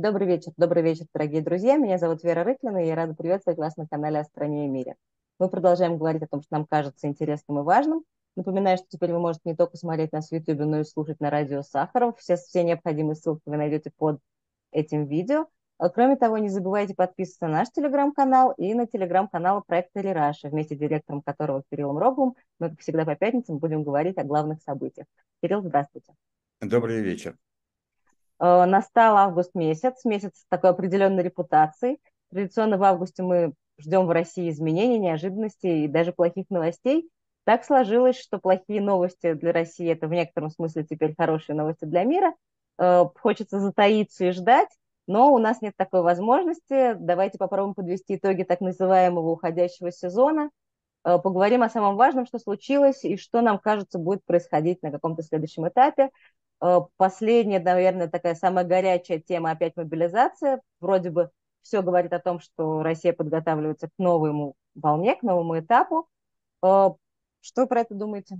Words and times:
Добрый 0.00 0.28
вечер, 0.28 0.52
добрый 0.56 0.84
вечер, 0.84 1.06
дорогие 1.12 1.42
друзья. 1.42 1.76
Меня 1.76 1.98
зовут 1.98 2.22
Вера 2.22 2.44
Рыклина, 2.44 2.84
и 2.84 2.86
я 2.86 2.94
рада 2.94 3.14
приветствовать 3.14 3.58
вас 3.58 3.76
на 3.76 3.88
канале 3.88 4.20
«О 4.20 4.24
стране 4.24 4.66
и 4.66 4.68
мире». 4.68 4.94
Мы 5.40 5.48
продолжаем 5.48 5.98
говорить 5.98 6.22
о 6.22 6.28
том, 6.28 6.40
что 6.40 6.54
нам 6.54 6.66
кажется 6.66 7.08
интересным 7.08 7.58
и 7.58 7.62
важным. 7.64 8.04
Напоминаю, 8.36 8.76
что 8.76 8.86
теперь 8.88 9.12
вы 9.12 9.18
можете 9.18 9.40
не 9.46 9.56
только 9.56 9.76
смотреть 9.76 10.12
нас 10.12 10.28
в 10.28 10.32
YouTube, 10.32 10.60
но 10.60 10.78
и 10.78 10.84
слушать 10.84 11.18
на 11.18 11.30
радио 11.30 11.62
Сахаров. 11.62 12.16
Все, 12.20 12.36
все 12.36 12.62
необходимые 12.62 13.16
ссылки 13.16 13.42
вы 13.46 13.56
найдете 13.56 13.90
под 13.96 14.20
этим 14.70 15.06
видео. 15.06 15.48
А 15.78 15.88
кроме 15.88 16.14
того, 16.14 16.38
не 16.38 16.48
забывайте 16.48 16.94
подписываться 16.94 17.48
на 17.48 17.54
наш 17.54 17.70
телеграм-канал 17.72 18.52
и 18.56 18.74
на 18.74 18.86
телеграм-канал 18.86 19.64
проекта 19.66 20.00
Лираша, 20.00 20.48
вместе 20.48 20.76
с 20.76 20.78
директором 20.78 21.22
которого 21.22 21.64
Кириллом 21.72 21.98
Роговым 21.98 22.36
мы, 22.60 22.70
как 22.70 22.78
всегда, 22.78 23.04
по 23.04 23.16
пятницам 23.16 23.58
будем 23.58 23.82
говорить 23.82 24.16
о 24.16 24.22
главных 24.22 24.62
событиях. 24.62 25.08
Кирилл, 25.42 25.62
здравствуйте. 25.62 26.14
Добрый 26.60 27.00
вечер. 27.00 27.36
Э, 28.40 28.64
настал 28.66 29.16
август 29.16 29.54
месяц, 29.54 30.04
месяц 30.04 30.44
такой 30.48 30.70
определенной 30.70 31.22
репутации. 31.22 31.98
Традиционно 32.30 32.78
в 32.78 32.82
августе 32.84 33.22
мы 33.22 33.52
ждем 33.78 34.06
в 34.06 34.10
России 34.10 34.50
изменений, 34.50 34.98
неожиданностей 34.98 35.84
и 35.84 35.88
даже 35.88 36.12
плохих 36.12 36.46
новостей. 36.50 37.08
Так 37.44 37.64
сложилось, 37.64 38.18
что 38.18 38.38
плохие 38.38 38.80
новости 38.80 39.32
для 39.32 39.52
России– 39.52 39.88
это 39.92 40.06
в 40.06 40.10
некотором 40.10 40.50
смысле 40.50 40.84
теперь 40.84 41.14
хорошие 41.16 41.56
новости 41.56 41.84
для 41.84 42.04
мира. 42.04 42.34
Э, 42.78 43.04
хочется 43.20 43.58
затаиться 43.58 44.26
и 44.26 44.30
ждать, 44.30 44.68
но 45.06 45.32
у 45.32 45.38
нас 45.38 45.60
нет 45.62 45.74
такой 45.76 46.02
возможности. 46.02 46.94
Давайте 46.94 47.38
попробуем 47.38 47.74
подвести 47.74 48.16
итоги 48.16 48.42
так 48.44 48.60
называемого 48.60 49.30
уходящего 49.30 49.90
сезона. 49.90 50.50
Э, 51.04 51.18
поговорим 51.18 51.62
о 51.62 51.70
самом 51.70 51.96
важном, 51.96 52.26
что 52.26 52.38
случилось 52.38 53.04
и 53.04 53.16
что 53.16 53.40
нам 53.40 53.58
кажется 53.58 53.98
будет 53.98 54.24
происходить 54.24 54.82
на 54.82 54.92
каком-то 54.92 55.22
следующем 55.22 55.66
этапе. 55.66 56.10
Э, 56.60 56.80
последняя, 56.96 57.60
наверное, 57.60 58.08
такая 58.08 58.34
самая 58.34 58.64
горячая 58.64 59.20
тема 59.20 59.50
опять 59.52 59.76
мобилизация. 59.76 60.60
Вроде 60.80 61.10
бы 61.10 61.30
все 61.62 61.82
говорит 61.82 62.12
о 62.12 62.18
том, 62.18 62.40
что 62.40 62.82
Россия 62.82 63.12
подготавливается 63.12 63.88
к 63.88 63.92
новому 63.98 64.54
волне, 64.74 65.16
к 65.16 65.22
новому 65.22 65.58
этапу. 65.58 66.08
Что 66.60 67.62
вы 67.62 67.66
про 67.66 67.80
это 67.80 67.94
думаете? 67.94 68.38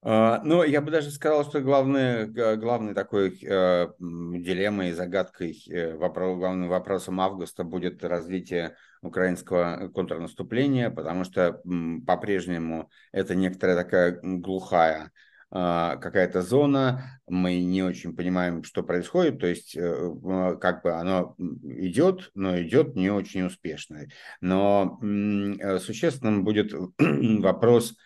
А, 0.00 0.40
ну, 0.44 0.62
я 0.62 0.80
бы 0.80 0.92
даже 0.92 1.10
сказал, 1.10 1.44
что 1.44 1.60
главной, 1.60 2.26
главной 2.56 2.94
такой 2.94 3.36
э, 3.42 3.88
дилеммой, 3.98 4.92
загадкой, 4.92 5.60
э, 5.68 5.96
главным 5.96 6.68
вопросом 6.68 7.20
августа 7.20 7.64
будет 7.64 8.04
развитие 8.04 8.76
украинского 9.02 9.88
контрнаступления, 9.88 10.90
потому 10.90 11.24
что 11.24 11.60
по-прежнему 12.06 12.90
это 13.10 13.34
некоторая 13.34 13.76
такая 13.76 14.20
глухая 14.22 15.10
какая-то 15.50 16.42
зона, 16.42 17.20
мы 17.26 17.60
не 17.60 17.82
очень 17.82 18.14
понимаем, 18.14 18.62
что 18.64 18.82
происходит, 18.82 19.40
то 19.40 19.46
есть 19.46 19.76
э, 19.76 20.56
как 20.60 20.82
бы 20.82 20.92
оно 20.92 21.34
идет, 21.38 22.30
но 22.34 22.60
идет 22.60 22.96
не 22.96 23.10
очень 23.10 23.42
успешно. 23.42 24.06
Но 24.40 24.98
э, 25.02 25.78
существенным 25.78 26.44
будет 26.44 26.72
вопрос, 26.98 27.96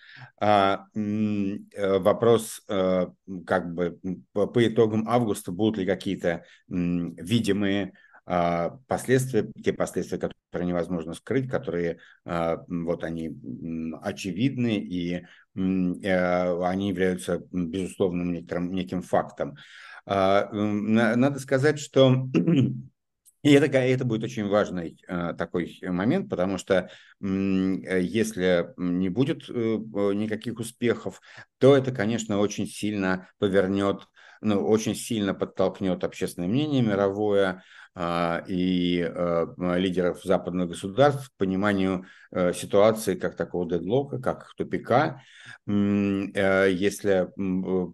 а, 0.41 0.87
э, 0.95 1.99
вопрос 1.99 2.63
как 2.67 3.75
бы 3.75 3.99
по 4.33 4.67
итогам 4.67 5.09
августа 5.09 5.53
будут 5.53 5.79
ли 5.79 5.87
какие-то 5.87 6.45
видимые 6.69 7.87
а, 7.87 8.12
последствия, 8.25 9.51
те 9.63 9.73
последствия, 9.73 10.19
которые 10.19 10.69
невозможно 10.69 11.15
скрыть, 11.15 11.51
которые 11.51 11.99
а, 12.25 12.63
вот 12.69 13.05
они 13.05 13.37
очевидны 14.01 14.79
и 14.79 15.15
э, 15.15 15.25
они 15.55 16.89
являются 16.89 17.43
безусловным 17.51 18.33
некоторым, 18.33 18.73
неким 18.73 19.03
фактом. 19.03 19.57
А, 20.07 20.49
надо 20.53 21.41
сказать, 21.41 21.79
что 21.79 22.29
и 23.43 23.53
это, 23.53 23.67
это 23.79 24.05
будет 24.05 24.25
очень 24.25 24.47
важный 24.47 24.99
такой 25.37 25.79
момент, 25.83 26.29
потому 26.29 26.59
что 26.59 26.75
э, 26.75 26.87
если 27.21 28.73
не 28.77 29.09
будет 29.09 29.49
э, 29.49 29.53
никаких 29.53 30.61
успехов, 30.61 31.21
то 31.59 31.77
это, 31.77 31.91
конечно, 31.91 32.39
очень 32.39 32.67
сильно 32.67 33.29
повернет, 33.39 34.07
ну, 34.41 34.65
очень 34.65 34.95
сильно 34.95 35.35
подтолкнет 35.35 36.05
общественное 36.05 36.49
мнение 36.49 36.83
мировое, 36.83 37.49
а, 37.49 37.63
и 37.95 39.07
э, 39.07 39.47
лидеров 39.77 40.23
западных 40.25 40.69
государств 40.69 41.29
к 41.29 41.37
пониманию 41.37 42.07
э, 42.31 42.55
ситуации 42.55 43.17
как 43.17 43.37
такого 43.37 43.69
дедлока, 43.69 44.19
как 44.19 44.55
тупика. 44.57 45.23
Э, 45.67 46.69
если 46.71 47.29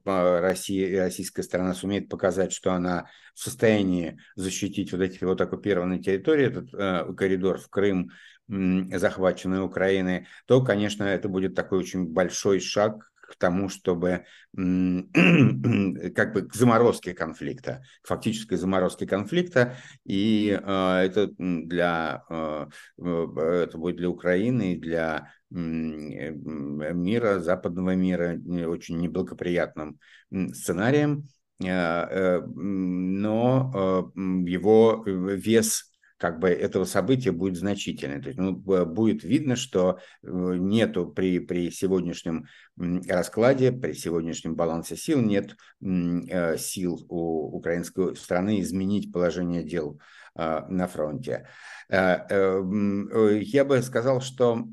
Россия, 0.04 1.02
российская 1.02 1.42
сторона 1.42 1.74
сумеет 1.74 2.08
показать, 2.08 2.52
что 2.52 2.72
она 2.72 3.06
в 3.34 3.40
состоянии 3.40 4.20
защитить 4.36 4.92
вот 4.92 5.00
эти 5.00 5.24
вот 5.24 5.40
оккупированные 5.40 6.00
территории, 6.00 6.46
этот 6.46 7.16
коридор 7.16 7.58
в 7.58 7.68
Крым, 7.68 8.10
захваченной 8.46 9.62
Украины, 9.62 10.26
то, 10.46 10.64
конечно, 10.64 11.04
это 11.04 11.28
будет 11.28 11.54
такой 11.54 11.80
очень 11.80 12.06
большой 12.06 12.60
шаг 12.60 13.07
к 13.28 13.36
тому, 13.36 13.68
чтобы 13.68 14.24
как 14.54 16.32
бы 16.32 16.48
к 16.48 16.54
заморозке 16.54 17.12
конфликта, 17.14 17.82
к 18.02 18.08
фактической 18.08 18.56
заморозке 18.56 19.06
конфликта, 19.06 19.76
и 20.04 20.58
э, 20.60 20.96
это 21.04 21.28
для 21.38 22.24
э, 22.30 22.66
это 22.98 23.78
будет 23.78 23.96
для 23.96 24.08
Украины 24.08 24.72
и 24.74 24.78
для 24.78 25.30
мира, 25.50 27.38
западного 27.40 27.94
мира 27.94 28.38
очень 28.66 28.98
неблагоприятным 28.98 29.98
сценарием, 30.30 31.28
э, 31.62 32.40
но 32.40 34.12
его 34.14 35.04
вес 35.06 35.90
как 36.18 36.40
бы 36.40 36.48
этого 36.48 36.84
события 36.84 37.32
будет 37.32 37.56
значительный. 37.56 38.20
То 38.20 38.28
есть 38.28 38.38
ну, 38.38 38.52
будет 38.52 39.22
видно, 39.22 39.56
что 39.56 39.98
э, 40.22 40.28
нету 40.28 41.06
при, 41.06 41.38
при 41.38 41.70
сегодняшнем 41.70 42.46
раскладе, 42.76 43.72
при 43.72 43.92
сегодняшнем 43.92 44.56
балансе 44.56 44.96
сил, 44.96 45.20
нет 45.20 45.56
э, 45.80 46.58
сил 46.58 47.06
у 47.08 47.56
украинской 47.56 48.16
страны 48.16 48.60
изменить 48.60 49.12
положение 49.12 49.62
дел 49.62 50.00
э, 50.36 50.66
на 50.68 50.86
фронте. 50.88 51.48
Я 51.90 53.64
бы 53.64 53.80
сказал, 53.80 54.20
что 54.20 54.66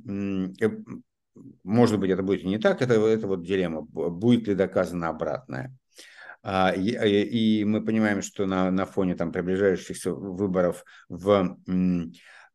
может 1.63 2.00
быть, 2.00 2.09
это 2.11 2.23
будет 2.23 2.44
не 2.44 2.57
так, 2.57 2.81
это, 2.81 2.94
это 2.94 3.28
вот 3.28 3.44
дилемма, 3.44 3.81
будет 3.81 4.47
ли 4.47 4.55
доказано 4.55 5.09
обратное. 5.09 5.78
А, 6.47 6.72
и, 6.75 6.91
и 6.91 7.66
мы 7.66 7.83
понимаем, 7.83 8.22
что 8.22 8.45
на, 8.45 8.69
на 8.69 8.85
фоне 8.85 9.16
там, 9.16 9.31
приближающихся 9.31 10.13
выборов 10.13 10.85
в, 11.09 11.57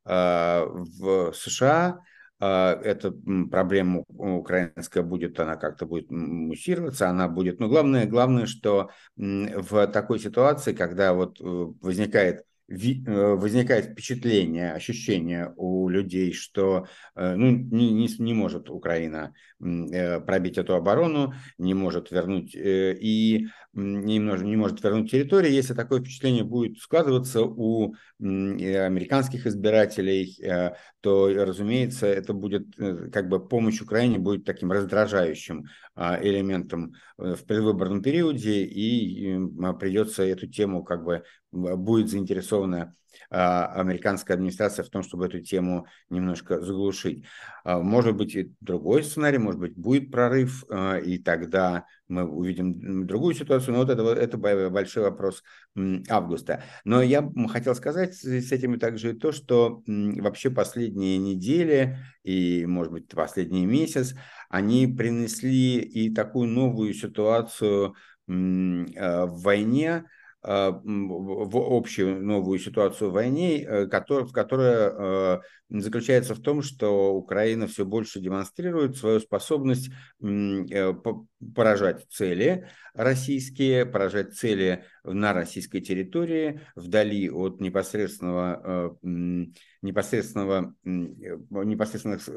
а, 0.05 0.65
в 0.65 1.33
США 1.33 1.99
а, 2.39 2.81
эта 2.85 3.13
проблема 3.51 4.05
украинская 4.07 5.03
будет, 5.03 5.41
она 5.41 5.57
как-то 5.57 5.87
будет 5.87 6.09
муссироваться, 6.09 7.09
она 7.09 7.27
будет, 7.27 7.59
но 7.59 7.69
главное, 7.69 8.07
главное, 8.07 8.47
что 8.47 8.91
в 9.17 9.87
такой 9.89 10.21
ситуации, 10.21 10.73
когда 10.73 11.13
вот 11.13 11.41
э, 11.41 11.45
возникает 11.45 12.45
Э, 12.45 12.50
возникает 12.71 13.87
впечатление, 13.87 14.73
ощущение 14.73 15.53
у 15.57 15.89
людей, 15.89 16.33
что 16.33 16.87
э, 17.17 17.35
ну, 17.35 17.51
не, 17.51 17.93
не, 17.93 18.09
не 18.19 18.33
может 18.33 18.71
Украина 18.71 19.35
э, 19.61 20.21
пробить 20.21 20.57
эту 20.57 20.75
оборону, 20.77 21.35
не 21.59 21.75
может 21.75 22.13
вернуть 22.13 22.55
и 22.55 23.49
не, 23.73 24.19
не 24.19 24.57
может 24.57 24.83
вернуть 24.85 25.11
территорию, 25.11 25.53
если 25.53 25.75
такое 25.75 26.01
впечатление 26.01 26.45
будет 26.45 26.79
складываться 26.79 27.43
у 27.43 27.95
американских 28.21 29.47
избирателей, 29.47 30.37
то, 31.01 31.29
разумеется, 31.29 32.07
это 32.07 32.35
будет 32.35 32.75
как 33.13 33.29
бы 33.29 33.47
помощь 33.47 33.81
Украине 33.81 34.19
будет 34.19 34.45
таким 34.45 34.73
раздражающим 34.73 35.67
элементом 36.23 36.95
в 37.19 37.45
предвыборном 37.45 38.03
периоде, 38.03 38.65
и 38.65 39.37
придется 39.79 40.23
эту 40.23 40.47
тему 40.47 40.83
как 40.83 41.05
бы 41.05 41.23
будет 41.53 42.09
заинтересована 42.09 42.95
а, 43.31 43.67
американская 43.67 44.37
администрация 44.37 44.85
в 44.85 44.89
том, 44.89 45.03
чтобы 45.03 45.27
эту 45.27 45.41
тему 45.41 45.87
немножко 46.09 46.61
заглушить. 46.61 47.25
А, 47.65 47.81
может 47.81 48.17
быть 48.17 48.35
и 48.35 48.53
другой 48.61 49.05
сценарий, 49.05 49.39
может 49.39 49.61
быть 49.61 49.77
будет 49.77 50.11
прорыв, 50.11 50.65
а, 50.69 50.97
и 50.97 51.19
тогда 51.19 51.87
мы 52.09 52.25
увидим 52.25 53.07
другую 53.07 53.35
ситуацию, 53.35 53.75
но 53.75 53.81
вот 53.81 53.91
это, 53.91 54.03
это 54.03 54.37
большой 54.39 55.05
вопрос 55.05 55.43
августа. 56.09 56.65
Но 56.85 57.03
я 57.03 57.29
хотел 57.49 57.75
сказать 57.75 58.15
с 58.15 58.53
этим 58.53 58.79
также 58.79 59.15
то, 59.15 59.31
что 59.31 59.83
вообще 59.87 60.51
последние 60.51 61.19
недели 61.19 61.99
и, 62.25 62.67
может 62.67 62.93
быть, 62.93 63.09
последний 63.09 63.65
месяц, 63.65 64.15
они 64.51 64.87
принесли 64.87 65.81
и 65.81 66.13
такую 66.15 66.49
новую 66.49 66.93
ситуацию 66.93 67.95
в 68.27 69.43
войне, 69.43 70.05
Э, 70.43 70.73
в 70.73 71.57
общую 71.59 72.23
новую 72.23 72.59
ситуацию 72.59 73.11
в 73.11 73.13
войне, 73.13 73.63
э, 73.63 73.87
которая 73.89 74.91
э, 74.91 75.41
заключается 75.69 76.35
в 76.35 76.41
том, 76.41 76.63
что 76.63 77.15
Украина 77.15 77.67
все 77.67 77.85
больше 77.85 78.21
демонстрирует 78.21 78.97
свою 78.97 79.21
способность 79.21 79.91
поражать 81.55 82.07
цели 82.09 82.67
российские, 82.95 83.85
поражать 83.85 84.35
цели 84.35 84.85
на 85.05 85.33
российской 85.33 85.81
территории, 85.81 86.61
вдали 86.75 87.31
от 87.31 87.61
непосредственного, 87.61 88.99
непосредственного, 89.03 90.75
непосредственных 90.85 92.29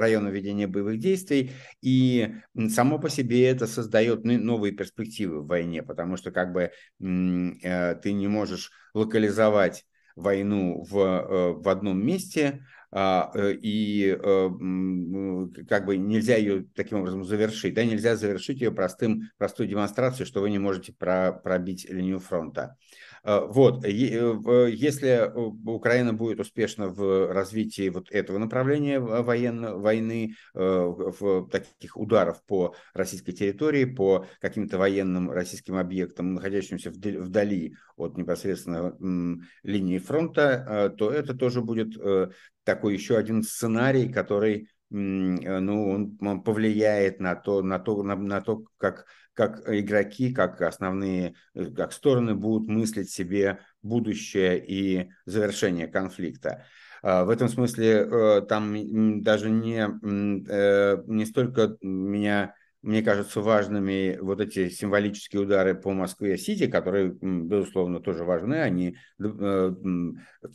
районов 0.00 0.32
ведения 0.32 0.66
боевых 0.66 0.98
действий. 0.98 1.52
И 1.82 2.34
само 2.70 2.98
по 2.98 3.08
себе 3.08 3.46
это 3.48 3.66
создает 3.66 4.24
новые 4.24 4.72
перспективы 4.72 5.40
в 5.40 5.46
войне, 5.46 5.82
потому 5.82 6.16
что 6.16 6.30
как 6.30 6.52
бы 6.52 6.70
ты 6.98 8.12
не 8.12 8.28
можешь 8.28 8.70
локализовать 8.94 9.84
войну 10.16 10.84
в, 10.88 11.58
в 11.60 11.68
одном 11.68 12.04
месте, 12.04 12.60
э, 12.83 12.83
и 13.60 14.16
э, 14.16 14.48
как 15.68 15.86
бы 15.86 15.96
нельзя 15.96 16.36
ее 16.36 16.64
таким 16.74 17.00
образом 17.00 17.24
завершить. 17.24 17.74
Да, 17.74 17.84
нельзя 17.84 18.16
завершить 18.16 18.60
ее 18.60 18.70
простым, 18.70 19.30
простой 19.36 19.66
демонстрацией, 19.66 20.26
что 20.26 20.40
вы 20.40 20.50
не 20.50 20.58
можете 20.58 20.92
про, 20.92 21.32
пробить 21.32 21.88
линию 21.90 22.20
фронта. 22.20 22.76
А, 23.24 23.40
вот, 23.40 23.84
если 23.86 25.32
Украина 25.66 26.12
будет 26.12 26.40
успешна 26.40 26.88
в 26.88 27.32
развитии 27.32 27.88
вот 27.88 28.10
этого 28.10 28.36
направления 28.36 29.00
военно, 29.00 29.76
войны, 29.76 30.34
э, 30.54 30.58
в 30.60 31.48
таких 31.48 31.96
ударов 31.96 32.44
по 32.44 32.74
российской 32.92 33.32
территории, 33.32 33.86
по 33.86 34.26
каким-то 34.40 34.76
военным 34.76 35.30
российским 35.30 35.76
объектам, 35.76 36.34
находящимся 36.34 36.90
вдали 36.90 37.76
от 37.96 38.18
непосредственно 38.18 38.94
линии 39.62 39.98
фронта, 39.98 40.94
то 40.98 41.10
это 41.10 41.34
тоже 41.34 41.62
будет 41.62 41.96
такой 42.64 42.94
еще 42.94 43.16
один 43.16 43.42
сценарий, 43.42 44.12
который 44.12 44.68
ну, 44.94 46.16
он 46.20 46.42
повлияет 46.42 47.18
на 47.20 47.34
то, 47.34 47.62
на 47.62 47.78
то, 47.78 48.02
на, 48.02 48.14
на 48.14 48.40
то 48.40 48.64
как, 48.78 49.06
как 49.32 49.68
игроки, 49.68 50.32
как 50.32 50.60
основные, 50.62 51.34
э, 51.54 51.66
как 51.72 51.92
стороны 51.92 52.34
будут 52.34 52.68
мыслить 52.68 53.10
себе 53.10 53.58
будущее 53.82 54.64
и 54.64 55.10
завершение 55.26 55.88
конфликта. 55.88 56.64
А, 57.02 57.24
в 57.24 57.30
этом 57.30 57.48
смысле 57.48 58.06
э, 58.08 58.42
там 58.48 59.22
даже 59.22 59.50
не, 59.50 59.80
э, 59.82 61.02
не 61.06 61.26
столько 61.26 61.76
меня 61.82 62.54
мне 62.82 63.02
кажутся 63.02 63.40
важными 63.40 64.18
вот 64.20 64.42
эти 64.42 64.68
символические 64.68 65.40
удары 65.40 65.74
по 65.74 65.92
Москве-Сити, 65.92 66.66
которые, 66.66 67.16
безусловно, 67.18 67.98
тоже 67.98 68.24
важны. 68.24 68.56
Они 68.56 68.98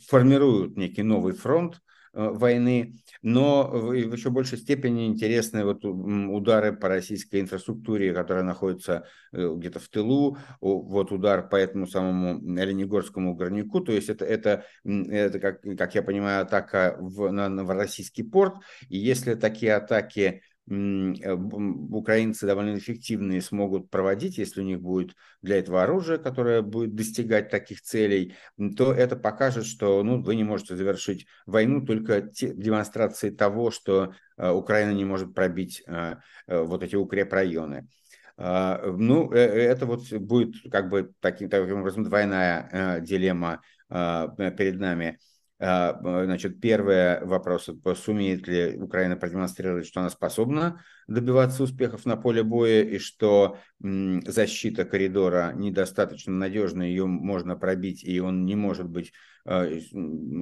формируют 0.06 0.76
некий 0.76 1.02
новый 1.02 1.32
фронт, 1.32 1.80
Э, 1.80 1.89
войны, 2.12 2.94
но 3.22 3.68
в 3.70 3.92
еще 3.92 4.30
большей 4.30 4.58
степени 4.58 5.06
интересны 5.06 5.64
вот 5.64 5.84
удары 5.84 6.72
по 6.72 6.88
российской 6.88 7.40
инфраструктуре, 7.40 8.12
которая 8.12 8.42
находится 8.42 9.06
э, 9.32 9.52
где-то 9.56 9.78
в 9.78 9.88
тылу, 9.88 10.38
вот 10.60 11.12
удар 11.12 11.48
по 11.48 11.56
этому 11.56 11.86
самому 11.86 12.40
Оленегорскому 12.60 13.34
горняку, 13.34 13.80
то 13.80 13.92
есть 13.92 14.08
это, 14.08 14.24
это, 14.24 14.64
это 14.84 15.38
как, 15.38 15.62
как 15.62 15.94
я 15.94 16.02
понимаю, 16.02 16.42
атака 16.42 16.96
в, 16.98 17.30
на, 17.30 17.48
на 17.48 17.64
российский 17.74 18.22
порт, 18.22 18.54
и 18.88 18.98
если 18.98 19.34
такие 19.34 19.74
атаки 19.74 20.42
Э, 20.49 20.49
украинцы 20.70 22.46
довольно 22.46 22.78
эффективные 22.78 23.42
смогут 23.42 23.90
проводить, 23.90 24.38
если 24.38 24.60
у 24.60 24.64
них 24.64 24.80
будет 24.80 25.16
для 25.42 25.58
этого 25.58 25.82
оружие, 25.82 26.18
которое 26.18 26.62
будет 26.62 26.94
достигать 26.94 27.50
таких 27.50 27.82
целей, 27.82 28.36
то 28.76 28.92
это 28.92 29.16
покажет, 29.16 29.66
что 29.66 30.02
ну, 30.04 30.22
вы 30.22 30.36
не 30.36 30.44
можете 30.44 30.76
завершить 30.76 31.26
войну 31.44 31.84
только 31.84 32.22
те, 32.22 32.54
демонстрацией 32.54 33.34
того, 33.34 33.72
что 33.72 34.14
э, 34.36 34.50
Украина 34.50 34.92
не 34.92 35.04
может 35.04 35.34
пробить 35.34 35.82
э, 35.86 36.16
вот 36.46 36.84
эти 36.84 36.94
укрепрайоны. 36.94 37.88
А, 38.36 38.80
ну, 38.86 39.30
это 39.32 39.86
вот 39.86 40.10
будет 40.12 40.54
как 40.70 40.88
бы 40.88 41.12
таким, 41.20 41.50
таким 41.50 41.80
образом 41.80 42.04
двойная 42.04 43.00
дилемма 43.00 43.60
перед 43.88 44.78
нами. 44.78 45.18
А, 45.62 45.98
значит, 46.24 46.58
первый 46.58 47.22
вопрос, 47.22 47.68
сумеет 47.96 48.48
ли 48.48 48.78
Украина 48.80 49.16
продемонстрировать, 49.16 49.86
что 49.86 50.00
она 50.00 50.08
способна 50.08 50.82
добиваться 51.06 51.62
успехов 51.64 52.06
на 52.06 52.16
поле 52.16 52.42
боя, 52.42 52.82
и 52.82 52.98
что 52.98 53.58
защита 53.78 54.86
коридора 54.86 55.52
недостаточно 55.54 56.32
надежна, 56.32 56.82
ее 56.82 57.04
можно 57.04 57.56
пробить, 57.56 58.02
и 58.04 58.20
он 58.20 58.46
не 58.46 58.56
может 58.56 58.88
быть, 58.88 59.12
а, 59.44 59.68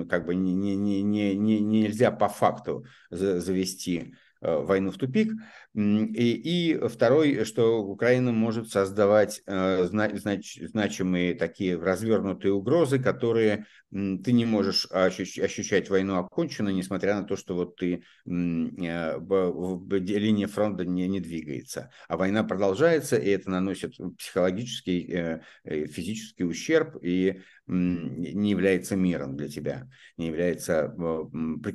как 0.08 0.24
бы 0.24 0.36
не, 0.36 0.54
не, 0.54 0.76
не, 0.76 1.02
не, 1.02 1.60
нельзя 1.60 2.12
по 2.12 2.28
факту 2.28 2.86
завести. 3.10 4.14
Э, 4.14 4.27
войну 4.40 4.90
в 4.90 4.96
тупик. 4.96 5.32
И, 5.74 6.72
и 6.72 6.88
второй, 6.88 7.44
что 7.44 7.82
Украина 7.82 8.32
может 8.32 8.70
создавать 8.70 9.42
э, 9.46 9.84
знач, 9.84 10.58
значимые 10.60 11.34
такие 11.34 11.78
развернутые 11.78 12.52
угрозы, 12.52 12.98
которые 12.98 13.66
ты 13.90 14.32
не 14.32 14.44
можешь 14.44 14.86
ощущать 14.90 15.88
войну 15.88 16.16
оконченной, 16.16 16.74
несмотря 16.74 17.16
на 17.16 17.24
то, 17.24 17.36
что 17.36 17.54
вот 17.54 17.76
ты 17.76 17.94
э, 17.94 18.00
линия 18.26 20.46
фронта 20.46 20.84
не, 20.84 21.08
не 21.08 21.20
двигается. 21.20 21.90
А 22.08 22.16
война 22.16 22.44
продолжается, 22.44 23.16
и 23.16 23.30
это 23.30 23.50
наносит 23.50 23.94
психологический, 24.18 25.40
физический 25.64 26.44
ущерб, 26.44 26.98
и 27.02 27.40
не 27.68 28.50
является 28.50 28.96
миром 28.96 29.36
для 29.36 29.48
тебя, 29.48 29.88
не 30.16 30.28
является 30.28 30.94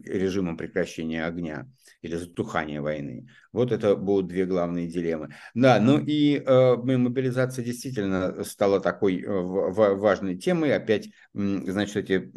режимом 0.06 0.58
прекращения 0.58 1.26
огня 1.26 1.68
или 2.02 2.16
затухания 2.16 2.82
войны. 2.82 3.30
Вот 3.52 3.72
это 3.72 3.96
будут 3.96 4.28
две 4.28 4.46
главные 4.46 4.88
дилеммы. 4.88 5.30
Да, 5.54 5.80
ну 5.80 6.00
и 6.00 6.38
э, 6.38 6.76
мобилизация 6.76 7.64
действительно 7.64 8.44
стала 8.44 8.80
такой 8.80 9.22
э, 9.22 9.30
важной 9.30 10.36
темой. 10.36 10.76
Опять, 10.76 11.10
значит, 11.34 11.98
эти, 11.98 12.32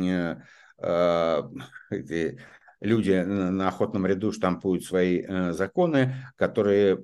э, 0.00 0.36
э, 0.78 1.42
эти 1.90 2.38
люди 2.80 3.12
на 3.12 3.68
охотном 3.68 4.06
ряду 4.06 4.32
штампуют 4.32 4.84
свои 4.84 5.22
э, 5.22 5.52
законы, 5.52 6.14
которые 6.36 6.94
э, 6.94 6.98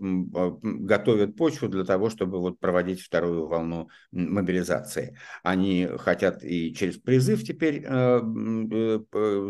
готовят 0.63 1.37
почву 1.37 1.69
для 1.69 1.85
того, 1.85 2.11
чтобы 2.11 2.39
вот 2.39 2.61
проводить 2.61 3.01
вторую 3.01 3.47
волну 3.47 3.89
мобилизации. 4.13 5.17
Они 5.43 5.89
хотят 5.99 6.45
и 6.45 6.73
через 6.75 6.99
призыв 6.99 7.43
теперь 7.43 7.85
э, 7.85 8.21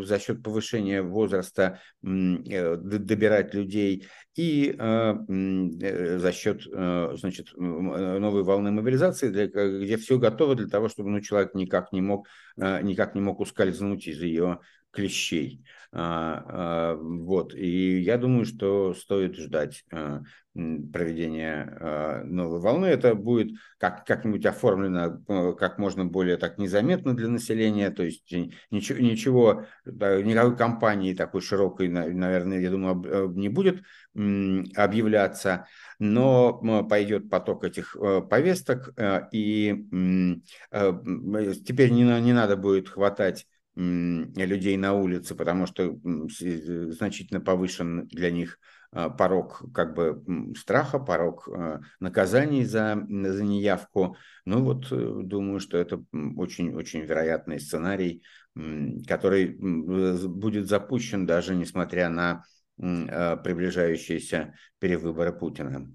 за 0.03 0.19
счет 0.19 0.41
повышения 0.41 1.01
возраста 1.01 1.79
добирать 2.01 3.53
людей, 3.53 4.07
и 4.35 4.75
за 4.77 6.31
счет 6.33 6.63
значит, 6.63 7.47
новой 7.55 8.43
волны 8.43 8.71
мобилизации, 8.71 9.29
где 9.29 9.97
все 9.97 10.19
готово 10.19 10.55
для 10.55 10.67
того, 10.67 10.89
чтобы 10.89 11.09
ну, 11.09 11.21
человек 11.21 11.53
никак 11.53 11.93
не 11.93 12.01
мог, 12.01 12.27
никак 12.57 13.15
не 13.15 13.21
мог 13.21 13.39
ускользнуть 13.39 14.07
из 14.07 14.21
ее 14.21 14.59
клещей. 14.95 15.63
А, 15.97 16.43
а, 16.47 16.95
вот. 16.95 17.55
И 17.55 18.01
я 18.01 18.17
думаю, 18.17 18.45
что 18.45 18.93
стоит 18.93 19.37
ждать 19.37 19.85
а, 19.93 20.23
проведения 20.53 22.23
новой 22.25 22.59
волны. 22.59 22.85
Это 22.85 23.15
будет 23.15 23.57
как, 23.77 24.05
как-нибудь 24.05 24.45
оформлено 24.45 25.55
как 25.55 25.77
можно 25.77 26.05
более 26.05 26.35
так 26.37 26.57
незаметно 26.57 27.15
для 27.15 27.27
населения, 27.27 27.91
то 27.91 28.03
есть 28.03 28.31
ничего, 28.71 28.99
ничего 28.99 29.65
никакой 29.85 30.55
кампании 30.55 31.13
такой 31.13 31.41
широкой, 31.41 31.89
наверное, 31.89 32.61
я 32.61 32.71
думаю, 32.71 33.33
не 33.33 33.49
будет 33.49 33.83
объявляться, 34.13 35.67
но 35.99 36.85
пойдет 36.89 37.29
поток 37.29 37.65
этих 37.65 37.97
повесток, 38.29 38.93
и 39.33 39.85
теперь 40.71 41.91
не, 41.91 42.21
не 42.21 42.31
надо 42.31 42.55
будет 42.55 42.87
хватать 42.87 43.45
людей 43.75 44.77
на 44.77 44.93
улице, 44.93 45.35
потому 45.35 45.65
что 45.65 45.97
значительно 46.03 47.41
повышен 47.41 48.07
для 48.07 48.31
них 48.31 48.57
а, 48.95 49.09
порог 49.09 49.61
как 49.73 49.93
бы 49.93 50.23
страха, 50.55 50.99
порог 50.99 51.49
а, 51.49 51.81
наказаний 51.99 52.63
за, 52.63 52.97
за 53.09 53.43
неявку. 53.43 54.15
Ну 54.45 54.63
вот 54.63 54.89
э, 54.89 54.95
думаю, 54.95 55.59
что 55.59 55.77
это 55.77 56.01
очень-очень 56.13 57.01
вероятный 57.01 57.59
сценарий, 57.59 58.23
который 59.05 59.57
будет 59.57 60.69
запущен 60.69 61.25
даже 61.25 61.55
несмотря 61.55 62.07
на 62.07 62.45
а, 62.79 63.35
приближающиеся 63.35 64.53
перевыборы 64.79 65.33
Путина. 65.33 65.91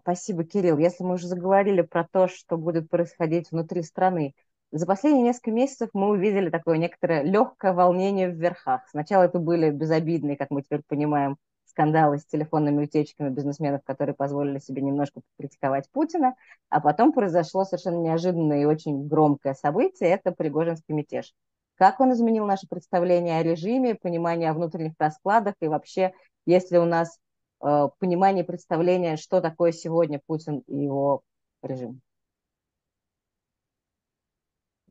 Спасибо, 0.00 0.44
Кирилл. 0.44 0.78
Если 0.78 1.04
мы 1.04 1.14
уже 1.14 1.28
заговорили 1.28 1.82
про 1.82 2.08
то, 2.10 2.26
что 2.26 2.56
будет 2.56 2.88
происходить 2.88 3.50
внутри 3.52 3.82
страны, 3.82 4.34
за 4.72 4.86
последние 4.86 5.22
несколько 5.22 5.50
месяцев 5.50 5.90
мы 5.92 6.08
увидели 6.08 6.48
такое 6.48 6.78
некоторое 6.78 7.22
легкое 7.22 7.74
волнение 7.74 8.30
в 8.30 8.36
верхах. 8.36 8.88
Сначала 8.88 9.24
это 9.24 9.38
были 9.38 9.70
безобидные, 9.70 10.36
как 10.36 10.50
мы 10.50 10.62
теперь 10.62 10.82
понимаем, 10.88 11.36
скандалы 11.66 12.18
с 12.18 12.24
телефонными 12.24 12.84
утечками 12.84 13.28
бизнесменов, 13.28 13.82
которые 13.84 14.14
позволили 14.14 14.58
себе 14.58 14.82
немножко 14.82 15.20
критиковать 15.38 15.90
Путина, 15.90 16.34
а 16.70 16.80
потом 16.80 17.12
произошло 17.12 17.64
совершенно 17.64 18.00
неожиданное 18.00 18.62
и 18.62 18.64
очень 18.64 19.06
громкое 19.08 19.54
событие– 19.54 20.08
это 20.10 20.32
Пригожинский 20.32 20.94
мятеж. 20.94 21.34
Как 21.76 22.00
он 22.00 22.12
изменил 22.12 22.46
наше 22.46 22.66
представление 22.66 23.38
о 23.38 23.42
режиме, 23.42 23.94
понимание 23.94 24.50
о 24.50 24.54
внутренних 24.54 24.94
раскладах 24.98 25.54
и 25.60 25.68
вообще, 25.68 26.12
если 26.46 26.78
у 26.78 26.84
нас 26.84 27.18
э, 27.62 27.88
понимание, 27.98 28.44
представление, 28.44 29.16
что 29.16 29.40
такое 29.40 29.72
сегодня 29.72 30.20
Путин 30.26 30.62
и 30.66 30.84
его 30.84 31.22
режим? 31.62 32.00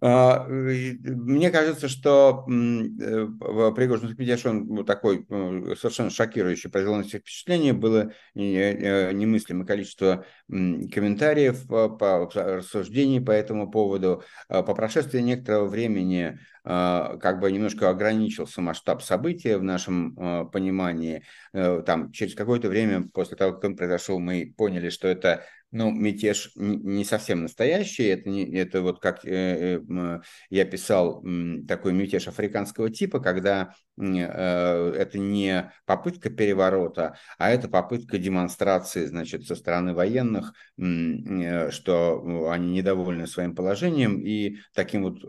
А, 0.04 0.48
мне 0.48 1.52
кажется, 1.52 1.88
что 1.88 2.44
э, 2.48 3.72
Пригожин 3.76 4.16
Мятеж, 4.18 4.48
он 4.48 4.84
такой 4.84 5.28
э, 5.30 5.76
совершенно 5.78 6.10
шокирующий, 6.10 6.72
произвел 6.72 6.96
на 6.96 7.04
всех 7.04 7.22
впечатление, 7.22 7.74
было 7.74 8.12
э, 8.34 9.12
немыслимое 9.12 9.68
количество 9.68 10.26
комментариев, 10.48 11.68
по 11.68 12.28
рассуждений 12.34 13.22
по 13.22 13.30
этому 13.30 13.70
поводу. 13.70 14.24
А, 14.50 14.64
по 14.64 14.74
прошествии 14.74 15.20
некоторого 15.20 15.68
времени 15.68 16.40
а, 16.64 17.18
как 17.18 17.40
бы 17.40 17.52
немножко 17.52 17.88
ограничился 17.88 18.60
масштаб 18.60 19.04
события 19.04 19.58
в 19.58 19.64
нашем 19.64 20.50
понимании. 20.52 21.24
Там, 21.54 22.12
через 22.12 22.34
какое-то 22.34 22.70
время 22.70 23.08
после 23.14 23.38
того, 23.38 23.54
как 23.54 23.66
он 23.66 23.76
произошел, 23.76 24.20
мы 24.20 24.52
поняли, 24.58 24.90
что 24.90 25.08
это 25.08 25.46
ну, 25.72 25.90
мятеж 25.92 26.52
не 26.56 27.06
совсем 27.06 27.44
настоящий, 27.44 28.04
это, 28.04 28.30
не, 28.30 28.44
это 28.56 28.82
вот 28.82 29.00
как 29.00 29.26
э, 29.26 29.80
э, 29.80 30.20
я 30.50 30.66
писал, 30.66 31.24
такой 31.68 31.94
мятеж 31.94 32.28
африканского 32.28 32.90
типа, 32.90 33.20
когда 33.20 33.74
э, 33.98 34.06
это 34.06 35.18
не 35.18 35.72
попытка 35.86 36.30
переворота, 36.30 37.18
а 37.38 37.50
это 37.50 37.70
попытка 37.70 38.18
демонстрации, 38.18 39.06
значит, 39.06 39.46
со 39.46 39.56
стороны 39.56 39.94
военных, 39.94 40.54
что 40.78 42.50
они 42.50 42.72
недовольны 42.72 43.28
своим 43.28 43.56
положением, 43.56 44.22
и 44.22 44.58
таким 44.74 45.04
вот 45.04 45.24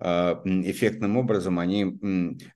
эффектным 0.00 1.16
образом 1.16 1.58
они 1.58 1.84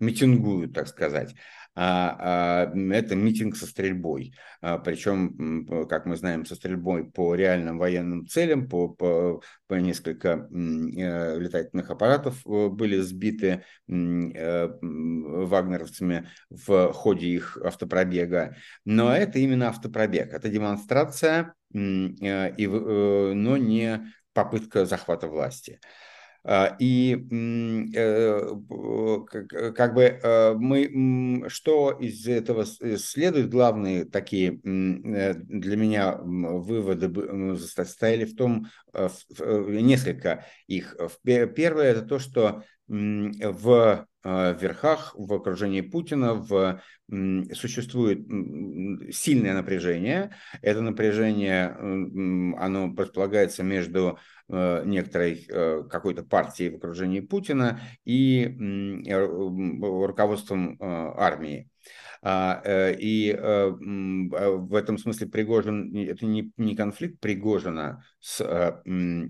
митингуют, 0.01 0.75
так 0.75 0.89
сказать 0.89 1.35
а, 1.79 2.73
а 2.73 2.95
это 2.95 3.15
митинг 3.15 3.55
со 3.55 3.67
стрельбой. 3.67 4.35
А, 4.63 4.79
причем, 4.79 5.87
как 5.87 6.07
мы 6.07 6.17
знаем, 6.17 6.47
со 6.47 6.55
стрельбой 6.55 7.05
по 7.05 7.35
реальным 7.35 7.79
военным 7.79 8.27
целям, 8.27 8.67
по, 8.67 8.89
по, 8.89 9.43
по 9.67 9.75
несколько 9.75 10.49
э, 10.51 11.39
летательных 11.39 11.91
аппаратов 11.91 12.47
э, 12.47 12.69
были 12.69 12.99
сбиты 13.01 13.63
э, 13.89 14.69
вагнеровцами 14.81 16.29
в 16.49 16.93
ходе 16.95 17.27
их 17.27 17.59
автопробега. 17.63 18.57
Но 18.87 19.15
это 19.15 19.39
именно 19.39 19.69
автопробег, 19.69 20.33
это 20.33 20.49
демонстрация, 20.49 21.55
и, 21.73 22.67
но 22.67 23.57
не 23.59 24.13
попытка 24.33 24.87
захвата 24.87 25.27
власти. 25.27 25.79
А, 26.49 26.77
и 26.79 27.27
э, 27.97 28.55
как 29.75 29.95
бы 29.95 30.03
э, 30.03 30.55
мы, 30.55 31.45
что 31.49 31.91
из 31.91 32.29
этого 32.29 32.65
следует, 32.65 33.51
главные 33.51 34.05
такие 34.05 34.61
э, 34.63 35.35
для 35.35 35.77
меня 35.77 36.17
выводы 36.17 37.57
состояли 37.59 38.27
в 38.27 38.37
том, 38.37 38.69
несколько 39.37 40.47
их. 40.69 40.97
Первое– 41.25 41.91
это 41.91 42.03
то, 42.03 42.21
что 42.21 42.63
в 42.87 44.07
верхах, 44.25 45.15
в 45.17 45.35
окружении 45.35 45.81
Путина 45.81 46.35
в, 46.35 46.81
существует 47.53 48.21
сильное 49.13 49.55
напряжение. 49.55 50.37
Это 50.63 50.81
напряжение, 50.81 51.71
оно 52.57 52.95
предполагается 52.95 53.65
между 53.65 54.19
Э, 54.19 54.36
некоторой 54.49 55.45
э, 55.49 55.83
какой-то 55.91 56.23
партии 56.23 56.69
в 56.69 56.77
окружении 56.77 57.21
Путина 57.21 57.81
и 58.05 58.45
руководством 59.81 60.75
э, 60.75 60.77
армии. 60.81 61.69
И 62.25 63.39
в 63.39 64.75
этом 64.75 64.99
смысле 64.99 65.29
Пригожин, 65.29 65.95
это 65.95 66.27
не, 66.27 66.51
не 66.57 66.75
конфликт 66.75 67.21
Пригожина 67.21 68.03
с 68.19 68.83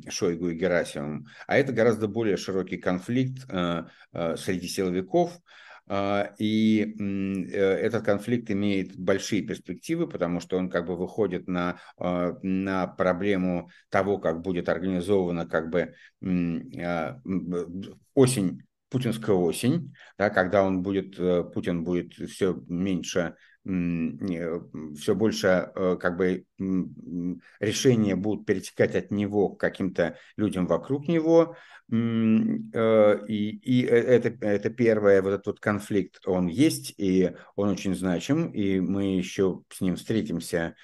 Шойгу 0.09 0.49
и 0.49 0.55
Герасимовым, 0.55 1.27
а 1.47 1.59
это 1.59 1.75
гораздо 1.75 2.09
более 2.09 2.39
широкий 2.39 2.79
конфликт 2.79 3.45
среди 3.45 4.69
силовиков, 4.69 5.39
и 5.89 6.97
э, 6.99 7.57
этот 7.57 8.05
конфликт 8.05 8.51
имеет 8.51 8.97
большие 8.99 9.43
перспективы, 9.43 10.09
потому 10.09 10.41
что 10.41 10.57
он 10.57 10.69
как 10.69 10.87
бы 10.87 10.97
выходит 10.97 11.47
на, 11.47 11.79
а, 11.97 12.37
на 12.43 12.89
проблему 12.89 13.71
того, 13.89 14.19
как 14.19 14.43
будет 14.43 14.69
организована 14.69 15.47
как 15.47 15.71
бы 15.71 15.95
а, 16.25 17.21
осень 18.15 18.63
путинская 18.89 19.37
осень, 19.37 19.95
да, 20.17 20.31
когда 20.31 20.63
он 20.63 20.83
будет, 20.83 21.19
э, 21.19 21.45
Путин 21.45 21.85
будет 21.85 22.15
все 22.15 22.55
меньше, 22.69 23.35
все 23.67 25.15
больше 25.15 25.73
э, 25.75 25.97
как 26.01 26.17
бы 26.17 26.45
решения 27.59 28.15
будут 28.15 28.47
перетекать 28.47 28.95
от 28.95 29.11
него 29.11 29.51
к 29.51 29.61
каким-то 29.61 30.17
людям 30.37 30.67
вокруг 30.67 31.09
него, 31.09 31.57
Э, 31.89 33.19
и, 33.29 33.51
и 33.63 33.87
э, 33.87 33.89
это, 33.89 34.45
это 34.45 34.71
первое, 34.71 35.23
вот 35.23 35.31
этот 35.31 35.47
вот 35.47 35.61
конфликт, 35.61 36.21
он 36.27 36.49
есть, 36.49 36.95
и 36.97 37.33
он 37.55 37.69
очень 37.69 37.95
значим, 37.95 38.51
и 38.51 38.81
мы 38.81 39.17
еще 39.17 39.63
с 39.71 39.81
ним 39.81 39.97
встретимся 39.97 40.75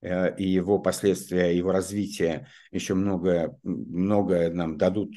и 0.00 0.44
его 0.46 0.78
последствия, 0.78 1.56
его 1.56 1.72
развитие 1.72 2.46
еще 2.70 2.94
многое, 2.94 3.58
многое 3.64 4.48
нам 4.52 4.78
дадут, 4.78 5.16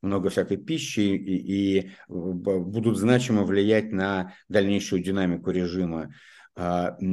много 0.00 0.30
всякой 0.30 0.58
пищи 0.58 1.00
и, 1.00 1.80
и 1.80 1.90
будут 2.06 2.98
значимо 2.98 3.42
влиять 3.42 3.90
на 3.90 4.32
дальнейшую 4.48 5.02
динамику 5.02 5.50
режима. 5.50 6.14
А, 6.54 6.96
и, 7.00 7.06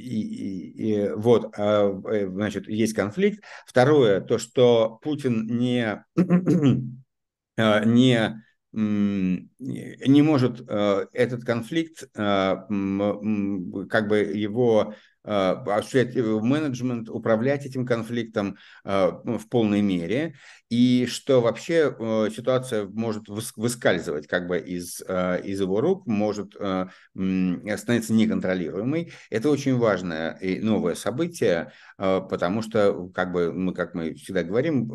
и, 0.00 1.04
и, 1.04 1.10
вот, 1.10 1.52
а, 1.58 2.00
значит, 2.28 2.68
есть 2.68 2.94
конфликт. 2.94 3.42
Второе, 3.66 4.20
то, 4.20 4.38
что 4.38 4.98
Путин 5.02 5.46
не 5.46 6.02
Э, 7.56 7.84
не 7.84 8.46
не 8.72 10.20
может 10.22 10.62
э, 10.68 11.06
этот 11.14 11.44
конфликт, 11.44 12.02
э, 12.02 12.08
как 12.18 14.08
бы 14.08 14.18
его 14.18 14.94
осуществлять 15.26 16.14
менеджмент, 16.14 17.08
управлять 17.08 17.66
этим 17.66 17.84
конфликтом 17.84 18.56
в 18.84 19.42
полной 19.48 19.82
мере 19.82 20.34
и 20.68 21.06
что 21.06 21.40
вообще 21.40 21.94
э, 21.96 22.28
ситуация 22.34 22.86
может 22.86 23.28
выскальзывать 23.28 24.26
как 24.26 24.48
бы 24.48 24.58
из, 24.58 25.00
э, 25.06 25.40
из 25.44 25.60
его 25.60 25.80
рук, 25.80 26.06
может 26.06 26.56
э, 26.58 26.86
становиться 27.14 28.12
неконтролируемой. 28.12 29.12
Это 29.30 29.48
очень 29.50 29.76
важное 29.76 30.32
и 30.38 30.58
новое 30.60 30.94
событие, 30.94 31.72
потому 31.96 32.62
что, 32.62 33.08
как 33.14 33.32
бы 33.32 33.52
мы, 33.52 33.74
как 33.74 33.94
мы 33.94 34.14
всегда 34.14 34.42
говорим, 34.42 34.90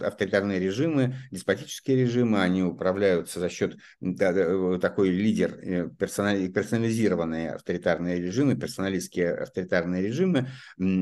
авторитарные 0.00 0.58
режимы, 0.58 1.16
деспотические 1.30 2.02
режимы, 2.02 2.42
они 2.42 2.62
управляются 2.62 3.40
за 3.40 3.48
счет 3.48 3.76
такой 4.00 5.10
лидер, 5.10 5.90
персонализированные 5.98 7.52
авторитарные 7.52 8.20
режимы, 8.20 8.56
персоналистские 8.62 9.34
авторитарные 9.34 10.02
режимы, 10.02 10.48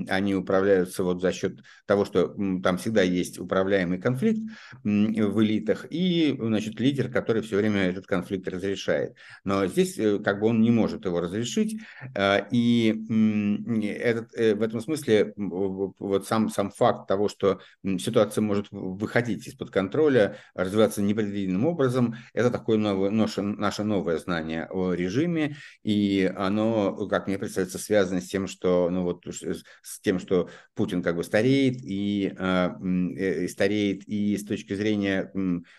они 0.09 0.35
управляются 0.35 1.05
вот 1.05 1.21
за 1.21 1.31
счет 1.33 1.61
того, 1.87 2.07
что 2.07 2.35
там 2.63 2.79
всегда 2.79 3.03
есть 3.03 3.39
управляемый 3.39 4.01
конфликт 4.01 4.41
в 4.83 5.43
элитах 5.43 5.87
и, 5.91 6.35
значит, 6.39 6.81
лидер, 6.81 7.11
который 7.11 7.43
все 7.43 7.57
время 7.57 7.83
этот 7.83 8.07
конфликт 8.07 8.49
разрешает. 8.49 9.15
Но 9.45 9.67
здесь 9.67 9.99
э, 9.99 10.19
как 10.21 10.41
бы 10.41 10.47
он 10.47 10.63
не 10.63 10.71
может 10.71 11.05
его 11.05 11.21
разрешить, 11.21 11.81
а, 12.17 12.47
и 12.51 12.91
этот, 13.85 14.35
э, 14.35 14.55
в 14.55 14.63
этом 14.63 14.81
смысле 14.81 15.35
вот 15.37 16.27
сам, 16.27 16.49
сам 16.49 16.71
факт 16.71 17.07
того, 17.09 17.29
что 17.29 17.61
ситуация 17.99 18.41
может 18.43 18.69
выходить 18.71 19.47
из-под 19.47 19.71
контроля, 19.71 20.37
развиваться 20.55 21.03
непредвиденным 21.03 21.67
образом, 21.67 22.15
это 22.33 22.51
такое 22.51 22.79
новое, 22.79 23.11
наше 23.11 23.85
новое 23.85 24.19
знание 24.19 24.67
о 24.71 24.95
режиме, 24.95 25.57
и 25.83 26.33
оно, 26.37 27.07
как 27.09 27.27
мне 27.27 27.37
представляется, 27.37 27.50
связано 27.51 28.21
с 28.21 28.29
тем, 28.29 28.47
что, 28.47 28.89
ну 28.91 29.03
вот, 29.03 29.27
с 29.27 30.01
тем, 30.01 30.19
что 30.19 30.51
Путин 30.75 31.03
как 31.03 31.17
бы 31.17 31.25
стареет 31.25 31.77
и 31.83 32.33
а, 32.39 32.77
Э, 33.21 33.49
стареет 33.49 34.03
и 34.07 34.37
с 34.37 34.45
точки 34.45 34.75
зрения 34.75 35.31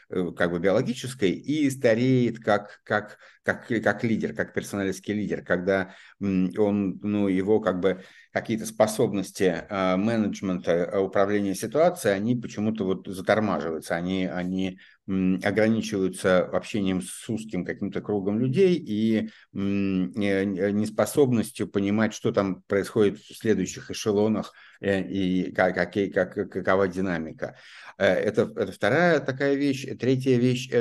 э, 0.10 0.32
как 0.36 0.52
бы 0.52 0.60
биологической, 0.60 1.32
и 1.32 1.70
стареет 1.70 2.40
как, 2.40 2.82
как, 2.84 3.18
как, 3.44 3.68
как 3.68 4.04
лидер, 4.04 4.34
как 4.34 4.54
персоналистский 4.54 5.14
лидер, 5.14 5.44
когда 5.44 5.96
он, 6.20 7.00
ну, 7.02 7.28
его 7.28 7.60
как 7.60 7.80
бы 7.80 8.04
какие-то 8.32 8.66
способности 8.66 9.66
а, 9.70 9.98
менеджмента, 9.98 10.86
а, 10.86 11.00
управления 11.00 11.56
ситуацией, 11.56 12.14
они 12.14 12.36
почему-то 12.36 12.86
вот 12.86 13.08
затормаживаются, 13.08 13.96
они, 13.96 14.26
они 14.26 14.80
ограничиваются 15.44 16.46
общением 16.46 17.02
с 17.02 17.28
узким 17.30 17.66
каким-то 17.66 18.02
кругом 18.02 18.40
людей 18.40 18.76
и 18.76 19.30
неспособностью 19.54 21.68
понимать, 21.68 22.14
что 22.14 22.32
там 22.32 22.62
происходит 22.64 23.20
в 23.20 23.36
следующих 23.36 23.92
эшелонах 23.92 24.54
и 24.82 25.54
как, 25.56 25.76
какие, 25.76 26.10
как, 26.10 26.34
какова 26.34 26.88
динамика. 26.88 27.56
Это, 27.98 28.52
это 28.56 28.72
вторая 28.72 29.20
такая 29.20 29.54
вещь. 29.54 29.86
Третья 30.00 30.38
вещь 30.38 30.72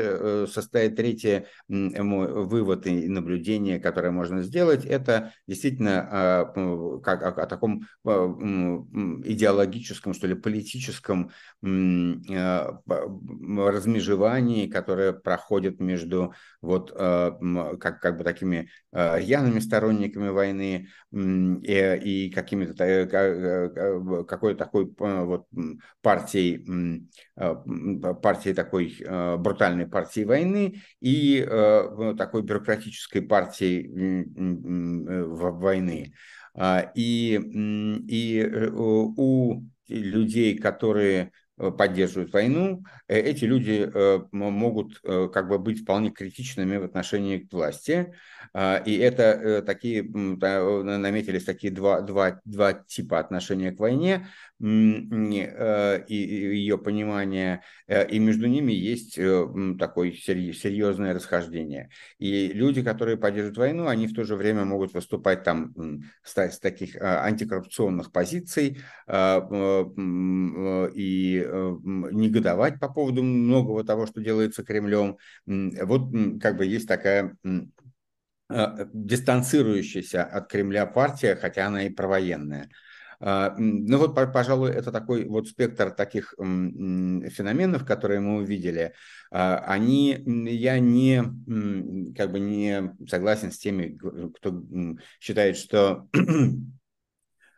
состоит, 0.51 0.97
третье 0.97 1.45
вывод 1.69 2.87
и 2.87 3.09
наблюдение, 3.09 3.79
которое 3.79 4.11
можно 4.11 4.43
сделать, 4.43 4.87
это 4.87 5.35
действительно 5.47 6.51
как, 7.05 7.23
о, 7.23 7.43
о 7.43 7.47
таком 7.47 7.83
идеологическом, 8.05 10.15
что 10.15 10.27
ли, 10.27 10.35
политическом 10.35 11.31
размежевании, 13.61 14.67
которое 14.67 15.13
проходит 15.13 15.79
между 15.81 16.33
вот 16.63 16.91
как, 16.93 18.01
как 18.01 18.17
бы 18.17 18.25
такими 18.25 18.71
рьяными 18.93 19.61
сторонниками 19.61 20.31
войны 20.31 20.89
и, 21.13 22.01
и 22.03 22.31
какими-то 22.31 22.73
э, 23.91 24.21
э, 24.21 24.25
какой-то 24.25 24.59
такой 24.59 24.93
вот 24.99 25.47
партией, 26.03 27.09
партией 27.35 28.55
такой 28.55 28.95
брутальной 29.39 29.87
партией 29.87 30.27
войны 30.27 30.83
и 31.01 31.45
такой 32.17 32.43
бюрократической 32.43 33.23
партией 33.23 33.91
войны. 35.27 36.13
А, 36.55 36.91
и, 36.95 37.41
и 38.09 38.41
э, 38.41 38.71
у 38.73 39.63
людей, 39.89 40.59
которые 40.59 41.33
Э, 41.33 41.40
поддерживают 41.71 42.33
войну, 42.33 42.85
э, 43.09 43.19
эти 43.19 43.45
люди 43.45 43.91
э, 43.93 44.21
могут 44.33 45.01
как 45.01 45.49
бы 45.49 45.59
быть 45.59 45.83
вполне 45.83 46.11
критичными 46.11 46.77
в 46.77 46.85
отношении 46.85 47.39
к 47.39 47.53
власти. 47.53 48.15
А, 48.53 48.77
и 48.79 48.97
это 48.97 49.63
такие, 49.63 50.03
наметились 50.03 51.45
такие 51.45 51.73
два, 51.73 52.01
два, 52.01 52.41
два 52.45 52.73
типа 52.73 53.19
отношения 53.19 53.73
к 53.73 53.79
войне 53.79 54.27
и 54.61 56.15
ее 56.15 56.79
понимания, 56.79 57.63
и 57.89 58.19
между 58.19 58.47
ними 58.47 58.73
есть 58.73 59.19
такое 59.79 60.13
серьезное 60.13 61.15
расхождение. 61.15 61.91
И 62.19 62.49
люди, 62.49 62.83
которые 62.83 63.17
поддерживают 63.17 63.59
войну, 63.59 63.87
они 63.89 64.07
в 64.07 64.15
то 64.15 64.25
же 64.25 64.37
время 64.37 64.65
могут 64.65 64.93
выступать 64.93 65.45
там 65.45 65.75
с 66.23 66.59
таких 66.59 66.97
антикоррупционных 67.01 68.13
позиций 68.13 68.79
и 70.95 71.47
Э, 71.53 71.77
негодовать 72.13 72.79
по 72.79 72.89
поводу 72.89 73.23
многого 73.23 73.85
того, 73.85 74.07
что 74.07 74.21
делается 74.21 74.65
Кремлем. 74.65 75.19
Вот 75.47 76.41
как 76.41 76.57
бы 76.57 76.67
есть 76.67 76.89
такая 76.89 77.37
э, 77.45 78.87
дистанцирующаяся 78.93 80.25
от 80.25 80.49
Кремля 80.49 80.87
партия, 80.87 81.37
хотя 81.37 81.67
она 81.67 81.85
и 81.85 81.91
провоенная. 81.91 82.69
А, 83.21 83.55
ну 83.59 83.99
вот, 83.99 84.15
пожалуй, 84.15 84.71
это 84.71 84.91
такой 84.91 85.27
вот 85.27 85.47
спектр 85.47 85.91
таких 85.91 86.35
феноменов, 86.39 87.85
которые 87.85 88.21
мы 88.21 88.39
увидели. 88.39 88.95
А, 89.31 89.59
они, 89.59 90.23
я 90.27 90.79
не, 90.79 91.23
как 92.17 92.33
бы 92.33 92.41
не 92.41 92.95
согласен 93.09 93.53
с 93.53 93.59
теми, 93.59 93.99
кто 94.37 94.63
считает, 95.21 95.57
что 95.57 96.09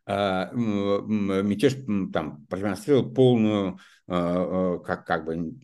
мятеж 0.07 1.77
там 2.13 2.45
продемонстрировал 2.47 3.13
полную 3.13 3.79
а, 4.09 4.75
а, 4.75 4.79
как, 4.81 5.07
как 5.07 5.25
бы, 5.25 5.55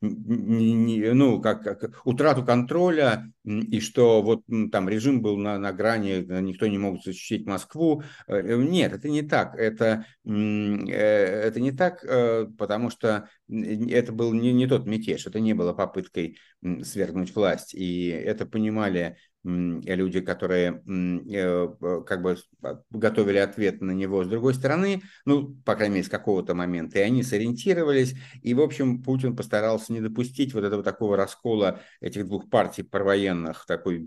ну, 0.00 1.40
как, 1.40 1.62
как 1.62 2.00
утрату 2.06 2.44
контроля, 2.44 3.30
и 3.44 3.80
что 3.80 4.22
вот 4.22 4.42
там 4.72 4.88
режим 4.88 5.20
был 5.20 5.36
на, 5.36 5.58
на 5.58 5.72
грани, 5.72 6.24
никто 6.40 6.66
не 6.66 6.78
мог 6.78 7.04
защитить 7.04 7.46
Москву. 7.46 8.02
Э, 8.26 8.56
нет, 8.56 8.94
это 8.94 9.08
не 9.08 9.22
так. 9.22 9.54
Это, 9.54 10.06
э, 10.24 10.30
это 10.30 11.60
не 11.60 11.72
так, 11.72 12.04
э, 12.04 12.46
потому 12.58 12.90
что 12.90 13.28
это 13.48 14.12
был 14.12 14.32
не, 14.32 14.52
не 14.52 14.66
тот 14.66 14.86
мятеж, 14.86 15.26
это 15.26 15.38
не 15.38 15.52
было 15.52 15.72
попыткой 15.72 16.38
свергнуть 16.82 17.34
власть. 17.34 17.74
И 17.74 18.08
это 18.08 18.46
понимали 18.46 19.18
люди, 19.44 20.20
которые 20.20 20.82
э, 20.86 21.68
как 22.06 22.22
бы 22.22 22.36
готовили 22.90 23.38
ответ 23.38 23.80
на 23.80 23.92
него 23.92 24.24
с 24.24 24.28
другой 24.28 24.54
стороны, 24.54 25.02
ну, 25.24 25.56
по 25.64 25.74
крайней 25.74 25.96
мере, 25.96 26.06
с 26.06 26.10
какого-то 26.10 26.54
момента, 26.54 26.98
и 26.98 27.02
они 27.02 27.22
сориентировались, 27.22 28.14
и, 28.42 28.54
в 28.54 28.60
общем, 28.60 29.02
Путин 29.02 29.36
постарался 29.36 29.92
не 29.92 30.00
допустить 30.00 30.54
вот 30.54 30.64
этого 30.64 30.82
такого 30.82 31.16
раскола 31.16 31.80
этих 32.00 32.26
двух 32.26 32.50
партий 32.50 32.82
провоенных, 32.82 33.64
такой 33.66 34.04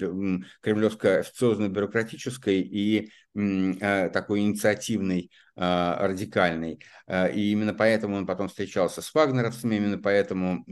кремлевско-официозно-бюрократической 0.61 2.61
и 2.61 3.11
э, 3.35 4.09
такой 4.09 4.41
инициативной 4.41 5.31
а, 5.50 5.50
радикальный. 5.61 6.79
А, 7.05 7.27
и 7.27 7.51
именно 7.51 7.73
поэтому 7.73 8.15
он 8.15 8.25
потом 8.25 8.47
встречался 8.47 9.03
с 9.03 9.13
вагнеровцами, 9.13 9.75
именно 9.75 9.99
поэтому 9.99 10.65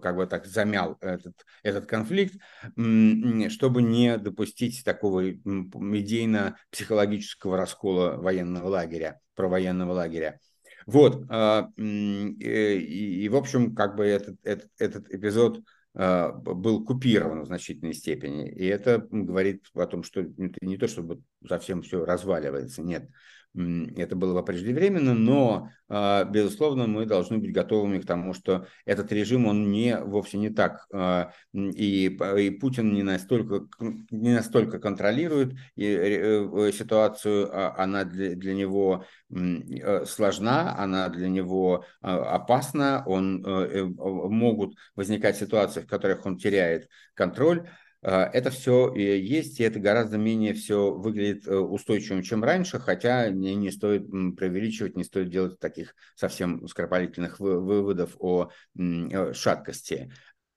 как 0.00 0.16
бы 0.16 0.26
так 0.26 0.46
замял 0.46 0.96
этот, 1.00 1.34
этот 1.64 1.86
конфликт, 1.86 2.36
чтобы 2.74 3.82
не 3.82 4.16
допустить 4.18 4.84
такого 4.84 5.28
идейно-психологического 5.28 7.56
раскола 7.56 8.16
военного 8.16 8.68
лагеря, 8.68 9.18
провоенного 9.34 9.92
лагеря. 9.92 10.38
Вот, 10.86 11.24
а, 11.28 11.70
и, 11.76 13.24
и 13.24 13.28
в 13.28 13.34
общем, 13.34 13.74
как 13.74 13.96
бы 13.96 14.04
этот, 14.04 14.36
этот, 14.44 14.70
этот 14.78 15.12
эпизод 15.12 15.64
был 15.94 16.86
купирован 16.86 17.42
в 17.42 17.46
значительной 17.46 17.92
степени. 17.92 18.48
И 18.48 18.64
это 18.64 19.06
говорит 19.10 19.66
о 19.74 19.86
том, 19.86 20.04
что 20.04 20.22
это 20.22 20.56
не 20.62 20.78
то, 20.78 20.88
чтобы 20.88 21.20
совсем 21.46 21.82
все 21.82 22.02
разваливается, 22.04 22.80
нет 22.82 23.10
это 23.54 24.16
было 24.16 24.40
преждевременно, 24.40 25.12
но, 25.14 25.70
а, 25.88 26.24
безусловно, 26.24 26.86
мы 26.86 27.04
должны 27.04 27.38
быть 27.38 27.52
готовыми 27.52 27.98
к 27.98 28.06
тому, 28.06 28.32
что 28.32 28.66
этот 28.86 29.12
режим, 29.12 29.46
он 29.46 29.70
не, 29.70 29.98
вовсе 29.98 30.38
не 30.38 30.48
так, 30.48 30.86
а, 30.92 31.32
и, 31.52 32.06
и 32.06 32.50
Путин 32.50 32.94
не 32.94 33.02
настолько, 33.02 33.66
не 34.10 34.34
настолько 34.34 34.78
контролирует 34.78 35.54
и, 35.76 35.84
э, 35.86 36.72
ситуацию, 36.72 37.50
а 37.52 37.74
она 37.76 38.04
для, 38.04 38.34
для 38.36 38.54
него 38.54 39.04
э, 39.30 40.04
сложна, 40.06 40.74
она 40.78 41.10
для 41.10 41.28
него 41.28 41.84
опасна, 42.00 43.02
он, 43.06 43.44
э, 43.44 43.84
могут 43.84 44.74
возникать 44.96 45.36
ситуации, 45.36 45.80
в 45.80 45.86
которых 45.86 46.24
он 46.24 46.38
теряет 46.38 46.88
контроль, 47.14 47.68
это 48.02 48.50
все 48.50 48.92
есть, 48.94 49.60
и 49.60 49.62
это 49.62 49.78
гораздо 49.78 50.18
менее 50.18 50.54
все 50.54 50.92
выглядит 50.92 51.46
э, 51.46 51.56
устойчивым, 51.56 52.22
чем 52.22 52.42
раньше, 52.42 52.80
хотя 52.80 53.28
не, 53.30 53.54
не 53.54 53.70
стоит 53.70 54.10
преувеличивать, 54.10 54.96
не 54.96 55.04
стоит 55.04 55.30
делать 55.30 55.60
таких 55.60 55.94
совсем 56.16 56.66
скоропалительных 56.66 57.38
выводов 57.38 58.16
о 58.18 58.50
э, 58.76 59.32
шаткости 59.34 60.12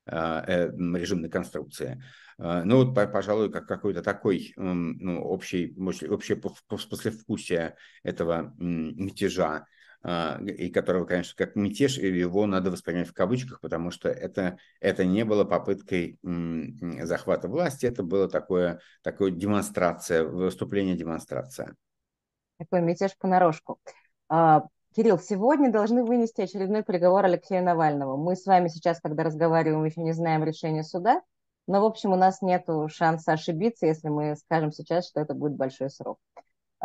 а, 0.07 0.43
э, 0.47 0.69
режимной 0.69 1.29
конструкции. 1.29 2.03
А, 2.37 2.63
ну 2.63 2.83
вот, 2.83 2.93
пожалуй, 2.93 3.51
как 3.51 3.67
какой-то 3.67 4.01
такой 4.01 4.53
ну, 4.55 5.21
общий, 5.21 5.75
общее 5.77 6.37
послевкусие 6.37 7.75
этого 8.03 8.53
мятежа 8.57 9.47
а, 9.47 9.65
и 10.05 10.69
которого, 10.69 11.05
конечно, 11.05 11.33
как 11.35 11.55
мятеж, 11.55 11.97
его 11.97 12.45
надо 12.45 12.69
воспринять 12.69 13.07
в 13.07 13.13
кавычках, 13.13 13.59
потому 13.59 13.89
что 13.89 14.07
это, 14.09 14.57
это 14.79 15.03
не 15.03 15.25
было 15.25 15.45
попыткой 15.45 16.19
захвата 16.21 17.47
власти, 17.47 17.87
это 17.87 18.03
было 18.03 18.29
такое, 18.29 18.79
такое 19.01 19.31
демонстрация, 19.31 20.23
выступление 20.23 20.95
демонстрация. 20.95 21.75
Такой 22.57 22.81
мятеж 22.81 23.17
понарошку. 23.17 23.79
А, 24.29 24.63
Кирилл, 24.95 25.17
сегодня 25.17 25.71
должны 25.71 26.03
вынести 26.03 26.41
очередной 26.41 26.83
приговор 26.83 27.25
Алексея 27.25 27.61
Навального. 27.61 28.15
Мы 28.15 28.35
с 28.35 28.45
вами 28.45 28.67
сейчас, 28.67 29.01
когда 29.01 29.23
разговариваем, 29.23 29.83
еще 29.83 30.01
не 30.01 30.13
знаем 30.13 30.43
решения 30.43 30.83
суда, 30.83 31.21
но, 31.67 31.81
в 31.81 31.85
общем, 31.85 32.11
у 32.11 32.15
нас 32.15 32.41
нет 32.43 32.67
шанса 32.89 33.33
ошибиться, 33.33 33.87
если 33.87 34.09
мы 34.09 34.35
скажем 34.35 34.71
сейчас, 34.71 35.07
что 35.07 35.19
это 35.19 35.33
будет 35.33 35.55
большой 35.55 35.89
срок. 35.89 36.19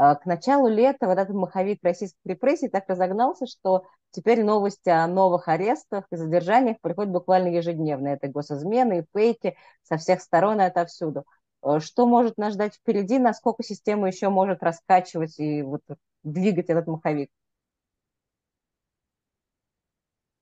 А, 0.03 0.15
к 0.15 0.25
началу 0.25 0.67
лета 0.67 1.07
вот 1.07 1.19
этот 1.19 1.35
маховик 1.37 1.81
российских 1.83 2.19
репрессий 2.25 2.69
так 2.71 2.89
разогнался, 2.89 3.47
что 3.47 3.85
теперь 4.13 4.43
новости 4.43 4.89
о 4.89 5.07
новых 5.07 5.47
арестах 5.47 6.07
и 6.11 6.17
задержаниях 6.17 6.79
приходят 6.81 7.13
буквально 7.13 7.49
ежедневно. 7.49 8.09
Это 8.09 8.29
госизмены 8.29 9.01
и 9.01 9.05
фейки 9.15 9.59
со 9.83 9.99
всех 9.99 10.23
сторон 10.23 10.59
и 10.59 10.65
отовсюду. 10.65 11.25
А, 11.61 11.81
что 11.81 12.07
может 12.07 12.39
нас 12.39 12.55
ждать 12.55 12.77
впереди, 12.77 13.19
насколько 13.19 13.63
система 13.63 14.09
еще 14.09 14.31
может 14.31 14.63
раскачивать 14.63 15.39
и 15.39 15.61
вот 15.63 15.83
двигать 16.23 16.71
этот 16.71 16.87
маховик? 16.87 17.29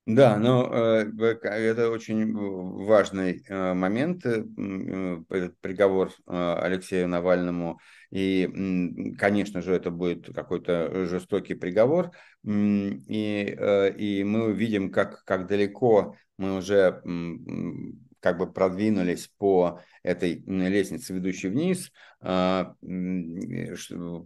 Да, 0.09 0.38
но 0.38 0.71
э, 0.73 1.05
это 1.42 1.90
очень 1.90 2.33
важный 2.33 3.44
э, 3.47 3.75
момент, 3.75 4.25
э, 4.25 4.42
приговор 5.61 6.12
Алексею 6.27 7.09
Навальному. 7.09 7.79
И, 8.11 8.49
конечно 9.18 9.61
же, 9.61 9.75
это 9.75 9.90
будет 9.90 10.35
какой-то 10.35 11.05
жестокий 11.05 11.53
приговор. 11.53 12.12
И, 12.42 13.59
и 13.99 14.25
мы 14.25 14.44
увидим, 14.44 14.90
как, 14.90 15.25
как 15.25 15.47
далеко 15.47 16.16
мы 16.38 16.57
уже 16.57 17.03
как 18.20 18.38
бы 18.38 18.52
продвинулись 18.52 19.31
по 19.38 19.81
этой 20.02 20.42
лестнице, 20.46 21.14
ведущей 21.14 21.48
вниз, 21.48 21.92
а, 22.20 22.74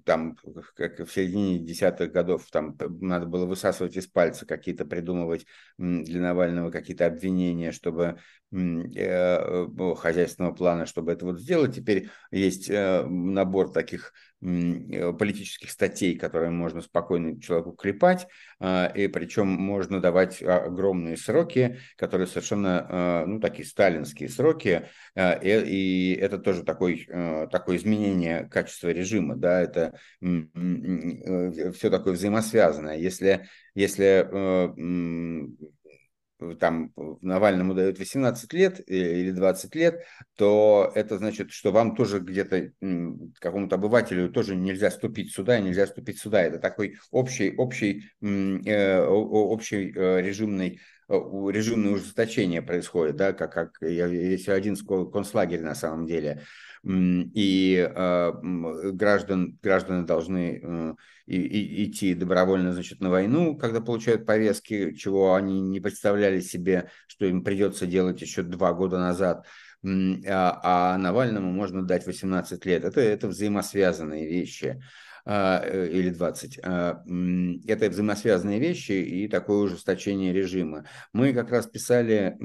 там, 0.04 0.36
как 0.74 1.00
в 1.00 1.12
середине 1.12 1.58
десятых 1.58 2.12
годов, 2.12 2.46
там 2.50 2.76
надо 3.00 3.26
было 3.26 3.46
высасывать 3.46 3.96
из 3.96 4.06
пальца 4.06 4.46
какие-то, 4.46 4.84
придумывать 4.84 5.46
для 5.78 6.20
Навального 6.20 6.70
какие-то 6.70 7.06
обвинения, 7.06 7.72
чтобы 7.72 8.18
э, 8.50 9.66
хозяйственного 9.96 10.54
плана, 10.54 10.86
чтобы 10.86 11.12
это 11.12 11.26
вот 11.26 11.40
сделать. 11.40 11.74
Теперь 11.74 12.08
есть 12.30 12.70
э, 12.70 13.04
набор 13.06 13.72
таких 13.72 14.12
Э, 14.12 14.31
политических 14.42 15.70
статей, 15.70 16.18
которые 16.18 16.50
можно 16.50 16.80
спокойно 16.80 17.40
человеку 17.40 17.72
клепать, 17.72 18.26
а, 18.58 18.86
и 18.86 19.06
причем 19.06 19.46
можно 19.46 20.00
давать 20.00 20.42
огромные 20.42 21.16
сроки, 21.16 21.78
которые 21.96 22.26
совершенно, 22.26 22.86
а, 22.88 23.26
ну, 23.26 23.38
такие 23.38 23.66
сталинские 23.66 24.28
сроки, 24.28 24.88
а, 25.14 25.32
и 25.34 26.14
это 26.14 26.38
тоже 26.38 26.64
такой, 26.64 27.08
такое 27.50 27.76
изменение 27.76 28.48
качества 28.48 28.88
режима, 28.88 29.36
да, 29.36 29.60
это 29.60 29.98
э, 30.20 31.72
все 31.72 31.90
такое 31.90 32.14
взаимосвязанное. 32.14 32.96
Если, 32.96 33.46
если 33.74 34.26
э, 34.28 35.46
там 36.60 36.92
Навальному 37.20 37.74
дают 37.74 37.98
18 37.98 38.52
лет 38.52 38.80
э, 38.80 38.94
или 38.94 39.30
20 39.30 39.74
лет, 39.74 40.04
то 40.36 40.90
это 40.94 41.18
значит, 41.18 41.50
что 41.50 41.72
вам 41.72 41.96
тоже 41.96 42.20
где-то, 42.20 42.72
какому-то 43.38 43.76
обывателю 43.76 44.30
тоже 44.30 44.56
нельзя 44.56 44.90
ступить 44.90 45.32
сюда, 45.32 45.58
нельзя 45.60 45.86
ступить 45.86 46.18
сюда. 46.18 46.42
Это 46.42 46.58
такой 46.58 46.96
общий, 47.10 47.54
общий, 47.56 48.10
э, 48.20 49.04
общий 49.04 49.92
э, 49.94 50.22
режимный 50.22 50.80
режимное 51.08 51.92
ужесточение 51.92 52.62
происходит, 52.62 53.16
да, 53.16 53.34
как, 53.34 53.52
как 53.52 53.72
если 53.82 54.50
один 54.50 54.76
концлагерь 54.76 55.60
на 55.60 55.74
самом 55.74 56.06
деле 56.06 56.42
и 56.84 57.90
э, 57.94 58.32
граждан, 58.92 59.58
граждане 59.62 60.04
должны 60.04 60.60
э, 60.62 60.94
и, 61.26 61.36
и, 61.40 61.84
идти 61.84 62.14
добровольно 62.14 62.72
значит, 62.72 63.00
на 63.00 63.08
войну, 63.08 63.56
когда 63.56 63.80
получают 63.80 64.26
повестки, 64.26 64.94
чего 64.94 65.34
они 65.34 65.60
не 65.60 65.78
представляли 65.78 66.40
себе, 66.40 66.90
что 67.06 67.26
им 67.26 67.44
придется 67.44 67.86
делать 67.86 68.20
еще 68.20 68.42
два 68.42 68.72
года 68.72 68.98
назад. 68.98 69.46
А, 69.84 70.60
а 70.62 70.98
Навальному 70.98 71.52
можно 71.52 71.82
дать 71.82 72.06
18 72.06 72.64
лет. 72.66 72.84
Это, 72.84 73.00
это 73.00 73.28
взаимосвязанные 73.28 74.28
вещи. 74.28 74.82
А, 75.24 75.62
э, 75.64 75.88
или 75.88 76.10
20. 76.10 76.58
А, 76.64 77.04
это 77.68 77.88
взаимосвязанные 77.88 78.58
вещи 78.58 78.92
и 78.92 79.28
такое 79.28 79.58
ужесточение 79.58 80.32
режима. 80.32 80.84
Мы 81.12 81.32
как 81.32 81.50
раз 81.50 81.66
писали 81.68 82.36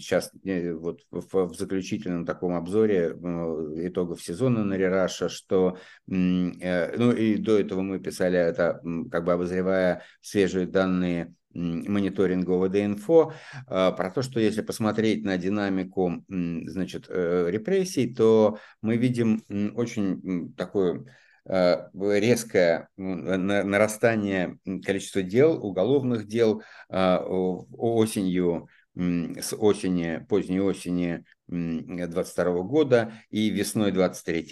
сейчас 0.00 0.32
э, 0.44 0.72
вот 0.72 1.02
в 1.12 1.54
заключительном 1.54 2.26
таком 2.26 2.54
обзоре 2.54 3.14
э, 3.14 3.86
итогов 3.86 4.20
сезона 4.20 4.64
на 4.64 4.74
Рераша, 4.74 5.28
что, 5.28 5.78
ну 6.06 7.12
и 7.12 7.36
до 7.36 7.58
этого 7.58 7.82
мы 7.82 8.00
писали 8.00 8.38
это, 8.38 8.80
как 9.12 9.24
бы 9.24 9.32
обозревая 9.32 10.02
свежие 10.20 10.66
данные 10.66 11.34
мониторинга 11.52 12.50
ОВД-инфо 12.50 13.32
про 13.68 14.10
то, 14.12 14.22
что 14.22 14.40
если 14.40 14.60
посмотреть 14.60 15.24
на 15.24 15.38
динамику 15.38 16.24
значит, 16.28 17.08
репрессий, 17.08 18.12
то 18.12 18.58
мы 18.82 18.96
видим 18.96 19.44
очень 19.76 20.52
такую 20.54 21.06
Э, 21.06 21.23
резкое 21.46 22.88
нарастание 22.96 24.58
количества 24.84 25.22
дел, 25.22 25.64
уголовных 25.64 26.26
дел 26.26 26.62
э, 26.88 27.16
осенью, 27.16 28.68
с 28.96 29.52
осени, 29.56 30.24
поздней 30.28 30.60
осени 30.60 31.24
22 31.48 32.62
года 32.62 33.12
и 33.28 33.50
весной 33.50 33.90
23 33.90 34.48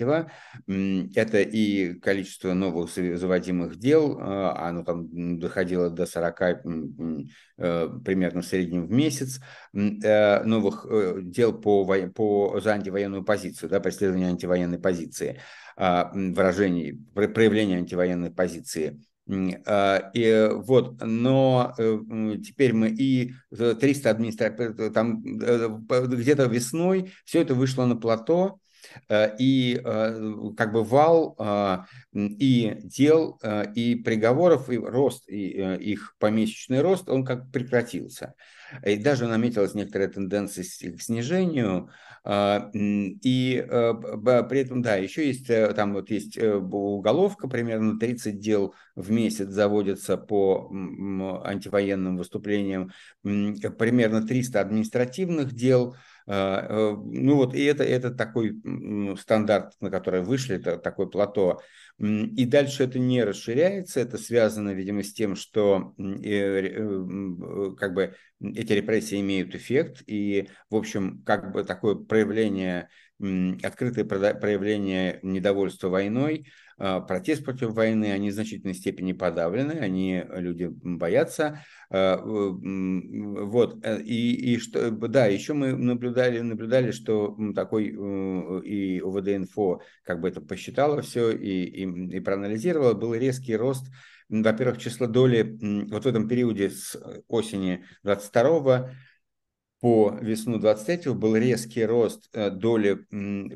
это 1.14 1.40
и 1.40 1.94
количество 1.94 2.52
новых 2.52 2.90
заводимых 2.90 3.76
дел, 3.76 4.18
э, 4.18 4.50
оно 4.57 4.85
там 4.85 5.38
доходило 5.38 5.90
до 5.90 6.07
40 6.07 6.38
примерно 7.57 8.42
в 8.42 8.46
среднем 8.46 8.87
в 8.87 8.90
месяц, 8.90 9.40
новых 9.72 10.87
дел 11.22 11.52
по, 11.52 11.87
по, 12.14 12.61
за 12.61 12.72
антивоенную 12.72 13.24
позицию, 13.24 13.70
да, 13.70 13.81
преследование 13.81 14.28
антивоенной 14.28 14.78
позиции. 14.78 15.40
А, 15.76 16.11
выражений, 16.14 16.98
проявления 17.14 17.78
антивоенной 17.78 18.30
позиции. 18.30 19.00
А, 19.66 20.11
и 20.14 20.48
вот, 20.52 21.00
но 21.00 21.74
э, 21.78 21.98
теперь 22.44 22.72
мы 22.72 22.88
и 22.88 23.32
300 23.50 24.11
администраций, 24.11 24.90
там 24.90 25.22
э, 25.24 25.68
где-то 25.88 26.44
весной 26.44 27.12
все 27.24 27.40
это 27.42 27.54
вышло 27.54 27.87
на 27.87 27.96
плато, 27.96 28.58
э, 28.58 28.62
и 29.11 29.81
как 30.57 30.72
бы 30.72 30.85
вал 30.85 31.37
и 32.14 32.76
дел, 32.83 33.40
и 33.74 33.94
приговоров, 33.96 34.70
и 34.70 34.78
рост, 34.78 35.28
и 35.28 35.48
их 35.76 36.14
помесячный 36.18 36.81
рост, 36.81 37.09
он 37.09 37.24
как 37.24 37.50
прекратился. 37.50 38.35
И 38.85 38.96
даже 38.96 39.26
наметилась 39.26 39.74
некоторая 39.74 40.09
тенденция 40.09 40.64
к 40.64 41.02
снижению, 41.02 41.90
а, 42.24 42.70
и 42.72 43.66
э, 43.68 43.94
при 44.48 44.61
этом, 44.61 44.81
да, 44.81 44.94
еще 44.94 45.26
есть, 45.26 45.50
э, 45.50 45.72
там 45.74 45.92
вот 45.92 46.09
есть 46.09 46.38
э, 46.38 46.55
уголовка, 46.55 47.48
примерно 47.48 47.98
30 47.98 48.38
дел 48.38 48.74
в 48.94 49.11
месяц 49.11 49.48
заводятся 49.48 50.16
по 50.16 50.70
антивоенным 51.44 52.16
выступлениям, 52.16 52.92
примерно 53.22 54.24
300 54.24 54.61
административных 54.61 55.52
дел, 55.52 55.96
а, 55.96 55.98
ну 56.26 57.35
вот, 57.37 57.54
и 57.54 57.64
это, 57.64 57.85
это 57.85 58.11
такой 58.11 58.61
стандарт, 59.18 59.74
на 59.80 59.90
который 59.90 60.22
вышли, 60.22 60.56
это 60.56 60.76
такое 60.76 61.06
плато. 61.06 61.61
И 61.98 62.46
дальше 62.46 62.85
это 62.85 62.98
не 62.98 63.22
расширяется, 63.22 64.00
это 64.00 64.18
связано, 64.18 64.70
видимо, 64.70 65.02
с 65.02 65.12
тем, 65.12 65.37
что 65.37 65.94
как 65.96 67.94
бы 67.94 68.14
эти 68.40 68.72
репрессии 68.72 69.20
имеют 69.20 69.54
эффект, 69.54 70.02
и, 70.06 70.48
в 70.68 70.76
общем, 70.76 71.22
как 71.24 71.52
бы 71.52 71.64
такое 71.64 71.94
проявление, 71.94 72.88
открытое 73.62 74.04
проявление 74.04 75.20
недовольства 75.22 75.88
войной, 75.88 76.46
а, 76.46 76.62
протест 76.78 77.44
против 77.44 77.72
войны, 77.72 78.12
они 78.12 78.30
в 78.30 78.35
значительной 78.35 78.74
степени 78.74 79.12
подавлены, 79.12 79.72
они, 79.72 80.24
люди 80.30 80.68
боятся. 80.70 81.64
А, 81.90 82.18
вот, 82.22 83.85
э, 83.85 84.00
и, 84.02 84.54
и 84.54 84.58
что, 84.58 84.90
да, 84.90 85.26
еще 85.26 85.52
мы 85.52 85.72
наблюдали, 85.74 86.40
наблюдали, 86.40 86.90
что 86.90 87.37
такой 87.54 87.88
э, 87.90 88.62
и 88.64 89.00
ОВД-инфо 89.00 89.80
как 90.02 90.20
бы 90.20 90.28
это 90.28 90.40
посчитало 90.40 91.02
все 91.02 91.30
и, 91.30 91.64
и, 91.64 92.16
и 92.16 92.20
проанализировало, 92.20 92.94
был 92.94 93.14
резкий 93.14 93.56
рост 93.56 93.87
во-первых, 94.28 94.78
число 94.78 95.06
доли 95.06 95.58
вот 95.90 96.04
в 96.04 96.08
этом 96.08 96.26
периоде 96.26 96.70
с 96.70 96.96
осени 97.28 97.85
22 98.02 98.90
по 99.83 100.16
весну 100.21 100.61
23 100.61 101.12
был 101.12 101.35
резкий 101.35 101.85
рост 101.85 102.29
э, 102.33 102.51
доли 102.51 103.05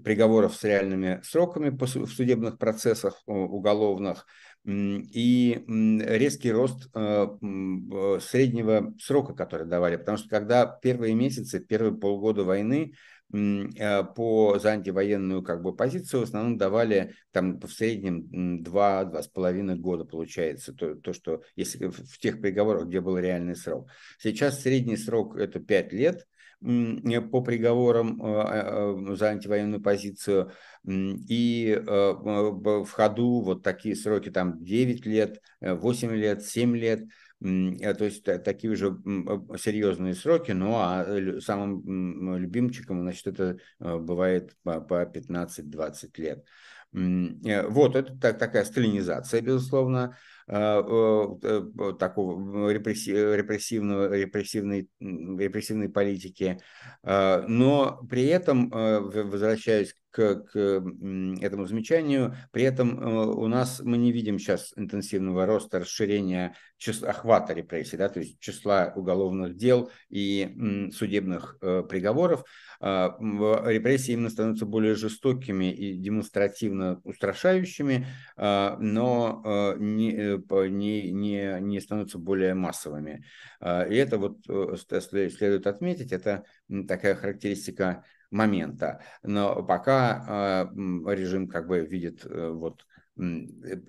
приговоров 0.01 0.57
с 0.57 0.65
реальными 0.65 1.21
сроками 1.23 1.69
в 1.69 1.87
судебных 2.09 2.59
процессах 2.59 3.23
уголовных 3.27 4.27
и 4.65 5.65
резкий 5.69 6.51
рост 6.51 6.91
э, 6.93 7.29
среднего 8.21 8.93
срока, 9.01 9.35
который 9.35 9.69
давали. 9.69 9.95
Потому 9.95 10.19
что 10.19 10.29
когда 10.29 10.67
первые 10.67 11.15
месяцы, 11.15 11.61
первые 11.61 11.97
полгода 11.97 12.43
войны 12.43 12.95
по 13.31 14.59
за 14.59 14.71
антивоенную 14.71 15.43
как 15.43 15.63
бы 15.63 15.75
позицию 15.75 16.21
в 16.21 16.25
основном 16.25 16.57
давали 16.59 17.15
там 17.33 17.59
в 17.61 17.69
среднем 17.69 18.63
два-два 18.63 19.23
с 19.23 19.29
половиной 19.29 19.77
года 19.77 20.05
получается 20.05 20.73
то, 20.73 20.95
то 20.95 21.13
что 21.13 21.43
если 21.57 21.89
в 21.89 22.19
тех 22.19 22.41
приговорах 22.41 22.87
где 22.87 23.01
был 23.01 23.19
реальный 23.19 23.57
срок. 23.57 23.91
Сейчас 24.19 24.63
средний 24.63 24.97
срок 24.97 25.37
это 25.37 25.59
пять 25.61 25.93
лет 25.93 26.27
по 26.61 27.43
приговорам 27.43 28.21
э, 28.23 29.11
э, 29.11 29.15
за 29.17 29.29
антивоенную 29.29 29.83
позицию. 29.83 30.53
И 30.85 31.83
в 31.85 32.91
ходу 32.91 33.41
вот 33.43 33.63
такие 33.63 33.95
сроки 33.95 34.31
там 34.31 34.65
9 34.65 35.05
лет 35.05 35.41
8 35.61 36.13
лет 36.13 36.45
7 36.45 36.77
лет. 36.77 37.03
Э, 37.03 37.05
то 37.41 38.05
есть 38.05 38.25
такие 38.25 38.73
уже 38.73 38.97
серьезные 39.59 40.15
сроки, 40.15 40.53
ну 40.53 40.75
а 40.77 41.41
самым 41.41 42.37
любимчиком, 42.37 43.03
значит, 43.03 43.27
это 43.27 43.59
э, 43.79 43.97
бывает 43.99 44.57
по 44.63 45.05
15-20 45.05 46.21
лет. 46.21 46.45
Э, 46.95 47.67
вот, 47.69 47.95
это 47.95 48.33
такая 48.33 48.65
сталинизация, 48.65 49.43
безусловно. 49.43 50.17
такого 51.99 52.71
репрессивного, 52.71 54.17
репрессивной, 54.17 54.89
репрессивной 55.01 55.89
политики. 55.89 56.61
Но 57.03 58.01
при 58.09 58.27
этом, 58.27 58.71
возвращаясь 58.71 59.95
к, 60.11 60.35
к 60.37 60.59
этому 61.41 61.67
замечанию. 61.67 62.35
При 62.53 62.63
этом 62.63 62.99
э, 62.99 63.27
у 63.27 63.47
нас 63.49 63.81
мы 63.85 63.99
не 63.99 64.13
видим 64.13 64.39
сейчас 64.39 64.73
интенсивного 64.77 65.47
роста, 65.47 65.81
расширения 65.81 66.55
числа, 66.79 67.11
охвата 67.11 67.53
репрессий, 67.53 67.97
да, 67.97 68.09
то 68.09 68.21
есть 68.21 68.39
числа 68.41 68.93
уголовных 68.95 69.57
дел 69.57 69.91
и 70.09 70.91
судебных 70.93 71.57
э, 71.61 71.83
приговоров. 71.89 72.45
А, 72.81 73.17
репрессии 73.21 74.13
именно 74.13 74.31
становятся 74.31 74.67
более 74.67 74.95
жестокими 74.95 75.73
и 75.73 75.97
демонстративно 75.97 77.01
устрашающими, 77.05 78.07
а, 78.37 78.77
но 78.79 79.43
э, 79.45 79.77
не, 79.79 80.13
не, 80.69 81.11
не, 81.13 81.61
не 81.61 81.81
становятся 81.81 82.19
более 82.19 82.55
массовыми. 82.55 83.25
А, 83.61 83.85
и 83.85 83.97
это 83.97 84.19
вот 84.19 84.45
следует 84.45 85.67
отметить, 85.67 86.13
это 86.13 86.45
такая 86.87 87.15
характеристика 87.15 88.05
момента. 88.31 89.01
Но 89.23 89.63
пока 89.63 90.69
э, 90.75 91.15
режим 91.15 91.49
как 91.49 91.67
бы 91.67 91.81
видит 91.81 92.25
э, 92.25 92.51
вот 92.51 92.85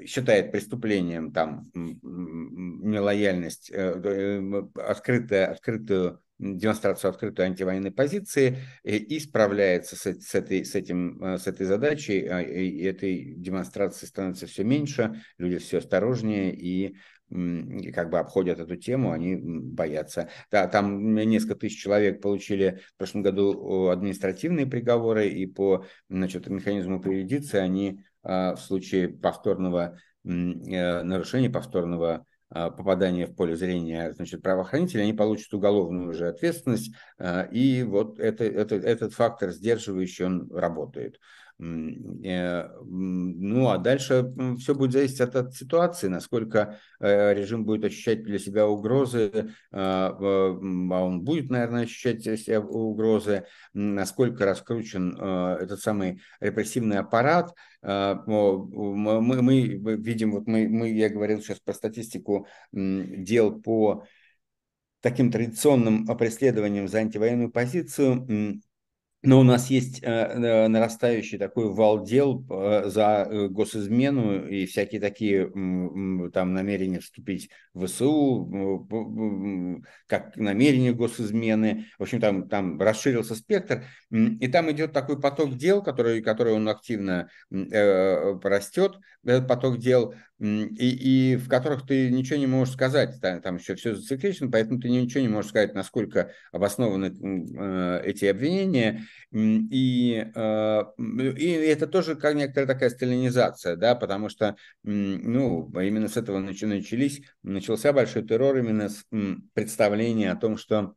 считает 0.05 0.53
преступлением 0.53 1.33
там 1.33 1.69
нелояльность, 1.73 3.69
э, 3.73 4.63
открытая, 4.75 5.47
открытую 5.47 6.21
демонстрацию 6.39 7.09
открытой 7.09 7.47
антивоенной 7.47 7.91
позиции 7.91 8.57
и 8.83 9.19
справляется 9.19 9.95
с, 9.95 10.05
с, 10.05 10.35
этой, 10.35 10.63
с, 10.63 10.75
этим, 10.75 11.19
с 11.37 11.47
этой 11.47 11.65
задачей, 11.65 12.19
и 12.19 12.83
этой 12.83 13.33
демонстрации 13.35 14.05
становится 14.05 14.45
все 14.45 14.63
меньше, 14.63 15.19
люди 15.39 15.57
все 15.57 15.79
осторожнее, 15.79 16.55
и 16.55 16.95
как 17.29 18.09
бы 18.09 18.19
обходят 18.19 18.59
эту 18.59 18.75
тему, 18.75 19.11
они 19.11 19.35
боятся. 19.35 20.29
Да, 20.51 20.67
там 20.67 21.13
несколько 21.15 21.55
тысяч 21.55 21.81
человек 21.81 22.21
получили 22.21 22.81
в 22.93 22.97
прошлом 22.97 23.21
году 23.21 23.89
административные 23.89 24.65
приговоры, 24.65 25.27
и 25.27 25.45
по 25.45 25.85
значит, 26.09 26.47
механизму 26.47 27.01
приюдиции 27.01 27.59
они 27.59 28.01
а, 28.23 28.55
в 28.55 28.61
случае 28.61 29.09
повторного 29.09 29.97
э, 30.23 30.29
нарушения, 30.29 31.49
повторного 31.49 32.25
а, 32.49 32.69
попадания 32.71 33.25
в 33.27 33.35
поле 33.35 33.55
зрения 33.57 34.13
значит, 34.13 34.41
правоохранителей, 34.41 35.03
они 35.03 35.13
получат 35.13 35.53
уголовную 35.53 36.09
уже 36.09 36.27
ответственность, 36.29 36.93
а, 37.17 37.43
и 37.43 37.83
вот 37.83 38.19
это, 38.19 38.45
это, 38.45 38.75
этот 38.75 39.13
фактор 39.13 39.51
сдерживающий, 39.51 40.25
он 40.25 40.49
работает. 40.51 41.19
Э, 41.59 42.69
ну, 42.83 43.69
а 43.69 43.77
дальше 43.79 44.31
все 44.59 44.75
будет 44.75 44.91
зависеть 44.91 45.21
от, 45.21 45.35
от 45.35 45.55
ситуации, 45.55 46.07
насколько 46.07 46.79
э, 46.99 47.33
режим 47.33 47.65
будет 47.65 47.85
ощущать 47.85 48.23
для 48.23 48.37
себя 48.37 48.67
угрозы, 48.67 49.53
а, 49.71 50.15
а 50.19 51.03
он 51.03 51.21
будет, 51.21 51.49
наверное, 51.49 51.83
ощущать 51.83 52.23
себя 52.23 52.61
угрозы, 52.61 53.45
насколько 53.73 54.45
раскручен 54.45 55.17
э, 55.19 55.57
этот 55.63 55.81
самый 55.81 56.21
репрессивный 56.39 56.99
аппарат. 56.99 57.53
А, 57.81 58.21
мы, 58.27 59.41
мы 59.41 59.95
видим, 59.95 60.33
вот 60.33 60.47
мы, 60.47 60.67
мы, 60.67 60.89
я 60.89 61.09
говорил 61.09 61.41
сейчас 61.41 61.59
про 61.59 61.73
статистику 61.73 62.47
дел 62.71 63.59
по 63.59 64.03
таким 65.01 65.31
традиционным 65.31 66.05
преследованиям 66.05 66.87
за 66.87 66.99
антивоенную 66.99 67.51
позицию, 67.51 68.61
но 69.27 69.41
у 69.41 69.43
нас 69.43 69.69
есть 69.69 70.01
э, 70.03 70.07
э, 70.07 70.67
нарастающий 70.69 71.37
такой 71.37 71.69
вал 71.69 72.05
дел 72.05 72.45
э, 72.49 72.83
за 72.85 73.27
госизмену 73.49 74.47
и 74.47 74.65
всякие 74.65 75.01
такие 75.01 75.47
там 76.31 76.53
намерения 76.53 77.01
вступить 77.01 77.49
в 77.73 77.87
ВСУ, 77.87 79.67
как 80.07 80.37
намерение 80.37 80.93
госизмены. 80.93 81.87
В 81.99 82.03
общем, 82.03 82.21
там, 82.21 82.47
там 82.47 82.79
расширился 82.79 83.35
спектр. 83.35 83.83
И 84.09 84.47
там 84.47 84.71
идет 84.71 84.93
такой 84.93 85.19
поток 85.19 85.57
дел, 85.57 85.83
который, 85.83 86.21
который 86.21 86.53
он 86.53 86.69
активно 86.69 87.29
растет, 87.51 88.97
этот 89.25 89.45
поток 89.45 89.77
дел 89.77 90.15
и, 90.39 91.33
и 91.33 91.35
в 91.35 91.47
которых 91.49 91.85
ты 91.87 92.11
ничего 92.11 92.37
не 92.37 92.45
можешь 92.45 92.75
сказать, 92.75 93.19
там, 93.21 93.41
там 93.41 93.57
еще 93.57 93.75
все 93.75 93.95
зациклично, 93.95 94.51
поэтому 94.51 94.79
ты 94.79 94.89
ничего 94.89 95.21
не 95.21 95.29
можешь 95.29 95.49
сказать, 95.49 95.73
насколько 95.73 96.31
обоснованы 96.51 97.07
э, 97.07 98.01
эти 98.05 98.25
обвинения, 98.25 99.03
и, 99.31 100.27
э, 100.35 100.83
и 100.97 101.45
это 101.47 101.87
тоже 101.87 102.15
как 102.15 102.35
некоторая 102.35 102.67
такая 102.67 102.89
сталинизация, 102.89 103.75
да, 103.75 103.95
потому 103.95 104.29
что, 104.29 104.55
ну, 104.83 105.71
именно 105.79 106.07
с 106.07 106.17
этого 106.17 106.39
начались, 106.39 107.21
начался 107.41 107.91
большой 107.91 108.23
террор 108.27 108.57
именно 108.57 108.89
с 108.89 109.05
представления 109.53 110.31
о 110.31 110.35
том, 110.35 110.57
что 110.57 110.93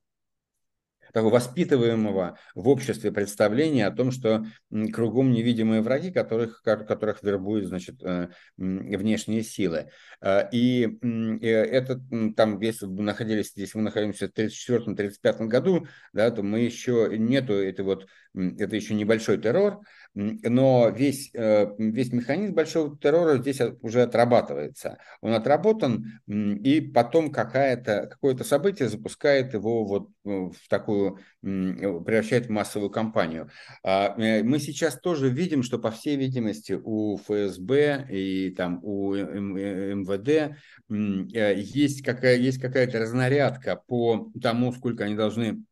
такого 1.13 1.35
воспитываемого 1.35 2.39
в 2.55 2.69
обществе 2.69 3.13
представления 3.13 3.87
о 3.87 3.91
том, 3.91 4.11
что 4.11 4.45
кругом 4.93 5.33
невидимые 5.33 5.83
враги, 5.83 6.11
которых, 6.11 6.63
которых 6.63 7.23
вербуют 7.23 7.67
значит, 7.67 8.03
э, 8.03 8.29
внешние 8.57 9.43
силы. 9.43 9.91
Э, 10.21 10.49
и 10.53 10.99
это 11.43 12.01
там, 12.37 12.61
если 12.61 12.87
бы 12.87 13.03
находились, 13.03 13.51
здесь 13.51 13.75
мы 13.75 13.83
находимся 13.83 14.29
в 14.29 14.31
1934-1935 14.33 15.47
году, 15.47 15.87
да, 16.13 16.31
то 16.31 16.43
мы 16.43 16.61
еще 16.61 17.09
нету, 17.17 17.55
это 17.55 17.85
вот, 17.85 18.07
это 18.35 18.77
еще 18.77 18.95
небольшой 18.95 19.39
террор, 19.39 19.81
но 20.15 20.89
весь, 20.89 21.31
э, 21.35 21.73
весь 21.79 22.13
механизм 22.13 22.55
большого 22.55 22.99
террора 22.99 23.39
здесь 23.39 23.61
уже 23.81 24.03
отрабатывается. 24.03 24.99
Он 25.21 25.35
отработан, 25.35 26.21
и 26.27 26.81
потом 26.81 27.31
какая-то, 27.31 28.09
какое-то 28.11 28.43
событие 28.43 28.89
запускает 28.89 29.55
его 29.55 29.85
вот 29.85 30.09
в 30.25 30.69
такую, 30.69 31.19
превращает 31.41 32.47
в 32.47 32.51
массовую 32.51 32.91
кампанию. 32.91 33.51
А, 33.85 34.15
э, 34.19 34.43
мы 34.43 34.59
сейчас 34.59 34.99
тоже 34.99 35.29
видим, 35.29 35.63
что, 35.63 35.79
по 35.79 35.91
всей 35.91 36.17
видимости, 36.17 36.79
у 36.83 37.17
ФСБ 37.19 38.09
и 38.11 38.51
там 38.51 38.81
у 38.83 39.15
МВД 39.15 40.29
э, 40.29 41.55
есть, 41.57 42.03
какая, 42.03 42.37
есть 42.37 42.61
какая-то 42.61 42.99
разнарядка 42.99 43.81
по 43.87 44.31
тому, 44.43 44.73
сколько 44.73 45.05
они 45.05 45.15
должны 45.15 45.63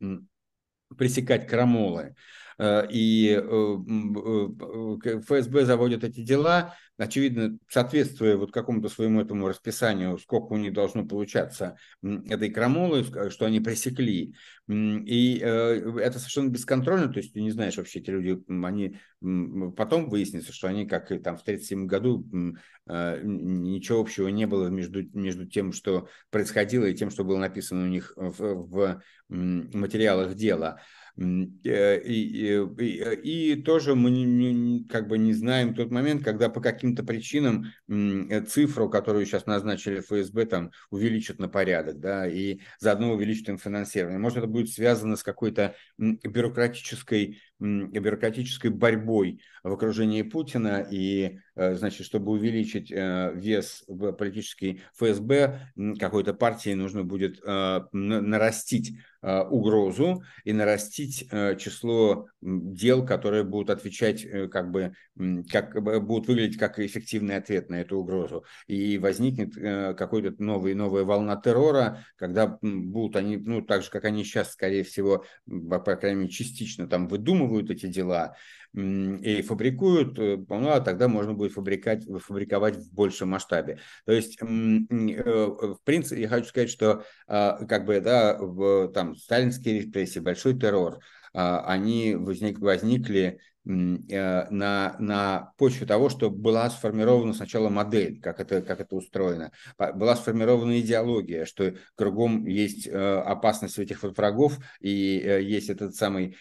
пресекать 0.96 1.46
крамолы. 1.46 2.14
Э, 2.58 2.86
и 2.90 3.30
э, 3.30 3.40
э, 3.40 5.20
ФСБ 5.20 5.64
заводит 5.64 6.02
эти 6.02 6.22
дела, 6.22 6.74
очевидно, 6.96 7.56
соответствуя 7.68 8.36
вот 8.36 8.52
какому-то 8.52 8.88
своему 8.88 9.20
этому 9.20 9.48
расписанию, 9.48 10.18
сколько 10.18 10.54
у 10.54 10.56
них 10.56 10.72
должно 10.72 11.06
получаться 11.06 11.76
этой 12.02 12.50
крамолы, 12.50 13.04
что 13.30 13.46
они 13.46 13.60
пресекли. 13.60 14.34
И 14.66 15.38
это 15.38 16.18
совершенно 16.18 16.48
бесконтрольно, 16.48 17.08
то 17.08 17.20
есть 17.20 17.32
ты 17.32 17.40
не 17.40 17.52
знаешь 17.52 17.76
вообще, 17.76 18.00
эти 18.00 18.10
люди, 18.10 18.42
они 18.48 18.98
потом 19.76 20.10
выяснится, 20.10 20.52
что 20.52 20.66
они, 20.66 20.86
как 20.86 21.12
и 21.12 21.18
там 21.18 21.36
в 21.36 21.42
1937 21.42 21.86
году, 21.86 22.26
ничего 22.88 24.00
общего 24.00 24.28
не 24.28 24.46
было 24.46 24.66
между, 24.66 25.04
между 25.16 25.46
тем, 25.46 25.72
что 25.72 26.08
происходило, 26.30 26.84
и 26.84 26.94
тем, 26.94 27.10
что 27.10 27.24
было 27.24 27.38
написано 27.38 27.84
у 27.84 27.88
них 27.88 28.12
в, 28.16 28.40
в 28.40 29.02
материалах 29.28 30.34
дела. 30.34 30.80
Э, 31.18 32.00
и, 32.00 32.62
и, 32.78 33.52
и 33.52 33.62
тоже 33.62 33.94
мы 33.94 34.10
не, 34.10 34.24
не, 34.24 34.84
как 34.84 35.08
бы 35.08 35.18
не 35.18 35.32
знаем 35.32 35.74
тот 35.74 35.90
момент, 35.90 36.22
когда 36.22 36.48
по 36.48 36.60
каким-то 36.60 37.02
причинам 37.02 37.66
э, 37.88 38.42
цифру, 38.42 38.88
которую 38.88 39.26
сейчас 39.26 39.46
назначили 39.46 40.00
ФСБ, 40.00 40.46
там 40.46 40.70
увеличат 40.90 41.38
на 41.40 41.48
порядок, 41.48 41.98
да, 41.98 42.28
и 42.28 42.60
заодно 42.78 43.12
увеличат 43.12 43.48
им 43.48 43.58
финансирование. 43.58 44.18
Может, 44.18 44.38
это 44.38 44.46
будет 44.46 44.70
связано 44.70 45.16
с 45.16 45.22
какой-то 45.22 45.74
бюрократической 45.98 47.38
бюрократической 47.60 48.68
борьбой 48.68 49.40
в 49.64 49.72
окружении 49.72 50.22
Путина, 50.22 50.86
и, 50.88 51.40
э, 51.56 51.74
значит, 51.74 52.06
чтобы 52.06 52.30
увеличить 52.32 52.92
э, 52.92 53.32
вес 53.34 53.84
политический 54.16 54.82
ФСБ, 54.94 55.72
какой-то 55.98 56.34
партии 56.34 56.74
нужно 56.74 57.02
будет 57.02 57.40
э, 57.44 57.80
нарастить 57.92 58.96
угрозу 59.22 60.22
и 60.44 60.52
нарастить 60.52 61.28
число 61.58 62.26
дел, 62.40 63.04
которые 63.04 63.44
будут 63.44 63.70
отвечать, 63.70 64.24
как 64.50 64.70
бы, 64.70 64.92
как 65.50 65.82
будут 66.04 66.28
выглядеть 66.28 66.58
как 66.58 66.78
эффективный 66.78 67.36
ответ 67.36 67.68
на 67.68 67.80
эту 67.80 67.98
угрозу. 67.98 68.44
И 68.66 68.98
возникнет 68.98 69.54
какой-то 69.96 70.40
новый, 70.42 70.74
новая 70.74 71.04
волна 71.04 71.36
террора, 71.36 72.04
когда 72.16 72.58
будут 72.62 73.16
они, 73.16 73.36
ну, 73.36 73.62
так 73.62 73.82
же, 73.82 73.90
как 73.90 74.04
они 74.04 74.22
сейчас, 74.24 74.52
скорее 74.52 74.84
всего, 74.84 75.24
по 75.46 75.96
крайней 75.96 76.20
мере, 76.20 76.30
частично 76.30 76.86
там 76.86 77.08
выдумывают, 77.08 77.70
эти 77.70 77.86
дела 77.86 78.36
и 78.74 79.42
фабрикуют, 79.42 80.18
э, 80.18 80.36
ну, 80.48 80.68
а 80.70 80.80
тогда 80.80 81.08
можно 81.08 81.32
будет 81.32 81.52
фабрикать, 81.52 82.04
фабриковать 82.20 82.76
в 82.76 82.92
большем 82.92 83.30
масштабе. 83.30 83.78
То 84.04 84.12
есть, 84.12 84.38
э, 84.40 84.46
в 84.46 85.78
принципе, 85.84 86.22
я 86.22 86.28
хочу 86.28 86.48
сказать, 86.48 86.70
что 86.70 87.04
а, 87.26 87.64
как 87.66 87.86
бы, 87.86 88.00
да, 88.00 88.36
в, 88.38 88.88
там, 88.88 89.16
сталинские 89.16 89.80
репрессии, 89.80 90.20
большой 90.20 90.58
террор, 90.58 90.98
а, 91.32 91.60
они 91.66 92.14
возник, 92.14 92.58
возникли 92.58 93.40
на, 93.64 94.96
на 94.98 95.52
почве 95.58 95.86
того, 95.86 96.08
что 96.08 96.30
была 96.30 96.70
сформирована 96.70 97.34
сначала 97.34 97.68
модель, 97.68 98.20
как 98.20 98.40
это, 98.40 98.62
как 98.62 98.80
это 98.80 98.96
устроено, 98.96 99.52
была 99.78 100.16
сформирована 100.16 100.80
идеология, 100.80 101.44
что 101.44 101.74
кругом 101.94 102.46
есть 102.46 102.88
опасность 102.88 103.78
этих 103.78 104.02
вот 104.02 104.16
врагов, 104.16 104.58
и 104.80 104.90
есть 104.90 105.68
этот 105.68 105.94
самый 105.94 106.36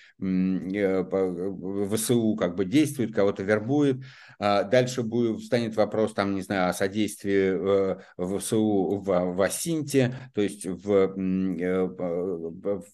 ВСУ 1.92 2.36
как 2.36 2.56
бы 2.56 2.66
действует, 2.66 3.14
кого-то 3.14 3.44
вербует, 3.44 3.98
а 4.40 4.64
дальше 4.64 5.04
будет, 5.04 5.42
станет 5.44 5.76
вопрос, 5.76 6.14
там, 6.14 6.36
не 6.36 6.42
знаю, 6.42 6.70
о 6.70 6.74
содействии 6.74 7.98
ВСУ 8.18 9.02
в, 9.04 9.34
в 9.34 9.42
Асинте, 9.42 10.16
то 10.34 10.42
есть 10.42 10.66
в, 10.66 11.14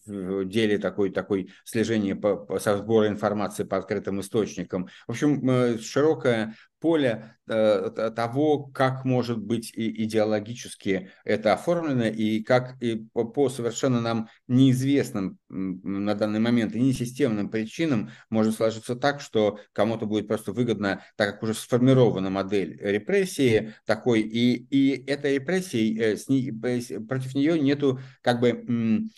в 0.05 0.45
деле 0.45 0.77
такой, 0.77 1.11
такой 1.11 1.51
слежения 1.63 2.15
по, 2.15 2.35
по, 2.35 2.59
со 2.59 2.77
сбора 2.77 3.07
информации 3.07 3.63
по 3.63 3.77
открытым 3.77 4.12
источникам. 4.21 4.87
В 5.07 5.11
общем, 5.11 5.49
э, 5.49 5.77
широкое 5.77 6.55
поле 6.83 7.37
э, 7.47 8.11
того, 8.13 8.65
как 8.65 9.05
может 9.05 9.39
быть 9.39 9.71
идеологически 9.73 11.11
это 11.23 11.53
оформлено, 11.53 12.07
и 12.07 12.43
как 12.43 12.75
и 12.81 13.07
по, 13.13 13.47
совершенно 13.47 14.01
нам 14.01 14.27
неизвестным 14.49 15.39
на 15.47 16.13
данный 16.13 16.41
момент 16.41 16.75
и 16.75 16.81
несистемным 16.81 17.49
причинам 17.49 18.11
может 18.29 18.55
сложиться 18.55 18.97
так, 18.97 19.21
что 19.21 19.59
кому-то 19.71 20.05
будет 20.05 20.27
просто 20.27 20.51
выгодно, 20.51 21.01
так 21.15 21.35
как 21.35 21.43
уже 21.43 21.53
сформирована 21.53 22.29
модель 22.29 22.77
репрессии 22.81 23.73
такой, 23.85 24.19
и, 24.19 24.53
и 24.53 25.05
этой 25.09 25.35
репрессии, 25.35 25.97
э, 25.97 26.17
с 26.17 26.27
ней, 26.27 26.51
против 26.51 27.33
нее 27.33 27.57
нету 27.57 28.01
как 28.21 28.41
бы 28.41 29.09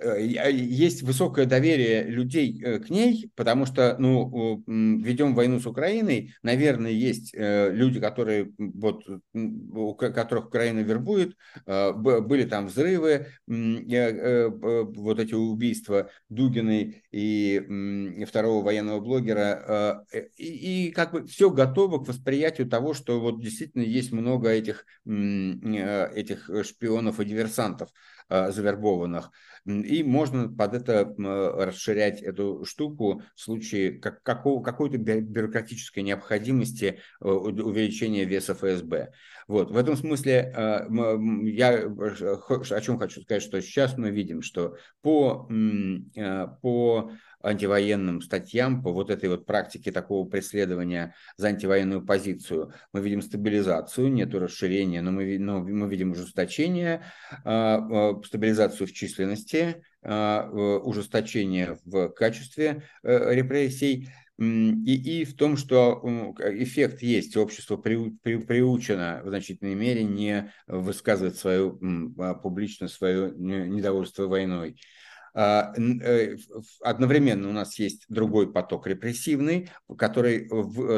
есть 0.00 1.02
высокое 1.02 1.46
доверие 1.46 2.04
людей 2.04 2.62
э, 2.62 2.78
к 2.78 2.90
ней, 2.90 3.30
потому 3.34 3.66
что, 3.66 3.96
ну, 3.98 4.62
ведем 4.66 5.34
войну 5.34 5.60
с 5.60 5.66
Украиной, 5.66 6.34
наверное, 6.42 6.90
есть 6.90 7.34
э, 7.34 7.70
люди, 7.72 8.00
которые, 8.00 8.52
вот, 8.58 9.04
у 9.34 9.94
которых 9.94 10.46
Украина 10.46 10.80
вербует, 10.80 11.36
были 11.66 12.44
там 12.44 12.66
взрывы, 12.66 13.26
вот 13.46 15.18
эти 15.18 15.34
убийства 15.34 16.10
Дугиной 16.28 17.02
и 17.10 18.24
второго 18.26 18.64
военного 18.64 19.00
блогера, 19.00 20.04
и, 20.36 20.88
и 20.88 20.90
как 20.92 21.12
бы 21.12 21.26
все 21.26 21.50
готово 21.50 22.02
к 22.02 22.08
восприятию 22.08 22.68
того, 22.68 22.94
что 22.94 23.20
вот 23.20 23.40
действительно 23.40 23.82
есть 23.82 24.12
много 24.12 24.48
этих, 24.50 24.86
этих 25.06 26.50
шпионов 26.64 27.20
и 27.20 27.24
диверсантов 27.24 27.90
завербованных. 28.28 29.30
И 29.68 30.02
можно 30.02 30.48
под 30.48 30.72
это 30.72 31.14
расширять 31.18 32.22
эту 32.22 32.64
штуку 32.64 33.22
в 33.34 33.40
случае 33.40 33.92
как, 33.92 34.22
какого, 34.22 34.62
какой-то 34.62 34.96
бюрократической 34.96 36.00
необходимости 36.00 37.00
э, 37.20 37.28
увеличения 37.28 38.24
веса 38.24 38.54
ФСБ. 38.54 39.12
Вот. 39.46 39.70
В 39.70 39.76
этом 39.76 39.96
смысле 39.96 40.52
э, 40.56 40.86
я 41.44 41.72
э, 41.72 41.86
о 41.86 42.80
чем 42.80 42.98
хочу 42.98 43.20
сказать, 43.20 43.42
что 43.42 43.60
сейчас 43.60 43.98
мы 43.98 44.10
видим, 44.10 44.40
что 44.40 44.76
по, 45.02 45.46
по 46.62 47.12
антивоенным 47.42 48.20
статьям, 48.20 48.82
по 48.82 48.92
вот 48.92 49.10
этой 49.10 49.28
вот 49.28 49.46
практике 49.46 49.92
такого 49.92 50.28
преследования 50.28 51.14
за 51.36 51.48
антивоенную 51.48 52.04
позицию, 52.04 52.72
мы 52.92 53.00
видим 53.00 53.22
стабилизацию, 53.22 54.12
нету 54.12 54.38
расширения, 54.38 55.02
но 55.02 55.12
мы, 55.12 55.38
но 55.38 55.60
мы 55.60 55.88
видим 55.88 56.12
ужесточение, 56.12 57.02
а, 57.44 57.76
а, 57.76 58.22
стабилизацию 58.24 58.86
в 58.86 58.92
численности, 58.92 59.82
а, 60.02 60.48
ужесточение 60.48 61.78
в 61.84 62.08
качестве 62.10 62.84
э, 63.02 63.34
репрессий, 63.34 64.08
и, 64.38 65.20
и 65.20 65.24
в 65.24 65.34
том, 65.34 65.56
что 65.56 66.00
эффект 66.38 67.02
есть, 67.02 67.36
общество 67.36 67.76
при, 67.76 68.10
при, 68.22 68.36
приучено 68.36 69.20
в 69.24 69.28
значительной 69.28 69.74
мере 69.74 70.04
не 70.04 70.52
высказывать 70.68 71.36
свою, 71.36 71.76
публично 72.40 72.86
свое 72.86 73.32
недовольство 73.36 74.28
войной. 74.28 74.76
А, 75.40 75.72
э, 75.78 76.36
одновременно 76.82 77.48
у 77.48 77.52
нас 77.52 77.78
есть 77.78 78.06
другой 78.08 78.52
поток 78.52 78.88
репрессивный, 78.88 79.70
который 79.96 80.48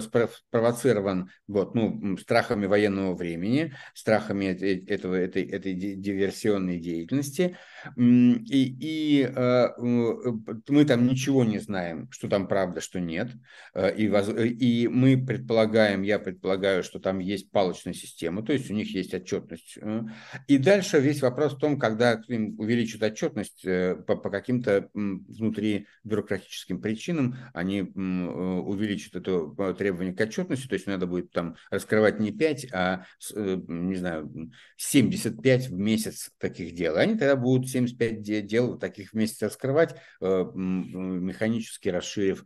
спровоцирован 0.01 1.29
вот, 1.47 1.75
ну, 1.75 2.17
страхами 2.17 2.65
военного 2.65 3.15
времени, 3.15 3.75
страхами 3.93 4.47
этого, 4.47 5.15
этой, 5.17 5.43
этой 5.43 5.75
диверсионной 5.75 6.79
деятельности. 6.79 7.59
И, 7.99 8.77
и 8.81 9.31
мы 9.37 10.85
там 10.87 11.07
ничего 11.07 11.45
не 11.45 11.59
знаем, 11.59 12.09
что 12.11 12.27
там 12.29 12.49
правда, 12.49 12.81
что 12.81 12.99
нет. 12.99 13.29
И, 13.77 14.07
и 14.07 14.89
мы 14.89 15.23
предполагаем, 15.23 16.01
я 16.01 16.19
предполагаю, 16.19 16.83
что 16.83 16.99
там 16.99 17.19
есть 17.19 17.51
палочная 17.51 17.93
система, 17.93 18.43
то 18.43 18.55
есть 18.55 18.71
у 18.71 18.75
них 18.75 18.95
есть 18.95 19.13
отчетность. 19.13 19.79
И 20.49 20.57
дальше 20.57 20.99
весь 20.99 21.21
вопрос 21.21 21.53
в 21.53 21.59
том, 21.59 21.79
когда 21.79 22.23
увеличат 22.27 23.03
отчетность 23.03 23.67
э, 23.67 23.97
по, 23.97 24.30
каким-то 24.31 24.89
внутри 24.95 25.87
бюрократическим 26.05 26.81
причинам 26.81 27.37
они 27.55 27.81
э, 27.81 27.83
увеличат 27.83 29.17
это 29.17 29.53
э, 29.59 29.75
требование 29.77 30.15
к 30.15 30.21
отчетности, 30.21 30.67
то 30.67 30.75
есть 30.75 30.87
надо 30.87 31.07
будет 31.07 31.31
там 31.33 31.57
раскрывать 31.71 32.21
не 32.21 32.33
5, 32.33 32.67
а, 32.73 33.05
э, 33.35 33.61
не 33.67 33.97
знаю, 33.97 34.53
75 34.77 35.69
в 35.69 35.79
месяц 35.79 36.31
таких 36.39 36.75
дел. 36.75 36.97
Они 36.97 37.13
тогда 37.13 37.37
будут 37.37 37.69
75 37.69 38.47
дел 38.47 38.79
таких 38.79 39.11
в 39.11 39.15
месяц 39.15 39.43
раскрывать, 39.43 39.97
механически 40.21 41.89
расширив 41.89 42.45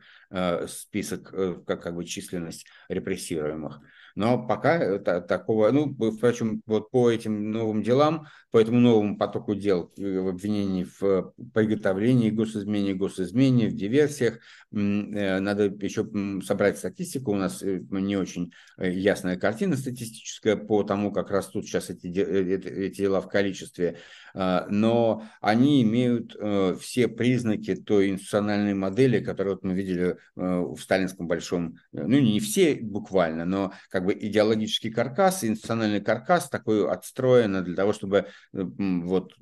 список, 0.68 1.30
как, 1.66 1.82
как 1.82 1.94
бы 1.94 2.04
численность 2.04 2.66
репрессируемых. 2.88 3.80
Но 4.14 4.46
пока 4.46 4.76
это, 4.76 5.20
такого, 5.20 5.70
ну, 5.70 5.92
впрочем, 6.12 6.62
вот 6.66 6.90
по 6.90 7.10
этим 7.10 7.50
новым 7.50 7.82
делам, 7.82 8.26
по 8.50 8.60
этому 8.60 8.78
новому 8.78 9.18
потоку 9.18 9.54
дел 9.54 9.92
в 9.96 10.28
обвинении 10.28 10.84
в 10.84 11.32
приготовлении 11.52 12.30
госизмене, 12.30 12.94
госизмене, 12.94 13.68
в 13.68 13.74
диверсиях, 13.74 14.34
э, 14.72 15.40
надо 15.40 15.64
еще 15.64 16.06
собрать 16.44 16.78
статистику. 16.78 17.32
У 17.32 17.36
нас 17.36 17.62
э, 17.62 17.82
не 17.90 18.16
очень 18.16 18.52
э, 18.78 18.92
ясная 18.92 19.36
картина 19.36 19.76
статистическая 19.76 20.56
по 20.56 20.84
тому, 20.84 21.10
как 21.12 21.30
растут 21.30 21.66
сейчас 21.66 21.90
эти, 21.90 22.06
эти 22.06 22.96
дела 22.98 23.20
в 23.20 23.28
количестве. 23.28 23.98
А, 24.34 24.66
но 24.68 25.24
они 25.40 25.82
имеют 25.82 26.36
э, 26.38 26.76
все 26.80 27.06
признаки 27.06 27.76
той 27.76 28.08
институциональной 28.08 28.74
модели, 28.74 29.20
которую 29.20 29.60
мы 29.62 29.74
видели 29.74 30.10
э, 30.10 30.16
в 30.34 30.78
сталинском 30.78 31.28
большом, 31.28 31.76
ну 31.92 32.18
не 32.18 32.40
все 32.40 32.74
буквально, 32.74 33.44
но 33.44 33.72
как 33.90 34.03
бы 34.04 34.12
идеологический 34.12 34.90
каркас, 34.90 35.44
институциональный 35.44 36.00
каркас 36.00 36.48
такой 36.48 36.88
отстроен 36.88 37.64
для 37.64 37.74
того, 37.74 37.92
чтобы 37.92 38.18
э, 38.18 38.24
вот 38.52 39.32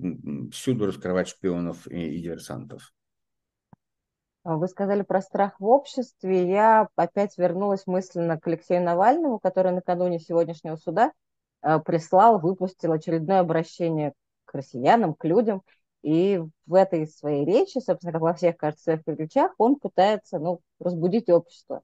всюду 0.53 0.87
раскрывать 0.87 1.29
шпионов 1.29 1.87
и, 1.87 2.16
и 2.16 2.22
диверсантов. 2.22 2.92
Вы 4.44 4.66
сказали 4.66 5.03
про 5.03 5.20
страх 5.20 5.61
в 5.61 5.66
обществе. 5.66 6.48
Я 6.51 6.88
опять 6.96 7.38
вернулась 7.38 7.87
мысленно 7.87 8.40
к 8.40 8.46
Алексею 8.48 8.83
Навальному, 8.83 9.38
который 9.38 9.72
накануне 9.72 10.18
сегодняшнего 10.18 10.75
суда 10.75 11.12
прислал, 11.61 12.40
выпустил 12.40 12.90
очередное 12.90 13.38
обращение 13.38 14.14
к 14.44 14.55
россиянам, 14.55 15.14
к 15.14 15.25
людям. 15.25 15.62
И 16.03 16.42
в 16.66 16.75
этой 16.75 17.07
своей 17.07 17.44
речи, 17.44 17.79
собственно, 17.79 18.12
как 18.12 18.22
во 18.22 18.35
всех, 18.35 18.57
кажется, 18.57 18.83
своих 18.83 19.05
переключах, 19.05 19.53
он 19.59 19.77
пытается 19.77 20.40
ну, 20.40 20.61
разбудить 20.81 21.31
общество. 21.31 21.83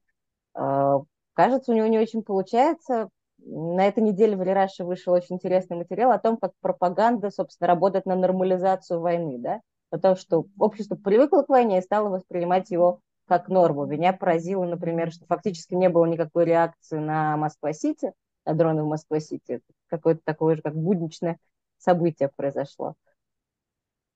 Кажется, 1.33 1.71
у 1.71 1.75
него 1.75 1.87
не 1.87 1.99
очень 1.99 2.23
получается. 2.23 3.09
На 3.37 3.87
этой 3.87 4.03
неделе 4.03 4.35
в 4.35 4.43
Лираше 4.43 4.83
вышел 4.83 5.13
очень 5.13 5.35
интересный 5.35 5.77
материал 5.77 6.11
о 6.11 6.19
том, 6.19 6.37
как 6.37 6.51
пропаганда, 6.61 7.31
собственно, 7.31 7.67
работает 7.67 8.05
на 8.05 8.15
нормализацию 8.15 8.99
войны, 8.99 9.37
да, 9.39 9.61
о 9.91 9.97
том, 9.97 10.15
что 10.15 10.45
общество 10.57 10.95
привыкло 10.95 11.43
к 11.43 11.49
войне 11.49 11.79
и 11.79 11.83
стало 11.83 12.09
воспринимать 12.09 12.69
его 12.69 12.99
как 13.27 13.47
норму. 13.47 13.85
Меня 13.85 14.11
поразило, 14.11 14.65
например, 14.65 15.11
что 15.11 15.25
фактически 15.25 15.75
не 15.75 15.87
было 15.87 16.05
никакой 16.05 16.45
реакции 16.45 16.97
на 16.97 17.37
Москва-Сити, 17.37 18.11
на 18.45 18.53
дроны 18.53 18.83
в 18.83 18.87
Москва-Сити. 18.87 19.61
Какое-то 19.87 20.21
такое 20.25 20.55
же, 20.55 20.61
как 20.61 20.75
будничное 20.75 21.37
событие 21.77 22.29
произошло. 22.35 22.95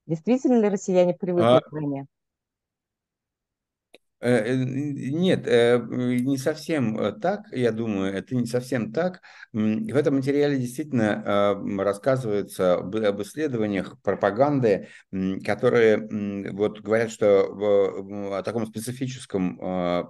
Действительно 0.06 0.60
ли 0.60 0.68
россияне 0.68 1.14
привыкли 1.14 1.56
а... 1.56 1.60
к 1.60 1.72
войне? 1.72 2.06
Э, 4.24 4.38
э, 4.38 4.54
нет, 4.56 5.46
э, 5.46 5.78
не 5.86 6.38
совсем 6.38 7.20
так, 7.20 7.42
я 7.52 7.72
думаю, 7.72 8.14
это 8.14 8.34
не 8.34 8.46
совсем 8.46 8.90
так. 8.90 9.20
В 9.52 9.94
этом 9.94 10.16
материале 10.16 10.56
действительно 10.56 11.54
рассказывается 11.78 12.76
об 12.76 13.22
исследованиях 13.22 14.00
пропаганды, 14.00 14.88
которые 15.44 16.08
вот 16.52 16.80
говорят, 16.80 17.10
что 17.10 18.38
о 18.38 18.42
таком 18.42 18.66
специфическом 18.66 19.60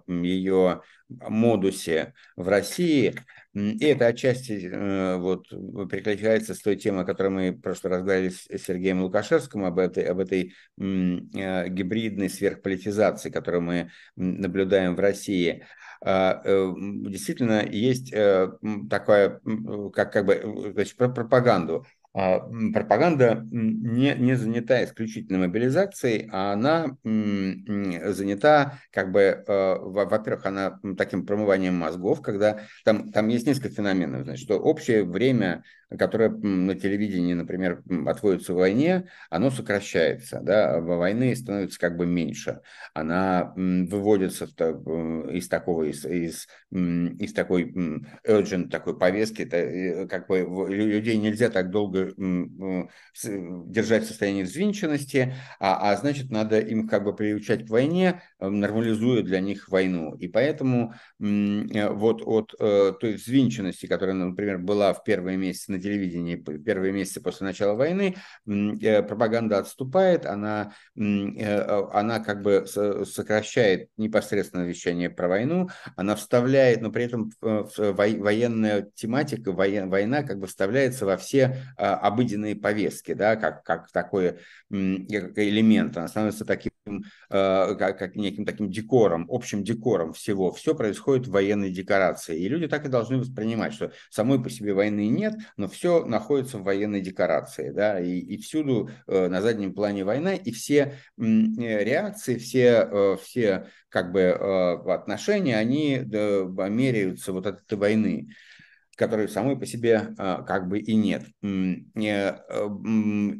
ее 0.06 0.82
модусе 1.08 2.14
в 2.36 2.48
России. 2.48 3.14
И 3.54 3.84
это 3.84 4.06
отчасти 4.06 4.68
э, 4.68 5.16
вот, 5.16 5.48
перекликается 5.88 6.54
с 6.54 6.60
той 6.60 6.76
темой, 6.76 7.04
о 7.04 7.06
которой 7.06 7.28
мы 7.28 7.50
в 7.52 7.60
прошлый 7.60 7.92
раз 7.92 8.02
говорили 8.02 8.30
с 8.30 8.46
Сергеем 8.64 9.02
Лукашевским, 9.02 9.64
об 9.64 9.78
этой, 9.78 10.04
об 10.04 10.18
этой 10.18 10.54
э, 10.76 11.68
гибридной 11.68 12.28
сверхполитизации, 12.28 13.30
которую 13.30 13.62
мы 13.62 13.90
наблюдаем 14.16 14.96
в 14.96 15.00
России. 15.00 15.64
А, 16.00 16.42
э, 16.44 16.72
действительно 16.76 17.64
есть 17.64 18.10
такая, 18.90 19.40
как, 19.94 20.12
как 20.12 20.26
бы, 20.26 20.72
значит, 20.74 20.96
про 20.96 21.08
пропаганду. 21.08 21.86
А, 22.16 22.38
пропаганда 22.72 23.44
не, 23.50 24.14
не 24.14 24.36
занята 24.36 24.84
исключительно 24.84 25.38
мобилизацией, 25.38 26.28
а 26.30 26.52
она 26.52 26.96
занята, 27.02 28.78
как 28.92 29.10
бы, 29.10 29.20
э, 29.20 29.76
во-первых, 29.80 30.46
она 30.46 30.78
таким 30.96 31.26
промыванием 31.26 31.74
мозгов, 31.74 32.22
когда 32.22 32.60
там, 32.84 33.10
там 33.10 33.26
есть 33.26 33.48
несколько 33.48 33.70
феноменов. 33.70 34.22
Значит, 34.22 34.44
что 34.44 34.60
общее 34.60 35.02
время 35.02 35.64
которое 35.98 36.30
на 36.30 36.74
телевидении, 36.74 37.34
например, 37.34 37.82
отводится 38.06 38.52
в 38.52 38.56
войне, 38.56 39.08
оно 39.30 39.50
сокращается, 39.50 40.40
да, 40.42 40.80
во 40.80 40.96
войны 40.96 41.34
становится 41.34 41.78
как 41.78 41.96
бы 41.96 42.06
меньше. 42.06 42.60
Она 42.94 43.52
выводится 43.56 44.44
из 44.44 45.48
такого, 45.48 45.84
из, 45.84 46.04
из, 46.04 46.46
из 46.70 47.32
такой 47.32 47.72
urgent 48.26 48.68
такой 48.68 48.98
повестки, 48.98 49.42
это 49.42 50.06
как 50.08 50.28
бы 50.28 50.66
людей 50.68 51.16
нельзя 51.16 51.50
так 51.50 51.70
долго 51.70 52.12
держать 53.14 54.04
в 54.04 54.08
состоянии 54.08 54.42
взвинченности, 54.42 55.34
а, 55.60 55.90
а 55.90 55.96
значит, 55.96 56.30
надо 56.30 56.60
им 56.60 56.88
как 56.88 57.04
бы 57.04 57.14
приучать 57.14 57.66
к 57.66 57.70
войне, 57.70 58.22
нормализуя 58.38 59.22
для 59.22 59.40
них 59.40 59.68
войну. 59.68 60.14
И 60.16 60.28
поэтому 60.28 60.94
э, 61.20 61.88
вот 61.90 62.22
от 62.24 62.54
э, 62.58 62.92
той 63.00 63.14
взвинченности, 63.14 63.86
которая, 63.86 64.14
например, 64.14 64.58
была 64.58 64.92
в 64.92 65.04
первые 65.04 65.36
месяцы 65.36 65.72
на 65.72 65.78
телевидении 65.84 66.36
первые 66.36 66.92
месяцы 66.92 67.20
после 67.20 67.46
начала 67.46 67.74
войны, 67.74 68.16
э, 68.46 69.02
пропаганда 69.02 69.58
отступает, 69.58 70.26
она, 70.26 70.72
э, 70.96 71.86
она 71.92 72.20
как 72.20 72.42
бы 72.42 72.66
сокращает 72.66 73.88
непосредственно 73.96 74.62
вещание 74.62 75.10
про 75.10 75.28
войну, 75.28 75.68
она 75.96 76.16
вставляет, 76.16 76.80
но 76.80 76.90
при 76.90 77.04
этом 77.04 77.30
военная 77.40 78.90
тематика, 78.94 79.52
война 79.52 80.22
как 80.22 80.38
бы 80.38 80.46
вставляется 80.46 81.06
во 81.06 81.16
все 81.16 81.74
а, 81.76 81.94
обыденные 81.96 82.56
повестки, 82.56 83.14
да, 83.14 83.36
как, 83.36 83.62
как 83.64 83.90
такой 83.90 84.38
элемент, 84.70 85.96
она 85.96 86.08
становится 86.08 86.44
таким, 86.44 86.72
э, 86.86 87.74
как, 87.76 87.98
как 87.98 88.16
неким 88.16 88.44
таким 88.44 88.70
декором, 88.70 89.26
общим 89.28 89.64
декором 89.64 90.12
всего. 90.12 90.52
Все 90.52 90.74
происходит 90.74 91.26
в 91.26 91.32
военной 91.32 91.70
декорации. 91.70 92.38
И 92.38 92.48
люди 92.48 92.68
так 92.68 92.84
и 92.86 92.88
должны 92.88 93.18
воспринимать, 93.18 93.74
что 93.74 93.92
самой 94.10 94.42
по 94.42 94.50
себе 94.50 94.74
войны 94.74 95.08
нет, 95.08 95.34
но 95.56 95.68
все 95.74 96.04
находится 96.04 96.58
в 96.58 96.62
военной 96.62 97.00
декорации, 97.00 97.70
да, 97.70 98.00
и, 98.00 98.18
и 98.18 98.38
всюду 98.38 98.90
э, 99.06 99.28
на 99.28 99.42
заднем 99.42 99.74
плане 99.74 100.04
война, 100.04 100.34
и 100.34 100.50
все 100.52 100.78
э, 100.78 100.94
реакции, 101.16 102.36
все, 102.36 102.88
э, 102.90 103.16
все 103.22 103.66
как 103.88 104.12
бы 104.12 104.30
отношения, 104.92 105.56
они 105.56 105.98
меряются 105.98 107.32
вот 107.32 107.46
от 107.46 107.62
этой 107.62 107.78
войны 107.78 108.28
которой 108.96 109.28
самой 109.28 109.58
по 109.58 109.66
себе 109.66 110.14
как 110.16 110.68
бы 110.68 110.78
и 110.78 110.94
нет. 110.94 111.24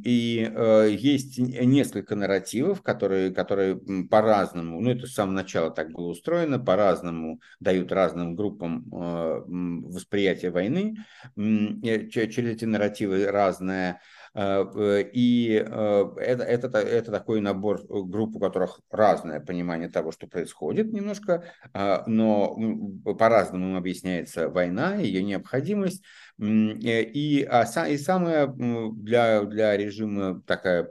И 0.04 0.52
есть 0.98 1.38
несколько 1.38 2.16
нарративов, 2.16 2.82
которые, 2.82 3.32
которые 3.32 3.76
по-разному, 4.10 4.80
ну 4.80 4.90
это 4.90 5.06
с 5.06 5.14
самого 5.14 5.34
начала 5.34 5.70
так 5.70 5.92
было 5.92 6.08
устроено, 6.08 6.58
по-разному 6.58 7.40
дают 7.60 7.92
разным 7.92 8.34
группам 8.36 8.84
восприятие 8.90 10.50
войны. 10.50 10.96
Через 11.36 12.38
эти 12.38 12.64
нарративы 12.64 13.26
разное 13.26 13.84
Э, 13.94 13.98
и 14.36 15.64
э, 15.64 16.10
это, 16.16 16.42
это, 16.42 16.78
это 16.78 17.10
такой 17.12 17.40
набор 17.40 17.80
э, 17.80 17.84
групп, 18.02 18.34
у 18.36 18.40
которых 18.40 18.80
разное 18.90 19.40
понимание 19.40 19.88
того, 19.88 20.10
что 20.10 20.26
происходит 20.26 20.92
немножко, 20.92 21.44
но 22.06 22.56
по-разному 23.18 23.76
объясняется 23.76 24.48
война, 24.48 24.96
ее 24.96 25.22
необходимость. 25.22 26.02
И, 26.38 27.46
а, 27.48 27.86
и 27.86 27.96
самая 27.96 28.48
для, 28.48 29.42
для 29.44 29.76
режима 29.76 30.42
такая 30.46 30.90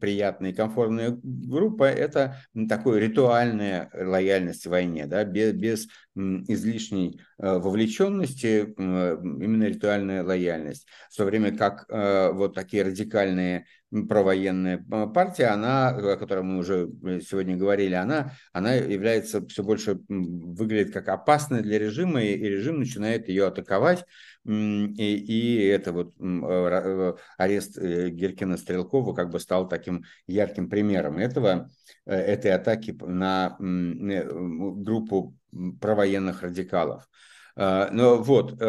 приятная 0.00 0.50
и 0.50 0.54
комфортная 0.54 1.18
группа– 1.22 1.84
это 1.84 2.36
такой 2.68 3.00
ритуальная 3.00 3.90
лояльность 3.94 4.66
войне, 4.66 5.06
да, 5.06 5.24
без, 5.24 5.54
без 5.54 5.88
излишней 6.14 7.20
вовлеченности, 7.38 8.74
именно 8.76 9.64
ритуальная 9.64 10.22
лояльность. 10.22 10.86
В 11.10 11.16
то 11.16 11.24
время 11.24 11.56
как 11.56 11.86
вот 11.88 12.54
такие 12.54 12.82
радикальные 12.82 13.64
провоенная 14.08 14.78
партия, 15.14 15.46
она, 15.46 15.88
о 15.90 16.16
которой 16.16 16.42
мы 16.42 16.58
уже 16.58 16.90
э, 17.04 17.20
сегодня 17.20 17.56
говорили, 17.56 17.94
она, 17.94 18.32
она 18.52 18.72
является 18.72 19.46
все 19.46 19.62
больше, 19.62 20.00
выглядит 20.08 20.92
как 20.94 21.08
опасной 21.08 21.62
для 21.62 21.78
режима, 21.78 22.22
и 22.22 22.36
режим 22.36 22.78
начинает 22.78 23.28
ее 23.28 23.46
атаковать. 23.46 24.06
И, 24.44 25.16
и 25.16 25.64
это 25.66 25.92
вот 25.92 26.14
э, 26.18 26.22
э, 26.22 27.14
арест 27.38 27.78
Геркина 27.78 28.56
Стрелкова 28.56 29.14
как 29.14 29.30
бы 29.30 29.38
стал 29.38 29.68
таким 29.68 30.04
ярким 30.26 30.68
примером 30.68 31.18
этого, 31.18 31.70
этой 32.04 32.52
атаки 32.52 32.96
на 33.00 33.56
группу 33.58 35.36
провоенных 35.80 36.42
радикалов. 36.42 37.08
Но 37.56 38.22
вот, 38.22 38.60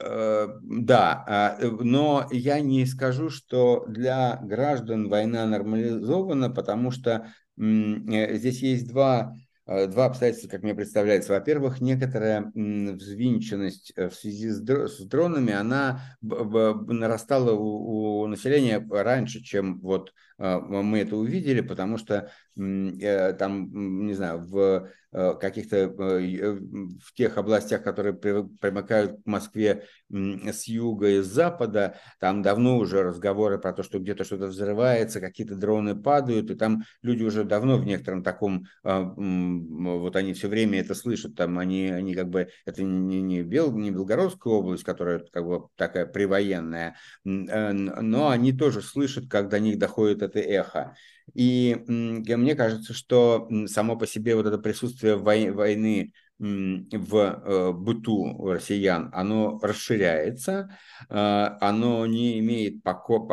Э, 0.00 0.46
да, 0.62 1.24
а, 1.26 1.56
э, 1.58 1.68
но 1.68 2.28
я 2.30 2.60
не 2.60 2.86
скажу, 2.86 3.30
что 3.30 3.84
для 3.88 4.38
граждан 4.42 5.08
война 5.08 5.44
нормализована, 5.46 6.50
потому 6.50 6.92
что 6.92 7.32
э, 7.56 8.36
здесь 8.36 8.62
есть 8.62 8.88
два, 8.88 9.34
два 9.68 10.06
обстоятельства, 10.06 10.48
как 10.48 10.62
мне 10.62 10.74
представляется. 10.74 11.34
Во-первых, 11.34 11.80
некоторая 11.80 12.50
взвинченность 12.54 13.92
в 13.96 14.10
связи 14.10 14.48
с 14.48 14.60
дронами, 14.60 15.52
она 15.52 16.00
нарастала 16.22 17.52
у 17.52 18.26
населения 18.26 18.84
раньше, 18.90 19.42
чем 19.42 19.78
вот 19.80 20.14
мы 20.38 21.00
это 21.00 21.16
увидели, 21.16 21.60
потому 21.60 21.98
что 21.98 22.30
там, 22.54 24.06
не 24.06 24.14
знаю, 24.14 24.40
в 24.40 24.88
Э, 25.10 25.34
каких-то 25.40 25.76
э, 25.76 26.58
в 27.02 27.14
тех 27.14 27.38
областях, 27.38 27.82
которые 27.82 28.12
примыкают 28.12 29.22
к 29.22 29.26
Москве 29.26 29.84
с 30.10 30.64
юга 30.68 31.08
и 31.08 31.22
с 31.22 31.26
запада, 31.26 31.96
там 32.20 32.42
давно 32.42 32.76
уже 32.76 33.02
разговоры 33.02 33.58
про 33.58 33.72
то, 33.72 33.82
что 33.82 34.00
где-то 34.00 34.24
что-то 34.24 34.48
взрывается, 34.48 35.20
какие-то 35.20 35.56
дроны 35.56 35.96
падают, 35.96 36.50
и 36.50 36.54
там 36.54 36.82
люди 37.00 37.22
уже 37.22 37.44
давно 37.44 37.78
в 37.78 37.86
некотором 37.86 38.22
таком, 38.22 38.66
а, 38.84 39.00
вот 39.00 40.14
они 40.16 40.34
все 40.34 40.48
время 40.48 40.80
это 40.80 40.94
слышат, 40.94 41.34
там 41.34 41.58
они, 41.58 41.86
они 41.86 42.14
как 42.14 42.28
бы, 42.28 42.48
это 42.66 42.82
не, 42.82 43.22
не, 43.22 43.42
Бел, 43.42 43.72
не 43.72 43.90
Белгородская 43.90 44.52
область, 44.52 44.84
которая 44.84 45.20
как 45.32 45.46
бы 45.46 45.68
такая 45.76 46.04
привоенная, 46.04 46.96
э, 47.24 47.72
но 47.72 48.28
они 48.28 48.52
тоже 48.52 48.82
слышат, 48.82 49.26
как 49.30 49.48
до 49.48 49.58
них 49.58 49.78
доходит 49.78 50.22
это 50.28 50.40
эхо. 50.40 50.96
И 51.34 51.76
мне 51.86 52.54
кажется, 52.54 52.94
что 52.94 53.48
само 53.66 53.96
по 53.96 54.06
себе 54.06 54.34
вот 54.34 54.46
это 54.46 54.58
присутствие 54.58 55.16
войны 55.16 56.12
в 56.38 57.16
э, 57.16 57.72
быту 57.72 58.46
россиян, 58.46 59.10
оно 59.12 59.58
расширяется, 59.60 60.70
э, 61.08 61.14
оно 61.60 62.06
не 62.06 62.38
имеет 62.38 62.82
поко... 62.82 63.26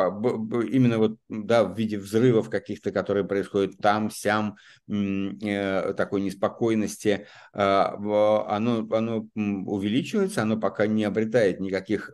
именно 0.64 0.98
вот, 0.98 1.18
да, 1.28 1.64
в 1.64 1.78
виде 1.78 1.98
взрывов 1.98 2.50
каких-то, 2.50 2.90
которые 2.90 3.24
происходят 3.24 3.76
там, 3.78 4.10
сям, 4.10 4.56
э, 4.88 5.94
такой 5.96 6.22
неспокойности, 6.22 7.26
оно, 7.52 8.88
оно 8.90 9.26
увеличивается, 9.34 10.42
оно 10.42 10.58
пока 10.58 10.86
не 10.86 11.04
обретает 11.04 11.60
никаких 11.60 12.10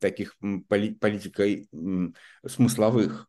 таких 0.00 0.36
политикой 0.68 1.68
смысловых 2.46 3.28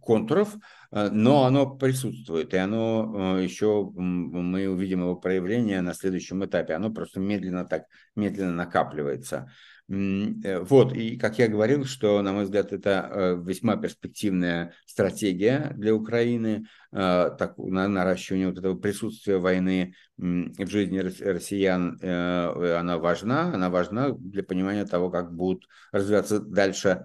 контуров, 0.00 0.56
э, 0.90 1.08
но 1.10 1.44
оно 1.44 1.76
присутствует, 1.76 2.52
и 2.54 2.56
оно 2.56 3.38
э, 3.38 3.44
еще, 3.44 3.90
мы 3.94 4.68
увидим 4.68 5.00
его 5.00 5.16
проявление 5.16 5.80
на 5.80 5.94
следующем 5.94 6.44
этапе, 6.44 6.74
оно 6.74 6.90
просто 6.90 7.20
медленно 7.20 7.64
так, 7.64 7.84
медленно 8.14 8.52
накапливается. 8.52 9.50
Э, 9.88 10.60
вот, 10.60 10.92
и 10.94 11.16
как 11.16 11.38
я 11.38 11.46
говорил, 11.46 11.84
что, 11.84 12.20
на 12.22 12.32
мой 12.32 12.44
взгляд, 12.44 12.72
это 12.72 13.40
весьма 13.44 13.76
перспективная 13.76 14.72
стратегия 14.86 15.72
для 15.76 15.94
Украины, 15.94 16.66
так, 16.90 17.58
на 17.58 17.86
наращивание 17.88 18.48
вот 18.48 18.58
этого 18.58 18.74
присутствия 18.74 19.38
войны 19.38 19.94
в 20.16 20.66
жизни 20.66 20.98
россиян, 20.98 21.98
она 22.02 22.98
важна, 22.98 23.52
она 23.52 23.68
важна 23.68 24.10
для 24.10 24.42
понимания 24.42 24.86
того, 24.86 25.10
как 25.10 25.34
будут 25.34 25.64
развиваться 25.92 26.40
дальше 26.40 27.04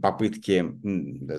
попытки 0.00 0.64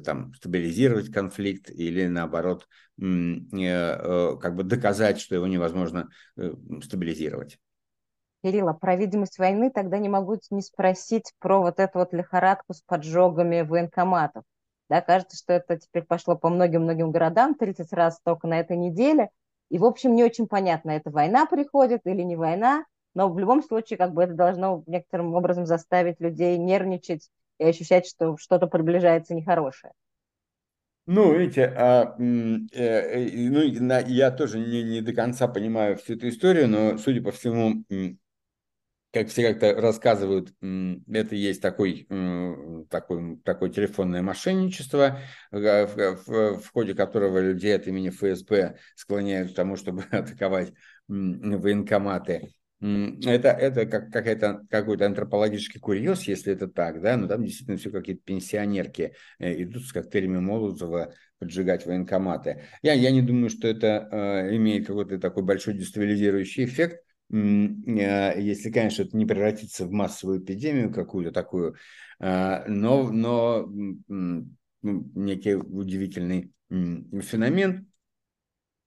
там, 0.04 0.34
стабилизировать 0.34 1.12
конфликт 1.12 1.70
или 1.70 2.08
наоборот 2.08 2.68
как 2.98 4.56
бы 4.56 4.64
доказать, 4.64 5.20
что 5.20 5.36
его 5.36 5.48
невозможно 5.48 6.10
стабилизировать. 6.82 7.60
Кирилл, 8.44 8.68
а 8.68 8.74
про 8.74 8.98
видимость 8.98 9.38
войны 9.40 9.72
тогда 9.72 9.98
не 9.98 10.10
могу 10.10 10.38
не 10.52 10.62
спросить 10.62 11.32
про 11.40 11.62
вот 11.62 11.80
эту 11.80 12.00
вот 12.00 12.14
лихорадку 12.14 12.74
с 12.74 12.82
поджогами 12.82 13.62
военкоматов. 13.62 14.44
Да, 14.90 15.00
кажется, 15.00 15.38
что 15.38 15.54
это 15.54 15.78
теперь 15.78 16.04
пошло 16.04 16.36
по 16.36 16.50
многим-многим 16.50 17.12
городам 17.12 17.56
30 17.56 17.94
раз 17.94 18.20
только 18.22 18.48
на 18.48 18.60
этой 18.60 18.76
неделе. 18.76 19.30
И, 19.70 19.80
в 19.80 19.86
общем, 19.86 20.14
не 20.14 20.26
очень 20.26 20.48
понятно, 20.48 20.92
это 20.92 21.10
война 21.10 21.46
приходит 21.46 22.02
или 22.04 22.22
не 22.22 22.36
война, 22.36 22.84
но 23.16 23.30
в 23.30 23.40
любом 23.40 23.64
случае 23.64 23.98
как 23.98 24.14
бы 24.14 24.24
это 24.24 24.34
должно 24.34 24.84
некоторым 24.88 25.34
образом 25.34 25.66
заставить 25.66 26.20
людей 26.20 26.58
нервничать 26.58 27.30
и 27.64 27.70
ощущать, 27.70 28.06
что 28.08 28.38
что-то 28.38 28.68
приближается 28.68 29.34
нехорошее. 29.34 29.94
Ну, 31.06 31.38
видите, 31.38 31.66
а, 31.66 32.16
э, 32.18 32.58
э, 32.72 33.50
ну, 33.50 33.62
я 33.62 34.32
тоже 34.32 34.60
не, 34.60 34.84
не 34.84 35.02
до 35.02 35.14
конца 35.14 35.48
понимаю 35.48 35.98
всю 35.98 36.16
эту 36.16 36.30
историю, 36.30 36.70
но, 36.70 36.98
судя 36.98 37.22
по 37.22 37.32
всему, 37.32 37.84
как 39.12 39.28
все 39.28 39.50
как-то 39.50 39.80
рассказывают, 39.80 40.54
это 40.62 41.36
есть 41.36 41.62
такой, 41.62 42.08
такой, 42.90 43.38
такое 43.44 43.70
телефонное 43.70 44.22
мошенничество, 44.22 45.20
в, 45.52 45.88
в, 46.26 46.60
в 46.62 46.72
ходе 46.72 46.96
которого 46.96 47.40
людей 47.40 47.76
от 47.76 47.86
имени 47.88 48.10
ФСБ 48.10 48.78
склоняют 48.96 49.52
к 49.52 49.56
тому, 49.56 49.76
чтобы 49.76 50.04
атаковать 50.12 50.74
военкоматы. 51.08 52.54
Это, 52.84 53.48
это 53.48 53.86
как, 53.86 54.12
какая-то, 54.12 54.66
какой-то 54.70 55.06
антропологический 55.06 55.80
курьез, 55.80 56.24
если 56.24 56.52
это 56.52 56.68
так, 56.68 57.02
да, 57.02 57.16
но 57.16 57.28
там 57.28 57.46
действительно 57.46 57.78
все 57.78 57.90
какие-то 57.92 58.22
пенсионерки 58.24 59.14
э, 59.40 59.64
идут 59.64 59.86
с 59.86 59.94
коктейлями 59.94 60.40
Молотова 60.40 61.14
поджигать 61.40 61.86
военкоматы. 61.86 62.64
Я, 62.82 62.92
я 62.92 63.12
не 63.12 63.22
думаю, 63.22 63.50
что 63.50 63.70
это 63.70 64.10
э, 64.12 64.56
имеет 64.58 64.88
какой-то 64.88 65.18
такой 65.18 65.44
большой 65.44 65.76
дестабилизирующий 65.76 66.66
эффект, 66.66 67.04
Э, 67.34 68.40
если, 68.40 68.70
конечно, 68.72 69.04
это 69.04 69.18
не 69.18 69.26
превратится 69.26 69.86
в 69.86 69.92
массовую 69.92 70.44
эпидемию 70.44 70.94
какую-то 70.94 71.32
такую, 71.32 71.76
но, 72.20 73.10
но 73.12 73.68
некий 74.82 75.56
удивительный 75.56 76.52
феномен. 76.70 77.88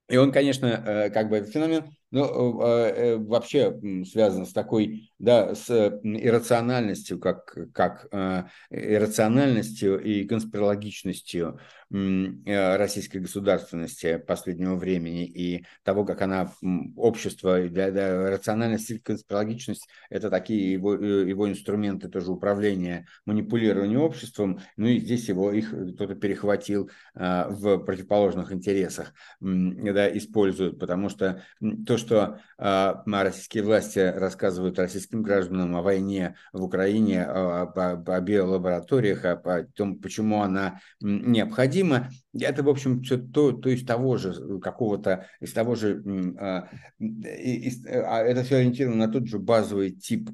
И 0.08 0.16
он, 0.16 0.30
конечно, 0.30 1.10
как 1.12 1.28
бы 1.28 1.36
этот 1.36 1.50
феномен 1.50 1.90
ну, 2.12 2.62
э, 2.62 3.16
вообще 3.16 3.76
связано 4.04 4.46
с 4.46 4.52
такой, 4.52 5.12
да, 5.18 5.54
с 5.54 5.68
иррациональностью, 6.02 7.18
как, 7.18 7.56
как 7.72 8.06
э, 8.12 8.44
иррациональностью 8.70 10.00
и 10.00 10.24
конспирологичностью 10.24 11.58
э, 11.90 12.76
российской 12.76 13.18
государственности 13.18 14.18
последнего 14.18 14.76
времени 14.76 15.26
и 15.26 15.66
того, 15.82 16.04
как 16.04 16.22
она 16.22 16.52
общество, 16.96 17.68
да, 17.68 17.90
да, 17.90 18.30
рациональность 18.30 18.90
и 18.90 18.98
конспирологичность– 18.98 19.88
это 20.10 20.30
такие 20.30 20.72
его, 20.72 20.94
его 20.94 21.48
инструменты 21.48 22.08
тоже 22.08 22.30
управления, 22.30 23.06
манипулирования 23.24 23.98
обществом, 23.98 24.60
ну 24.76 24.86
и 24.86 25.00
здесь 25.00 25.28
его, 25.28 25.52
их 25.52 25.70
кто-то 25.70 26.14
перехватил 26.14 26.90
в 27.14 27.78
противоположных 27.78 28.52
интересах, 28.52 29.12
да, 29.40 30.16
используют, 30.16 30.78
потому 30.78 31.08
что 31.08 31.42
то, 31.86 31.95
что 31.96 32.38
э, 32.58 32.94
российские 33.06 33.62
власти 33.62 33.98
рассказывают 33.98 34.78
российским 34.78 35.22
гражданам 35.22 35.76
о 35.76 35.82
войне 35.82 36.36
в 36.52 36.62
Украине, 36.62 37.24
о, 37.24 37.62
о, 37.62 37.92
о 37.92 38.20
биолабораториях, 38.20 39.24
о, 39.24 39.32
о 39.32 39.64
том, 39.64 39.98
почему 39.98 40.42
она 40.42 40.80
необходима, 41.00 42.10
это, 42.38 42.62
в 42.62 42.68
общем, 42.68 43.02
все 43.02 43.18
то, 43.18 43.52
то 43.52 43.68
из 43.68 43.84
того 43.84 44.16
же 44.16 44.58
какого-то, 44.60 45.26
из 45.40 45.52
того 45.52 45.74
же, 45.74 46.02
э, 46.38 46.62
из, 46.98 47.86
а 47.86 48.22
это 48.22 48.42
все 48.42 48.56
ориентировано 48.56 49.06
на 49.06 49.12
тот 49.12 49.26
же 49.26 49.38
базовый 49.38 49.90
тип 49.92 50.30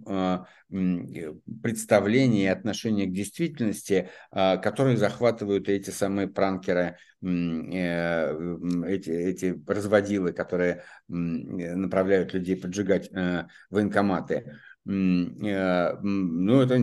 представления 1.62 2.44
и 2.44 2.46
отношения 2.46 3.04
к 3.04 3.12
действительности, 3.12 4.08
которые 4.30 4.96
захватывают 4.96 5.68
эти 5.68 5.90
самые 5.90 6.28
пранкеры, 6.28 6.96
эти, 7.22 9.10
эти 9.10 9.62
разводилы, 9.66 10.32
которые 10.32 10.82
направляют 11.08 12.34
людей 12.34 12.56
поджигать 12.56 13.10
э, 13.12 13.46
военкоматы. 13.70 14.58
Э, 14.84 15.96
ну, 16.02 16.60
это 16.60 16.78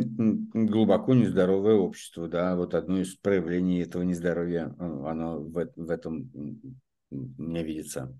глубоко 0.53 1.13
нездоровое 1.13 1.75
общество, 1.75 2.29
да, 2.29 2.55
вот 2.55 2.73
одно 2.73 3.01
из 3.01 3.15
проявлений 3.15 3.81
этого 3.81 4.03
нездоровья, 4.03 4.73
э, 4.79 4.83
оно 4.83 5.39
в, 5.39 5.67
в 5.75 5.89
этом 5.89 6.31
мне 7.09 7.63
видится. 7.63 8.15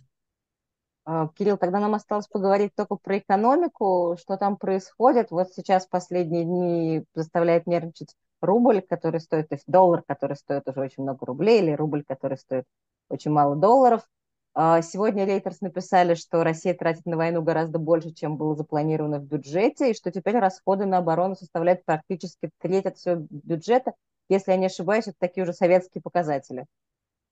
А, 1.06 1.30
Кирилл, 1.30 1.58
тогда 1.58 1.80
нам 1.80 1.96
осталось 1.96 2.28
поговорить 2.28 2.76
только 2.76 2.96
про 2.96 3.18
экономику, 3.18 4.18
что 4.20 4.38
там 4.38 4.58
происходит. 4.58 5.32
Вот 5.32 5.54
сейчас 5.54 5.88
последние 5.88 6.44
дни 6.44 7.06
заставляет 7.16 7.66
нервничать 7.66 8.16
рубль, 8.42 8.82
который 8.82 9.20
стоит, 9.20 9.50
то 9.50 9.56
есть 9.56 9.66
доллар, 9.68 10.04
который 10.08 10.36
стоит 10.36 10.68
уже 10.68 10.82
очень 10.82 11.04
много 11.04 11.26
рублей, 11.26 11.62
или 11.62 11.72
рубль, 11.72 12.04
который 12.04 12.38
стоит 12.38 12.66
очень 13.10 13.32
мало 13.32 13.56
долларов. 13.56 14.08
А, 14.54 14.82
сегодня 14.82 15.26
Рейтерс 15.26 15.62
написали, 15.62 16.16
что 16.16 16.44
Россия 16.44 16.74
тратит 16.74 17.06
на 17.06 17.18
войну 17.18 17.42
гораздо 17.42 17.80
больше, 17.80 18.12
чем 18.12 18.38
было 18.38 18.56
запланировано 18.56 19.20
в 19.20 19.24
бюджете, 19.24 19.92
и 19.92 19.94
что 19.94 20.12
теперь 20.12 20.38
расходы 20.38 20.86
на 20.86 20.98
оборону 20.98 21.36
составляют 21.36 21.86
практически 21.86 22.50
треть 22.60 22.86
от 22.86 22.98
всего 22.98 23.26
бюджета. 23.30 23.94
Если 24.28 24.52
я 24.52 24.58
не 24.58 24.66
ошибаюсь, 24.66 25.08
это 25.08 25.18
такие 25.20 25.44
уже 25.44 25.54
советские 25.54 26.02
показатели. 26.02 26.66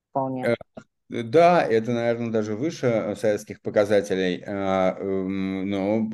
Вполне. 0.09 0.45
Э, 0.45 0.55
да, 1.09 1.63
это, 1.63 1.91
наверное, 1.91 2.31
даже 2.31 2.55
выше 2.55 3.15
советских 3.17 3.61
показателей. 3.61 4.43
А, 4.45 4.97
но 4.99 6.07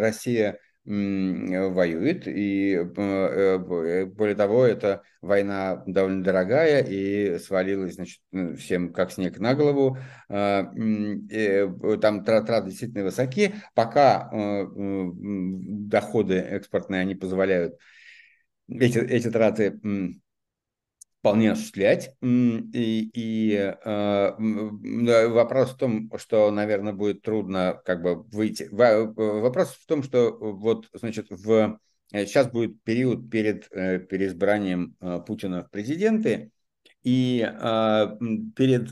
Россия 0.00 0.58
воюет, 0.88 2.26
и 2.26 2.74
э, 2.74 2.84
э, 2.96 4.06
более 4.06 4.34
того, 4.34 4.64
эта 4.64 5.02
война 5.20 5.82
довольно 5.86 6.24
дорогая 6.24 6.82
и 6.82 7.38
свалилась, 7.38 7.96
значит, 7.96 8.22
всем 8.56 8.92
как 8.94 9.12
снег 9.12 9.38
на 9.38 9.54
голову. 9.54 9.98
Там 10.28 12.24
траты 12.24 12.62
действительно 12.64 13.04
высоки, 13.04 13.54
пока 13.74 14.30
э, 14.32 14.66
доходы 14.74 16.36
экспортные, 16.36 17.02
они 17.02 17.14
позволяют 17.14 17.76
эти, 18.68 18.98
эти 18.98 19.30
траты 19.30 19.78
вполне 21.20 21.52
осуществлять. 21.52 22.14
И, 22.22 23.10
и 23.12 23.52
э, 23.54 25.28
вопрос 25.28 25.70
в 25.70 25.76
том, 25.76 26.10
что, 26.16 26.50
наверное, 26.50 26.92
будет 26.92 27.22
трудно 27.22 27.80
как 27.84 28.02
бы 28.02 28.22
выйти. 28.22 28.68
Вопрос 28.70 29.70
в 29.70 29.86
том, 29.86 30.02
что 30.02 30.36
вот, 30.38 30.88
значит, 30.92 31.26
в 31.30 31.78
сейчас 32.12 32.50
будет 32.50 32.82
период 32.82 33.30
перед 33.30 33.68
э, 33.70 33.98
переизбранием 33.98 34.96
э, 35.00 35.20
Путина 35.26 35.64
в 35.64 35.70
президенты, 35.70 36.50
и 37.04 37.40
э, 37.40 38.06
перед, 38.56 38.90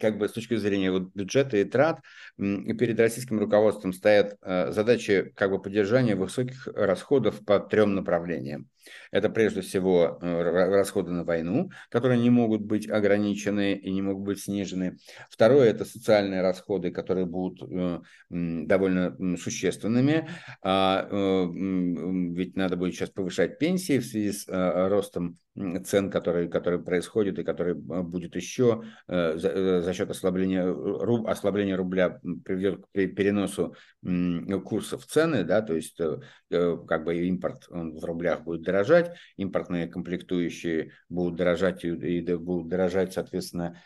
как 0.00 0.18
бы 0.18 0.28
с 0.28 0.32
точки 0.32 0.56
зрения 0.56 0.90
вот, 0.90 1.14
бюджета 1.14 1.58
и 1.58 1.64
трат, 1.64 2.00
перед 2.36 2.98
российским 2.98 3.38
руководством 3.38 3.92
стоят 3.92 4.36
э, 4.42 4.72
задачи 4.72 5.32
как 5.36 5.50
бы 5.50 5.60
поддержания 5.60 6.16
высоких 6.16 6.66
расходов 6.68 7.44
по 7.44 7.60
трем 7.60 7.94
направлениям. 7.94 8.68
Это 9.10 9.30
прежде 9.30 9.60
всего 9.60 10.18
э, 10.20 10.42
расходы 10.42 11.10
на 11.10 11.24
войну, 11.24 11.70
которые 11.90 12.20
не 12.20 12.30
могут 12.30 12.62
быть 12.62 12.88
ограничены 12.88 13.74
и 13.74 13.90
не 13.90 14.02
могут 14.02 14.24
быть 14.24 14.40
снижены. 14.42 14.98
Второе– 15.30 15.70
это 15.70 15.84
социальные 15.84 16.42
расходы, 16.42 16.90
которые 16.90 17.26
будут 17.26 17.62
э, 17.70 18.00
довольно 18.30 19.36
существенными. 19.36 20.28
А, 20.62 21.08
э, 21.10 21.46
ведь 22.34 22.56
надо 22.56 22.76
будет 22.76 22.94
сейчас 22.94 23.10
повышать 23.10 23.58
пенсии 23.58 23.98
в 23.98 24.04
связи 24.04 24.32
с 24.32 24.46
ростом 24.48 25.38
цен, 25.84 26.10
которые, 26.10 26.48
которые 26.50 26.82
происходят 26.82 27.38
и 27.38 27.42
которые 27.42 27.74
будет 27.74 28.36
еще 28.36 28.84
за, 29.08 29.80
за 29.80 29.94
счет 29.94 30.10
ослабления, 30.10 30.66
руб, 30.66 31.26
ослабления 31.26 31.76
рубля 31.76 32.20
приведет 32.44 32.82
к 32.82 32.92
переносу 32.92 33.74
курсов 34.64 35.06
цены, 35.06 35.44
да, 35.44 35.62
то 35.62 35.74
есть 35.74 35.98
как 36.50 37.04
бы 37.04 37.16
импорт 37.26 37.66
в 37.70 38.04
рублях 38.04 38.44
будет 38.44 38.62
дороже 38.62 38.75
дорожать, 38.76 39.16
импортные 39.36 39.86
комплектующие 39.86 40.92
будут 41.08 41.36
дорожать 41.36 41.84
и, 41.84 42.20
будут 42.36 42.68
дорожать, 42.68 43.12
соответственно, 43.12 43.80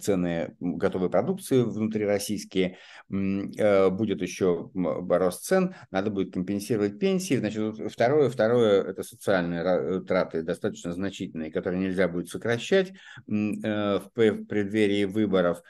цены 0.00 0.56
готовой 0.60 1.10
продукции 1.10 1.62
внутрироссийские, 1.62 2.76
э, 3.10 3.90
будет 3.90 4.22
еще 4.22 4.70
рост 4.74 5.44
цен, 5.44 5.74
надо 5.90 6.10
будет 6.10 6.34
компенсировать 6.34 6.98
пенсии. 6.98 7.36
Значит, 7.36 7.90
второе, 7.90 8.28
второе 8.28 8.82
это 8.82 9.02
социальные 9.02 10.02
траты 10.02 10.42
достаточно 10.42 10.92
значительные, 10.92 11.50
которые 11.50 11.80
нельзя 11.80 12.08
будет 12.08 12.28
сокращать 12.28 12.90
э, 12.90 12.92
в 13.26 14.10
преддверии 14.14 15.04
выборов. 15.04 15.62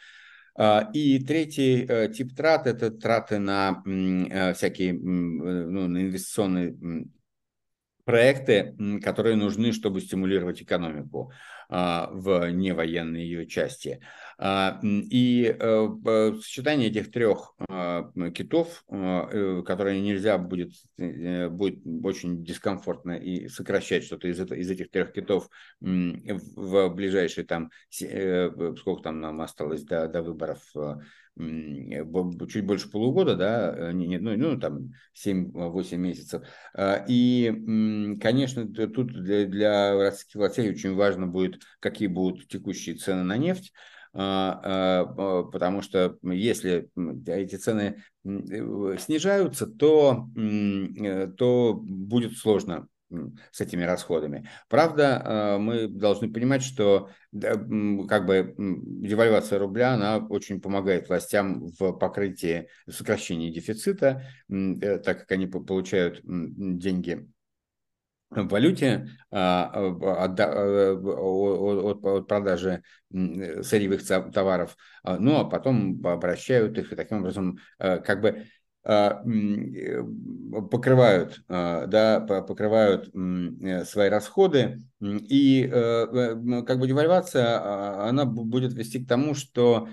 А, 0.56 0.90
и 0.92 1.24
третий 1.24 1.86
э, 1.88 2.08
тип 2.08 2.34
трат– 2.34 2.66
это 2.66 2.90
траты 2.90 3.38
на 3.38 3.82
всякие 4.54 4.92
ну, 4.92 5.88
на 5.88 6.02
инвестиционные 6.02 6.76
проекты, 8.10 8.74
которые 9.02 9.36
нужны, 9.36 9.72
чтобы 9.72 10.00
стимулировать 10.00 10.62
экономику 10.62 11.32
в 11.68 12.50
невоенной 12.50 13.22
ее 13.22 13.46
части. 13.46 14.00
И 14.42 15.56
сочетание 16.42 16.88
этих 16.88 17.12
трех 17.12 17.54
китов, 18.34 18.84
которые 18.88 20.00
нельзя 20.00 20.38
будет, 20.38 20.72
будет 20.98 21.78
очень 22.04 22.44
дискомфортно 22.44 23.12
и 23.12 23.46
сокращать 23.46 24.04
что-то 24.04 24.26
из, 24.26 24.40
из 24.40 24.70
этих 24.70 24.90
трех 24.90 25.12
китов 25.12 25.48
в 25.80 26.88
ближайшие 26.88 27.44
там, 27.44 27.70
сколько 27.90 29.02
там 29.04 29.20
нам 29.20 29.40
осталось 29.40 29.84
до, 29.84 30.08
до 30.08 30.22
выборов, 30.22 30.60
чуть 32.48 32.66
больше 32.66 32.90
полугода, 32.90 33.36
да, 33.36 33.74
э, 33.76 33.92
не, 33.92 34.18
ну, 34.18 34.36
ну 34.36 34.58
там 34.58 34.92
7-8 35.14 35.96
месяцев. 35.96 36.42
А, 36.74 37.04
и, 37.08 38.16
конечно, 38.20 38.66
тут 38.66 39.12
для, 39.12 39.46
для 39.46 39.96
российских 39.96 40.36
властей 40.36 40.70
очень 40.70 40.94
важно 40.94 41.26
будет, 41.26 41.62
какие 41.80 42.08
будут 42.08 42.48
текущие 42.48 42.96
цены 42.96 43.22
на 43.22 43.36
нефть, 43.36 43.72
а, 44.12 45.04
а, 45.06 45.42
потому 45.44 45.82
что 45.82 46.18
если 46.22 46.90
эти 47.26 47.56
цены 47.56 48.02
э, 48.24 48.96
снижаются, 48.98 49.66
то, 49.66 50.28
э, 50.36 51.28
то 51.36 51.74
будет 51.74 52.36
сложно 52.36 52.88
с 53.50 53.60
этими 53.60 53.82
расходами. 53.82 54.48
Правда, 54.68 55.22
э, 55.24 55.58
мы 55.58 55.88
должны 55.88 56.32
понимать, 56.32 56.62
что 56.62 57.10
как 57.32 58.26
бы 58.26 58.54
девальвация 58.56 59.58
рубля, 59.58 59.94
она 59.94 60.18
очень 60.18 60.60
помогает 60.60 61.08
властям 61.08 61.66
в 61.78 61.92
покрытии, 61.92 62.68
в 62.86 62.92
сокращении 62.92 63.50
дефицита, 63.50 64.22
э, 64.48 64.98
так 64.98 65.20
как 65.20 65.32
они 65.32 65.46
получают 65.46 66.20
деньги 66.24 67.28
в 68.30 68.46
валюте 68.46 69.08
а, 69.32 69.64
от, 69.64 70.38
э, 70.38 70.92
от, 70.94 72.04
от 72.04 72.28
продажи 72.28 72.84
сырьевых 73.10 74.06
товаров, 74.06 74.76
а, 75.02 75.18
ну 75.18 75.40
а 75.40 75.44
потом 75.44 76.00
обращают 76.06 76.78
их 76.78 76.92
и 76.92 76.96
таким 76.96 77.18
образом 77.18 77.58
как 77.78 78.20
бы 78.20 78.46
покрывают, 80.70 81.42
а, 81.48 81.86
да, 81.86 82.20
покрывают 82.20 83.10
э, 83.14 83.84
свои 83.84 84.08
расходы, 84.08 84.82
и 85.00 85.68
э, 85.72 86.62
как 86.66 86.78
бы 86.78 86.88
девальвация, 86.88 87.58
а, 87.60 88.08
она 88.08 88.24
будет 88.24 88.72
вести 88.72 89.04
к 89.04 89.08
тому, 89.08 89.34
что 89.34 89.88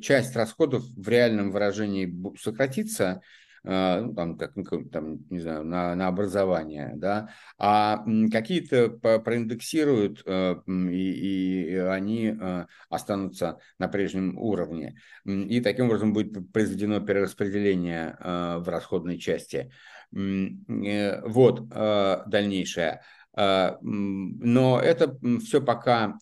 часть 0.00 0.34
расходов 0.34 0.82
в 0.96 1.08
реальном 1.08 1.52
выражении 1.52 2.12
сократится, 2.38 3.04
а, 3.06 3.20
ну, 3.62 4.14
там, 4.14 4.38
как, 4.38 4.56
ну, 4.56 4.64
там, 4.84 5.18
не 5.28 5.40
знаю, 5.40 5.64
на, 5.64 5.94
на 5.94 6.08
образование, 6.08 6.92
да, 6.96 7.28
а 7.58 8.04
какие-то 8.30 8.88
проиндексируют, 8.88 10.22
э, 10.24 10.56
и, 10.66 11.62
и 11.70 11.76
они 11.76 12.36
э, 12.38 12.66
останутся 12.88 13.58
на 13.78 13.88
прежнем 13.88 14.38
уровне. 14.38 14.96
И 15.24 15.60
таким 15.60 15.86
образом 15.86 16.12
будет 16.12 16.52
произведено 16.52 17.00
перераспределение 17.00 18.16
э, 18.18 18.56
в 18.58 18.68
расходной 18.68 19.18
части. 19.18 19.70
Вот 20.12 21.68
дальнейшее. 21.68 23.02
Но 23.36 24.80
это 24.80 25.16
все 25.40 25.60
пока 25.62 26.18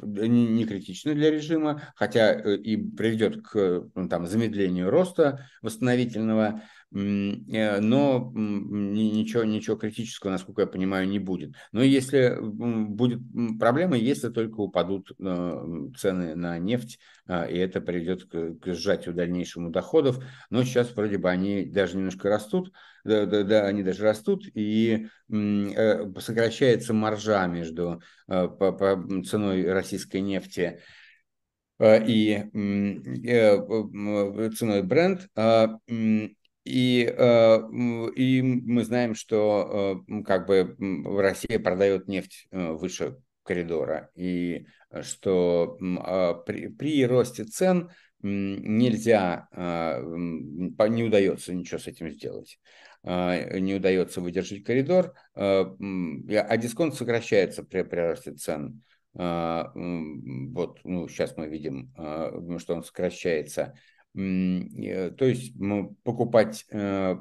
не 0.00 0.64
критично 0.64 1.14
для 1.14 1.30
режима, 1.30 1.82
хотя 1.94 2.32
э, 2.32 2.56
и 2.56 2.76
приведет 2.76 3.42
к 3.42 3.88
ну, 3.94 4.08
там, 4.08 4.26
замедлению 4.26 4.90
роста 4.90 5.46
восстановительного, 5.62 6.46
э, 6.56 6.60
но 6.92 8.32
ничего, 8.34 9.44
ничего 9.44 9.76
критического, 9.76 10.32
насколько 10.32 10.62
я 10.62 10.66
понимаю, 10.66 11.08
не 11.08 11.20
будет. 11.20 11.54
Но 11.70 11.82
если 11.82 12.36
будет 12.40 13.20
проблема, 13.60 13.96
если 13.96 14.28
только 14.28 14.60
упадут 14.60 15.12
э, 15.18 15.88
цены 15.96 16.34
на 16.34 16.58
нефть, 16.58 16.98
а, 17.26 17.44
и 17.44 17.56
это 17.58 17.80
приведет 17.80 18.24
к, 18.24 18.58
к 18.58 18.74
сжатию 18.74 19.14
дальнейшему 19.14 19.70
доходов, 19.70 20.18
но 20.50 20.64
сейчас 20.64 20.94
вроде 20.96 21.18
бы 21.18 21.30
они 21.30 21.64
даже 21.64 21.96
немножко 21.96 22.28
растут, 22.28 22.72
да, 23.04 23.24
да, 23.24 23.44
да 23.44 23.66
они 23.66 23.84
даже 23.84 24.02
растут, 24.02 24.44
и 24.52 25.06
сокращается 25.28 26.92
маржа 26.92 27.46
между 27.46 28.02
по, 28.26 28.48
по 28.48 29.22
ценой 29.24 29.72
российской 29.72 30.20
нефти 30.20 30.80
и 31.80 32.44
ценой 34.56 34.82
бренд. 34.82 35.28
И, 36.64 37.02
и 38.16 38.42
мы 38.42 38.84
знаем, 38.84 39.14
что 39.14 40.04
как 40.26 40.46
бы 40.46 40.76
Россия 41.04 41.58
продает 41.58 42.06
нефть 42.08 42.46
выше 42.50 43.16
коридора, 43.42 44.10
и 44.14 44.66
что 45.00 45.78
при, 46.46 46.68
при 46.68 47.06
росте 47.06 47.44
цен 47.44 47.90
нельзя, 48.22 49.48
не 49.56 51.02
удается 51.04 51.54
ничего 51.54 51.78
с 51.78 51.86
этим 51.86 52.10
сделать. 52.10 52.58
Не 53.02 53.74
удается 53.74 54.20
выдержать 54.20 54.62
коридор, 54.62 55.14
а 55.34 56.56
дисконт 56.58 56.94
сокращается 56.94 57.64
при, 57.64 57.82
при 57.82 58.00
росте 58.00 58.34
цен. 58.34 58.82
Вот, 59.14 60.80
ну, 60.84 61.08
сейчас 61.08 61.36
мы 61.38 61.48
видим, 61.48 61.92
что 62.58 62.74
он 62.74 62.84
сокращается. 62.84 63.74
Э, 64.16 65.10
то 65.10 65.24
есть 65.24 65.54
покупать 66.02 66.66
э, 66.70 67.16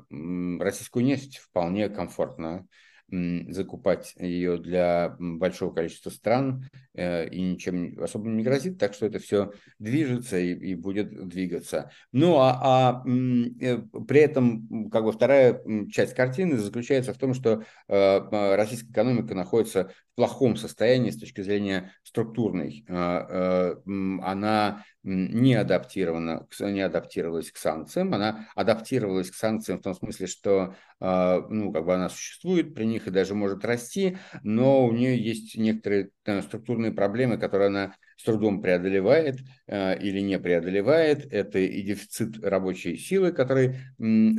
российскую 0.60 1.06
нефть 1.06 1.38
вполне 1.38 1.90
комфортно 1.90 2.68
закупать 3.12 4.14
ее 4.20 4.58
для 4.60 5.16
большого 5.18 5.74
количества 5.74 6.12
стран 6.12 6.70
э, 6.94 7.28
и 7.30 7.42
ничем 7.42 8.00
особо 8.00 8.30
не 8.30 8.44
грозит, 8.44 8.78
так 8.78 8.94
что 8.94 9.08
это 9.08 9.18
все 9.18 9.52
движется 9.80 10.38
и, 10.38 10.54
и 10.54 10.76
будет 10.76 11.28
двигаться. 11.28 11.90
Ну 12.12 12.38
а, 12.38 12.60
а 12.62 13.04
при 13.04 14.20
этом 14.20 14.92
как 14.92 15.06
бы 15.06 15.12
вторая 15.12 15.60
часть 15.90 16.14
картины 16.14 16.58
заключается 16.58 17.16
в 17.16 17.18
том, 17.18 17.34
что 17.34 17.64
российская 17.88 18.92
экономика 18.92 19.34
находится 19.34 19.92
плохом 20.20 20.58
состоянии 20.58 21.12
с 21.12 21.18
точки 21.18 21.40
зрения 21.40 21.94
структурной. 22.04 22.84
Она 22.90 24.84
не 25.04 25.56
адаптирована, 25.56 26.46
не 26.60 26.82
адаптировалась 26.82 27.52
к 27.54 27.58
санкциям, 27.58 28.14
она 28.14 28.50
адаптировалась 28.54 29.32
к 29.32 29.36
санкциям 29.36 29.80
в 29.80 29.82
том 29.82 29.96
смысле, 29.96 30.28
что 30.28 30.76
а, 31.00 31.40
ну, 31.50 31.72
как 31.72 31.86
бы 31.86 31.96
она 31.96 32.10
существует 32.10 32.76
при 32.76 32.84
них 32.84 33.08
и 33.08 33.12
даже 33.12 33.34
может 33.34 33.64
расти, 33.64 34.18
но 34.44 34.86
у 34.86 34.92
нее 34.92 35.18
есть 35.18 35.56
некоторые 35.56 36.10
э, 36.26 36.42
структурные 36.42 36.92
проблемы, 36.92 37.38
которые 37.38 37.68
она 37.68 37.96
с 38.18 38.26
трудом 38.26 38.62
преодолевает 38.62 39.40
э, 39.68 39.98
или 40.02 40.20
не 40.20 40.38
преодолевает. 40.38 41.32
Это 41.32 41.60
и 41.60 41.82
дефицит 41.82 42.44
рабочей 42.44 42.98
силы, 42.98 43.32
который 43.32 43.78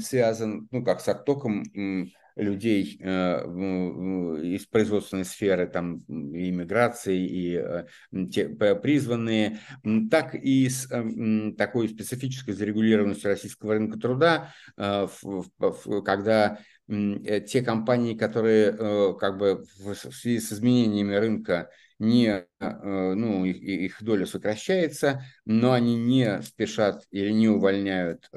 связан, 0.02 0.68
ну, 0.70 0.84
как 0.84 1.00
с 1.00 1.08
оттоком 1.08 1.64
людей 2.36 2.98
э, 3.00 3.44
из 4.42 4.66
производственной 4.66 5.24
сферы, 5.24 5.66
там, 5.66 5.98
иммиграции, 6.08 7.26
и 7.26 7.56
э, 7.56 7.84
те, 8.30 8.48
призванные, 8.48 9.60
так 10.10 10.34
и 10.34 10.68
с 10.68 10.90
э, 10.90 11.52
такой 11.56 11.88
специфической 11.88 12.52
зарегулированностью 12.52 13.30
российского 13.30 13.74
рынка 13.74 13.98
труда, 13.98 14.52
когда 16.04 16.58
те 16.86 17.62
компании, 17.62 18.16
которые 18.16 19.16
как 19.16 19.38
бы 19.38 19.64
в 19.78 19.94
связи 19.94 20.40
с 20.40 20.52
изменениями 20.52 21.14
рынка 21.14 21.70
не, 21.98 22.46
ну, 22.60 23.44
их, 23.44 23.56
их 23.56 24.02
доля 24.02 24.26
сокращается, 24.26 25.22
но 25.44 25.72
они 25.72 25.96
не 25.96 26.42
спешат 26.42 27.04
или 27.10 27.30
не 27.30 27.48
увольняют 27.48 28.30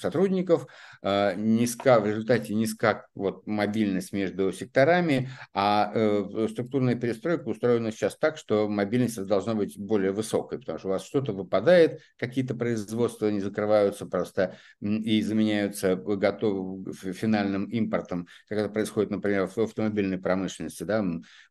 сотрудников, 0.00 0.66
Э, 1.02 1.34
низка, 1.34 1.98
в 1.98 2.06
результате 2.06 2.54
низка 2.54 3.06
вот, 3.14 3.46
мобильность 3.46 4.12
между 4.12 4.52
секторами, 4.52 5.30
а 5.54 5.90
э, 5.94 6.48
структурная 6.50 6.94
перестройка 6.94 7.48
устроена 7.48 7.90
сейчас 7.90 8.18
так, 8.18 8.36
что 8.36 8.68
мобильность 8.68 9.24
должна 9.24 9.54
быть 9.54 9.78
более 9.78 10.12
высокой, 10.12 10.58
потому 10.58 10.78
что 10.78 10.88
у 10.88 10.90
вас 10.90 11.04
что-то 11.06 11.32
выпадает, 11.32 12.00
какие-то 12.18 12.54
производства 12.54 13.30
не 13.30 13.40
закрываются 13.40 14.04
просто 14.04 14.56
и 14.80 15.22
заменяются 15.22 15.96
готовым 15.96 16.92
финальным 16.92 17.64
импортом, 17.64 18.26
как 18.46 18.58
это 18.58 18.68
происходит, 18.68 19.10
например, 19.10 19.46
в 19.46 19.56
автомобильной 19.56 20.18
промышленности. 20.18 20.82
Да? 20.82 21.02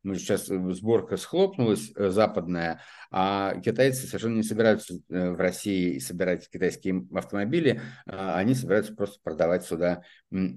Мы 0.04 0.16
сейчас 0.16 0.46
сборка 0.46 1.18
схлопнулась 1.18 1.69
э, 1.74 2.10
западная, 2.10 2.82
а 3.12 3.60
китайцы 3.60 4.08
совершенно 4.08 4.38
не 4.38 4.44
собираются 4.44 4.96
э, 5.10 5.32
в 5.32 5.38
России 5.38 6.00
собирать 6.00 6.50
китайские 6.50 7.08
автомобили, 7.14 7.82
а 8.06 8.38
они 8.38 8.56
собираются 8.56 8.96
просто 8.96 9.20
продавать 9.24 9.66
сюда 9.66 10.04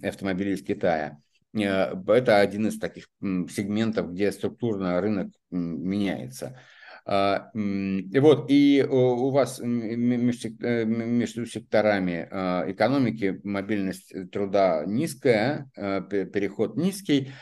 автомобили 0.02 0.54
из 0.54 0.62
Китая. 0.62 1.18
Э, 1.54 1.94
это 2.06 2.40
один 2.40 2.66
из 2.66 2.78
таких 2.78 3.08
сегментов, 3.20 4.12
где 4.12 4.32
структурно 4.32 5.00
рынок 5.00 5.32
меняется. 5.50 6.58
А, 7.04 7.50
и 7.54 8.18
вот, 8.20 8.46
и 8.48 8.86
у 8.88 9.30
вас 9.30 9.58
между 9.60 11.46
секторами 11.46 12.28
а, 12.30 12.64
экономики 12.68 13.40
мобильность 13.42 14.12
труда 14.30 14.84
низкая, 14.86 15.70
а, 15.76 16.00
переход 16.02 16.76
низкий, 16.76 17.32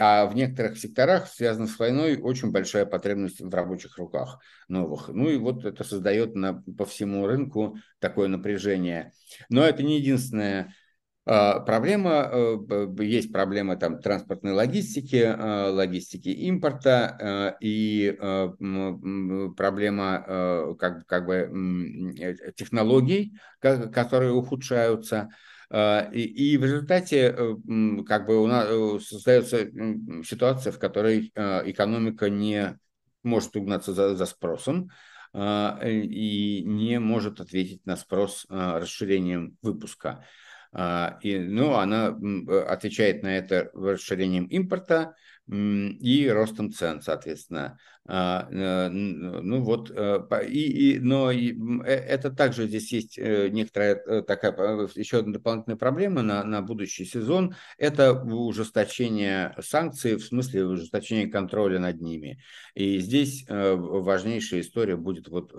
а 0.00 0.26
в 0.26 0.34
некоторых 0.34 0.78
секторах, 0.78 1.26
связанных 1.28 1.70
с 1.70 1.78
войной, 1.78 2.16
очень 2.16 2.50
большая 2.50 2.86
потребность 2.86 3.40
в 3.40 3.52
рабочих 3.52 3.98
руках 3.98 4.40
новых. 4.68 5.08
Ну 5.08 5.28
и 5.28 5.36
вот 5.36 5.64
это 5.64 5.84
создает 5.84 6.34
на, 6.34 6.62
по 6.78 6.86
всему 6.86 7.26
рынку 7.26 7.76
такое 7.98 8.28
напряжение. 8.28 9.12
Но 9.50 9.62
это 9.62 9.82
не 9.82 9.98
единственное 9.98 10.74
проблема, 11.24 12.28
э, 12.30 12.96
есть 13.00 13.32
проблема 13.32 13.76
там 13.76 13.98
транспортной 13.98 14.52
логистики, 14.52 15.24
а, 15.24 15.70
логистики 15.70 16.28
импорта 16.28 17.16
а, 17.18 17.56
и 17.60 18.14
проблема 19.56 20.76
как, 20.78 21.06
как 21.06 21.26
бы 21.26 21.34
э, 22.18 22.52
технологий, 22.56 23.32
которые 23.60 24.32
ухудшаются. 24.32 25.30
И, 25.72 26.52
и 26.52 26.58
в 26.58 26.64
результате 26.64 27.34
э, 27.36 27.54
как 28.06 28.26
бы 28.26 28.40
у 28.40 28.46
нас 28.46 28.68
создается 29.06 29.66
ситуация, 30.24 30.72
в 30.72 30.78
которой 30.78 31.32
экономика 31.34 32.28
не 32.28 32.78
может 33.22 33.56
угнаться 33.56 33.94
за, 33.94 34.14
за 34.14 34.26
спросом 34.26 34.90
и 35.34 36.62
не 36.64 37.00
может 37.00 37.40
ответить 37.40 37.84
на 37.86 37.96
спрос 37.96 38.46
расширением 38.48 39.56
выпуска. 39.62 40.24
А, 40.74 41.18
и, 41.22 41.38
ну, 41.38 41.74
она 41.74 42.08
э, 42.08 42.58
отвечает 42.62 43.22
на 43.22 43.36
это 43.36 43.70
расширением 43.74 44.46
импорта 44.46 45.14
и 45.46 46.26
ростом 46.32 46.72
цен, 46.72 47.02
соответственно. 47.02 47.78
А, 48.06 48.48
э, 48.50 48.88
ну 48.88 49.62
вот, 49.62 49.90
э, 49.94 50.20
и, 50.48 50.94
и, 50.94 50.98
но 50.98 51.30
это 51.30 52.30
также 52.30 52.66
здесь 52.66 52.90
есть 52.92 53.18
некоторая 53.18 54.22
такая, 54.22 54.52
еще 54.94 55.18
одна 55.18 55.34
дополнительная 55.34 55.76
проблема 55.76 56.22
на, 56.22 56.44
на 56.44 56.62
будущий 56.62 57.04
сезон, 57.04 57.54
это 57.76 58.14
ужесточение 58.14 59.54
санкций, 59.60 60.16
в 60.16 60.24
смысле 60.24 60.66
ужесточение 60.66 61.28
контроля 61.28 61.78
над 61.78 62.00
ними. 62.00 62.40
И 62.74 62.98
здесь 62.98 63.44
важнейшая 63.48 64.62
история 64.62 64.96
будет 64.96 65.28
вот, 65.28 65.52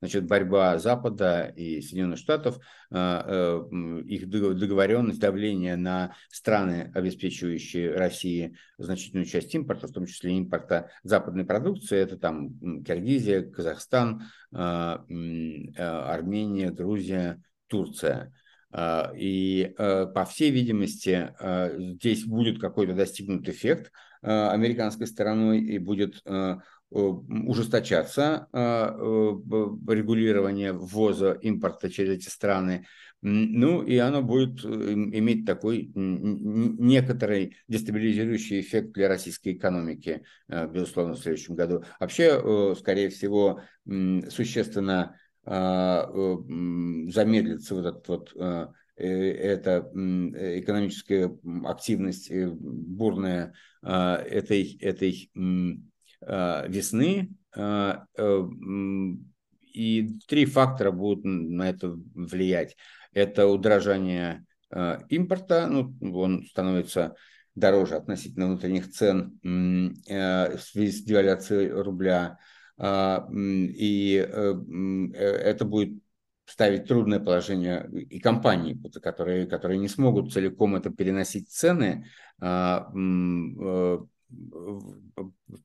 значит, 0.00 0.26
борьба 0.26 0.78
Запада 0.78 1.52
и 1.56 1.80
Соединенных 1.80 2.18
Штатов, 2.18 2.58
их 2.90 4.28
договоренность, 4.58 5.20
давление 5.20 5.76
на 5.76 6.14
страны, 6.30 6.90
обеспечивающие 6.94 7.94
России 7.94 8.56
значительную 8.78 9.26
часть 9.26 9.54
импорта, 9.54 9.86
в 9.86 9.92
том 9.92 10.06
числе 10.06 10.32
импорта 10.32 10.90
западной 11.02 11.44
продукции, 11.44 11.98
это 11.98 12.18
там 12.18 12.82
Киргизия, 12.82 13.42
Казахстан, 13.42 14.24
а, 14.52 15.04
а, 15.78 16.14
Армения, 16.14 16.70
Грузия, 16.70 17.42
Турция. 17.66 18.32
А, 18.70 19.12
и, 19.16 19.74
по 19.76 20.26
всей 20.28 20.50
видимости, 20.50 21.32
здесь 21.94 22.24
будет 22.24 22.60
какой-то 22.60 22.94
достигнут 22.94 23.48
эффект 23.48 23.92
американской 24.20 25.06
стороной 25.06 25.60
и 25.60 25.78
будет 25.78 26.22
ужесточаться 26.90 28.48
регулирование 28.52 30.72
ввоза 30.72 31.32
импорта 31.32 31.88
через 31.88 32.18
эти 32.18 32.28
страны. 32.28 32.86
Ну, 33.20 33.82
и 33.82 33.96
оно 33.96 34.22
будет 34.22 34.64
э, 34.64 34.68
иметь 34.68 35.44
такой 35.44 35.90
некоторый 35.94 37.56
дестабилизирующий 37.66 38.60
эффект 38.60 38.92
для 38.92 39.08
российской 39.08 39.54
экономики, 39.54 40.22
э, 40.46 40.68
безусловно, 40.68 41.14
в 41.14 41.18
следующем 41.18 41.56
году. 41.56 41.82
Вообще, 41.98 42.40
э, 42.40 42.74
скорее 42.78 43.08
всего, 43.08 43.60
существенно 44.28 45.16
а, 45.50 46.10
замедлится 47.10 47.74
вот 47.74 47.86
этот 47.86 48.08
вот 48.08 48.34
эта 48.96 49.90
экономическая 49.94 51.34
активность 51.64 52.30
бурная 52.30 53.54
этой, 53.80 54.76
этой 54.82 55.30
весны. 56.20 57.30
И 59.72 60.18
три 60.26 60.44
фактора 60.44 60.90
будут 60.90 61.24
на 61.24 61.70
это 61.70 61.96
влиять 62.14 62.76
это 63.18 63.46
удорожание 63.46 64.44
э, 64.70 64.98
импорта, 65.08 65.66
ну, 65.66 65.94
он 66.14 66.44
становится 66.46 67.14
дороже 67.54 67.96
относительно 67.96 68.46
внутренних 68.46 68.90
цен 68.90 69.38
э, 70.08 70.56
в 70.56 70.60
связи 70.60 70.92
с 70.92 71.02
девальвацией 71.02 71.70
рубля, 71.70 72.38
а, 72.78 73.28
и 73.32 74.24
э, 74.26 74.54
это 75.14 75.64
будет 75.64 76.00
ставить 76.44 76.86
трудное 76.86 77.18
положение 77.20 77.90
и 77.92 78.20
компании, 78.20 78.80
которые, 79.02 79.46
которые 79.46 79.78
не 79.78 79.88
смогут 79.88 80.32
целиком 80.32 80.76
это 80.76 80.90
переносить 80.90 81.50
цены 81.50 82.06
а, 82.40 82.88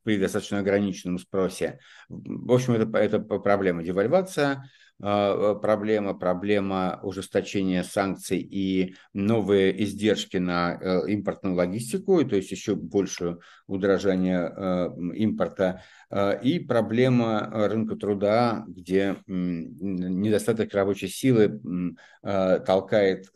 при 0.03 0.17
достаточно 0.17 0.59
ограниченном 0.59 1.19
спросе. 1.19 1.79
В 2.09 2.51
общем, 2.51 2.73
это, 2.73 2.97
это 2.97 3.19
проблема 3.19 3.83
девальвация, 3.83 4.69
проблема, 4.99 6.13
проблема 6.13 6.99
ужесточения 7.03 7.83
санкций 7.83 8.39
и 8.39 8.95
новые 9.13 9.83
издержки 9.83 10.37
на 10.37 10.77
э, 10.79 11.09
импортную 11.09 11.55
логистику, 11.55 12.23
то 12.23 12.35
есть 12.35 12.51
еще 12.51 12.75
больше 12.75 13.37
удорожание 13.67 14.53
э, 14.55 14.89
импорта, 15.15 15.81
а, 16.13 16.33
и 16.33 16.59
проблема 16.59 17.49
рынка 17.51 17.95
труда, 17.95 18.63
где 18.67 19.17
недостаток 19.27 20.73
рабочей 20.73 21.07
силы 21.07 21.59
а, 22.21 22.59
толкает 22.59 23.31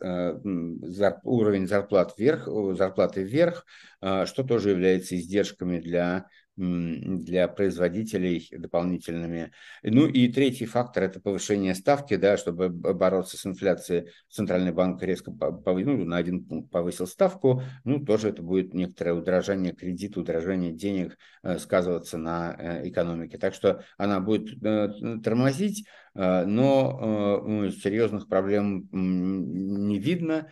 уровень 1.24 1.66
зарплат 1.66 2.14
вверх, 2.16 2.46
зарплаты 2.76 3.22
вверх, 3.24 3.66
что 4.00 4.44
тоже 4.44 4.70
является 4.70 5.16
издержками 5.16 5.80
для 5.80 6.26
для 6.58 7.46
производителей 7.46 8.48
дополнительными. 8.50 9.52
Ну 9.84 10.08
и 10.08 10.26
третий 10.28 10.66
фактор– 10.66 11.02
это 11.04 11.20
повышение 11.20 11.74
ставки, 11.74 12.16
да, 12.16 12.36
чтобы 12.36 12.68
бороться 12.68 13.36
с 13.36 13.46
инфляцией. 13.46 14.08
Центральный 14.28 14.72
банк 14.72 15.00
резко 15.02 15.30
повысил, 15.30 15.92
ну, 15.92 16.04
на 16.04 16.16
один 16.16 16.44
пункт 16.44 16.70
повысил 16.70 17.06
ставку, 17.06 17.62
ну 17.84 18.04
тоже 18.04 18.30
это 18.30 18.42
будет 18.42 18.74
некоторое 18.74 19.12
удорожание 19.12 19.72
кредита, 19.72 20.20
удорожание 20.20 20.72
денег 20.72 21.16
э, 21.44 21.58
сказываться 21.58 22.18
на 22.18 22.56
э, 22.58 22.88
экономике. 22.88 23.38
Так 23.38 23.54
что 23.54 23.84
она 23.96 24.18
будет 24.18 24.60
э, 24.62 24.88
тормозить, 25.22 25.86
но 26.14 27.68
серьезных 27.70 28.26
проблем 28.26 28.88
не 28.90 30.00
видно, 30.00 30.50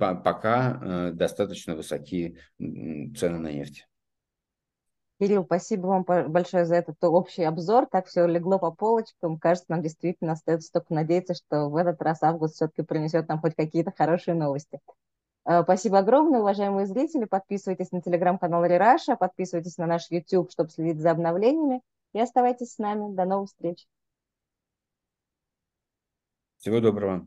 пока 0.00 1.10
достаточно 1.12 1.74
высокие 1.76 2.38
цены 2.58 3.38
на 3.38 3.52
нефть. 3.52 3.86
Кирилл, 5.18 5.44
спасибо 5.44 5.86
вам 5.86 6.04
большое 6.04 6.64
за 6.64 6.76
этот 6.76 7.02
общий 7.02 7.42
обзор. 7.42 7.86
Так 7.86 8.06
все 8.06 8.26
легло 8.26 8.58
по 8.58 8.70
полочкам. 8.70 9.38
Кажется, 9.38 9.70
нам 9.70 9.82
действительно 9.82 10.32
остается 10.32 10.72
только 10.72 10.94
надеяться, 10.94 11.34
что 11.34 11.68
в 11.68 11.76
этот 11.76 12.00
раз 12.02 12.22
август 12.22 12.54
все-таки 12.54 12.82
принесет 12.82 13.28
нам 13.28 13.40
хоть 13.40 13.56
какие-то 13.56 13.90
хорошие 13.90 14.34
новости. 14.34 14.80
Э, 15.44 15.62
спасибо 15.64 15.98
огромное, 15.98 16.40
уважаемые 16.40 16.86
зрители. 16.86 17.24
Подписывайтесь 17.24 17.90
на 17.90 18.00
телеграм-канал 18.00 18.64
Рераша, 18.64 19.16
подписывайтесь 19.16 19.76
на 19.76 19.86
наш 19.86 20.08
YouTube, 20.10 20.52
чтобы 20.52 20.70
следить 20.70 21.00
за 21.00 21.10
обновлениями. 21.10 21.82
И 22.12 22.20
оставайтесь 22.20 22.74
с 22.74 22.78
нами. 22.78 23.12
До 23.12 23.24
новых 23.24 23.48
встреч. 23.48 23.88
Всего 26.58 26.80
доброго. 26.80 27.26